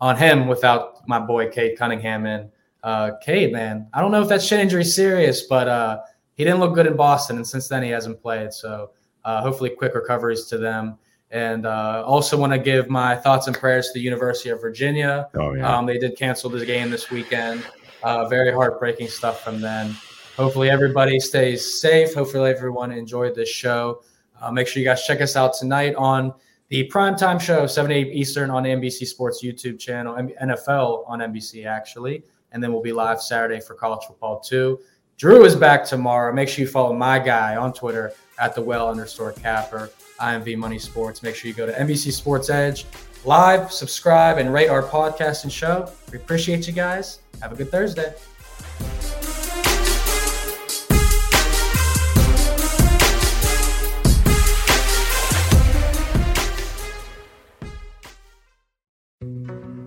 on 0.00 0.16
him 0.16 0.46
without 0.46 1.06
my 1.06 1.18
boy 1.18 1.50
Cade 1.50 1.76
Cunningham 1.78 2.24
in. 2.24 2.50
Uh, 2.82 3.12
Cade, 3.22 3.52
man, 3.52 3.86
I 3.92 4.00
don't 4.00 4.10
know 4.10 4.22
if 4.22 4.28
that 4.28 4.40
shin 4.40 4.60
injury 4.60 4.82
is 4.82 4.96
serious, 4.96 5.42
but 5.42 5.68
uh, 5.68 6.00
he 6.34 6.44
didn't 6.44 6.60
look 6.60 6.74
good 6.74 6.86
in 6.86 6.96
Boston, 6.96 7.36
and 7.36 7.46
since 7.46 7.68
then 7.68 7.82
he 7.82 7.90
hasn't 7.90 8.22
played. 8.22 8.54
So 8.54 8.92
uh, 9.24 9.42
hopefully, 9.42 9.70
quick 9.70 9.94
recoveries 9.94 10.46
to 10.46 10.56
them. 10.56 10.98
And 11.32 11.64
uh, 11.64 12.02
also 12.06 12.36
want 12.36 12.52
to 12.54 12.58
give 12.58 12.88
my 12.88 13.14
thoughts 13.14 13.46
and 13.46 13.56
prayers 13.56 13.88
to 13.88 13.92
the 13.92 14.00
University 14.00 14.48
of 14.48 14.60
Virginia. 14.60 15.28
Oh, 15.34 15.52
yeah. 15.52 15.76
Um, 15.76 15.86
they 15.86 15.96
did 15.96 16.16
cancel 16.16 16.50
the 16.50 16.66
game 16.66 16.90
this 16.90 17.08
weekend. 17.10 17.64
Uh, 18.02 18.26
very 18.26 18.50
heartbreaking 18.50 19.06
stuff 19.06 19.44
from 19.44 19.60
them 19.60 19.94
hopefully 20.40 20.70
everybody 20.70 21.20
stays 21.20 21.80
safe. 21.82 22.14
Hopefully 22.14 22.50
everyone 22.50 22.90
enjoyed 22.92 23.34
this 23.34 23.50
show. 23.50 24.02
Uh, 24.40 24.50
make 24.50 24.66
sure 24.66 24.80
you 24.80 24.88
guys 24.88 25.04
check 25.04 25.20
us 25.20 25.36
out 25.36 25.52
tonight 25.52 25.94
on 25.96 26.32
the 26.68 26.88
primetime 26.88 27.38
show, 27.38 27.66
7 27.66 27.92
8 27.92 28.06
Eastern 28.14 28.48
on 28.48 28.62
NBC 28.62 29.06
Sports 29.06 29.44
YouTube 29.44 29.78
channel, 29.78 30.14
NFL 30.14 31.04
on 31.06 31.18
NBC 31.18 31.66
actually. 31.66 32.24
And 32.52 32.62
then 32.62 32.72
we'll 32.72 32.80
be 32.80 32.90
live 32.90 33.20
Saturday 33.20 33.60
for 33.60 33.74
college 33.74 34.06
football 34.06 34.40
too. 34.40 34.80
Drew 35.18 35.44
is 35.44 35.54
back 35.54 35.84
tomorrow. 35.84 36.32
Make 36.32 36.48
sure 36.48 36.64
you 36.64 36.70
follow 36.70 36.94
my 36.94 37.18
guy 37.18 37.56
on 37.56 37.74
Twitter 37.74 38.14
at 38.38 38.54
the 38.54 38.62
well 38.62 38.88
underscore 38.88 39.32
capper, 39.32 39.90
IMV 40.20 40.56
Money 40.56 40.78
Sports. 40.78 41.22
Make 41.22 41.34
sure 41.34 41.48
you 41.48 41.54
go 41.54 41.66
to 41.66 41.72
NBC 41.72 42.12
Sports 42.12 42.48
Edge, 42.48 42.86
live, 43.26 43.70
subscribe, 43.70 44.38
and 44.38 44.54
rate 44.54 44.68
our 44.68 44.82
podcast 44.82 45.42
and 45.42 45.52
show. 45.52 45.92
We 46.10 46.16
appreciate 46.16 46.66
you 46.66 46.72
guys. 46.72 47.18
Have 47.42 47.52
a 47.52 47.56
good 47.56 47.70
Thursday. 47.70 48.14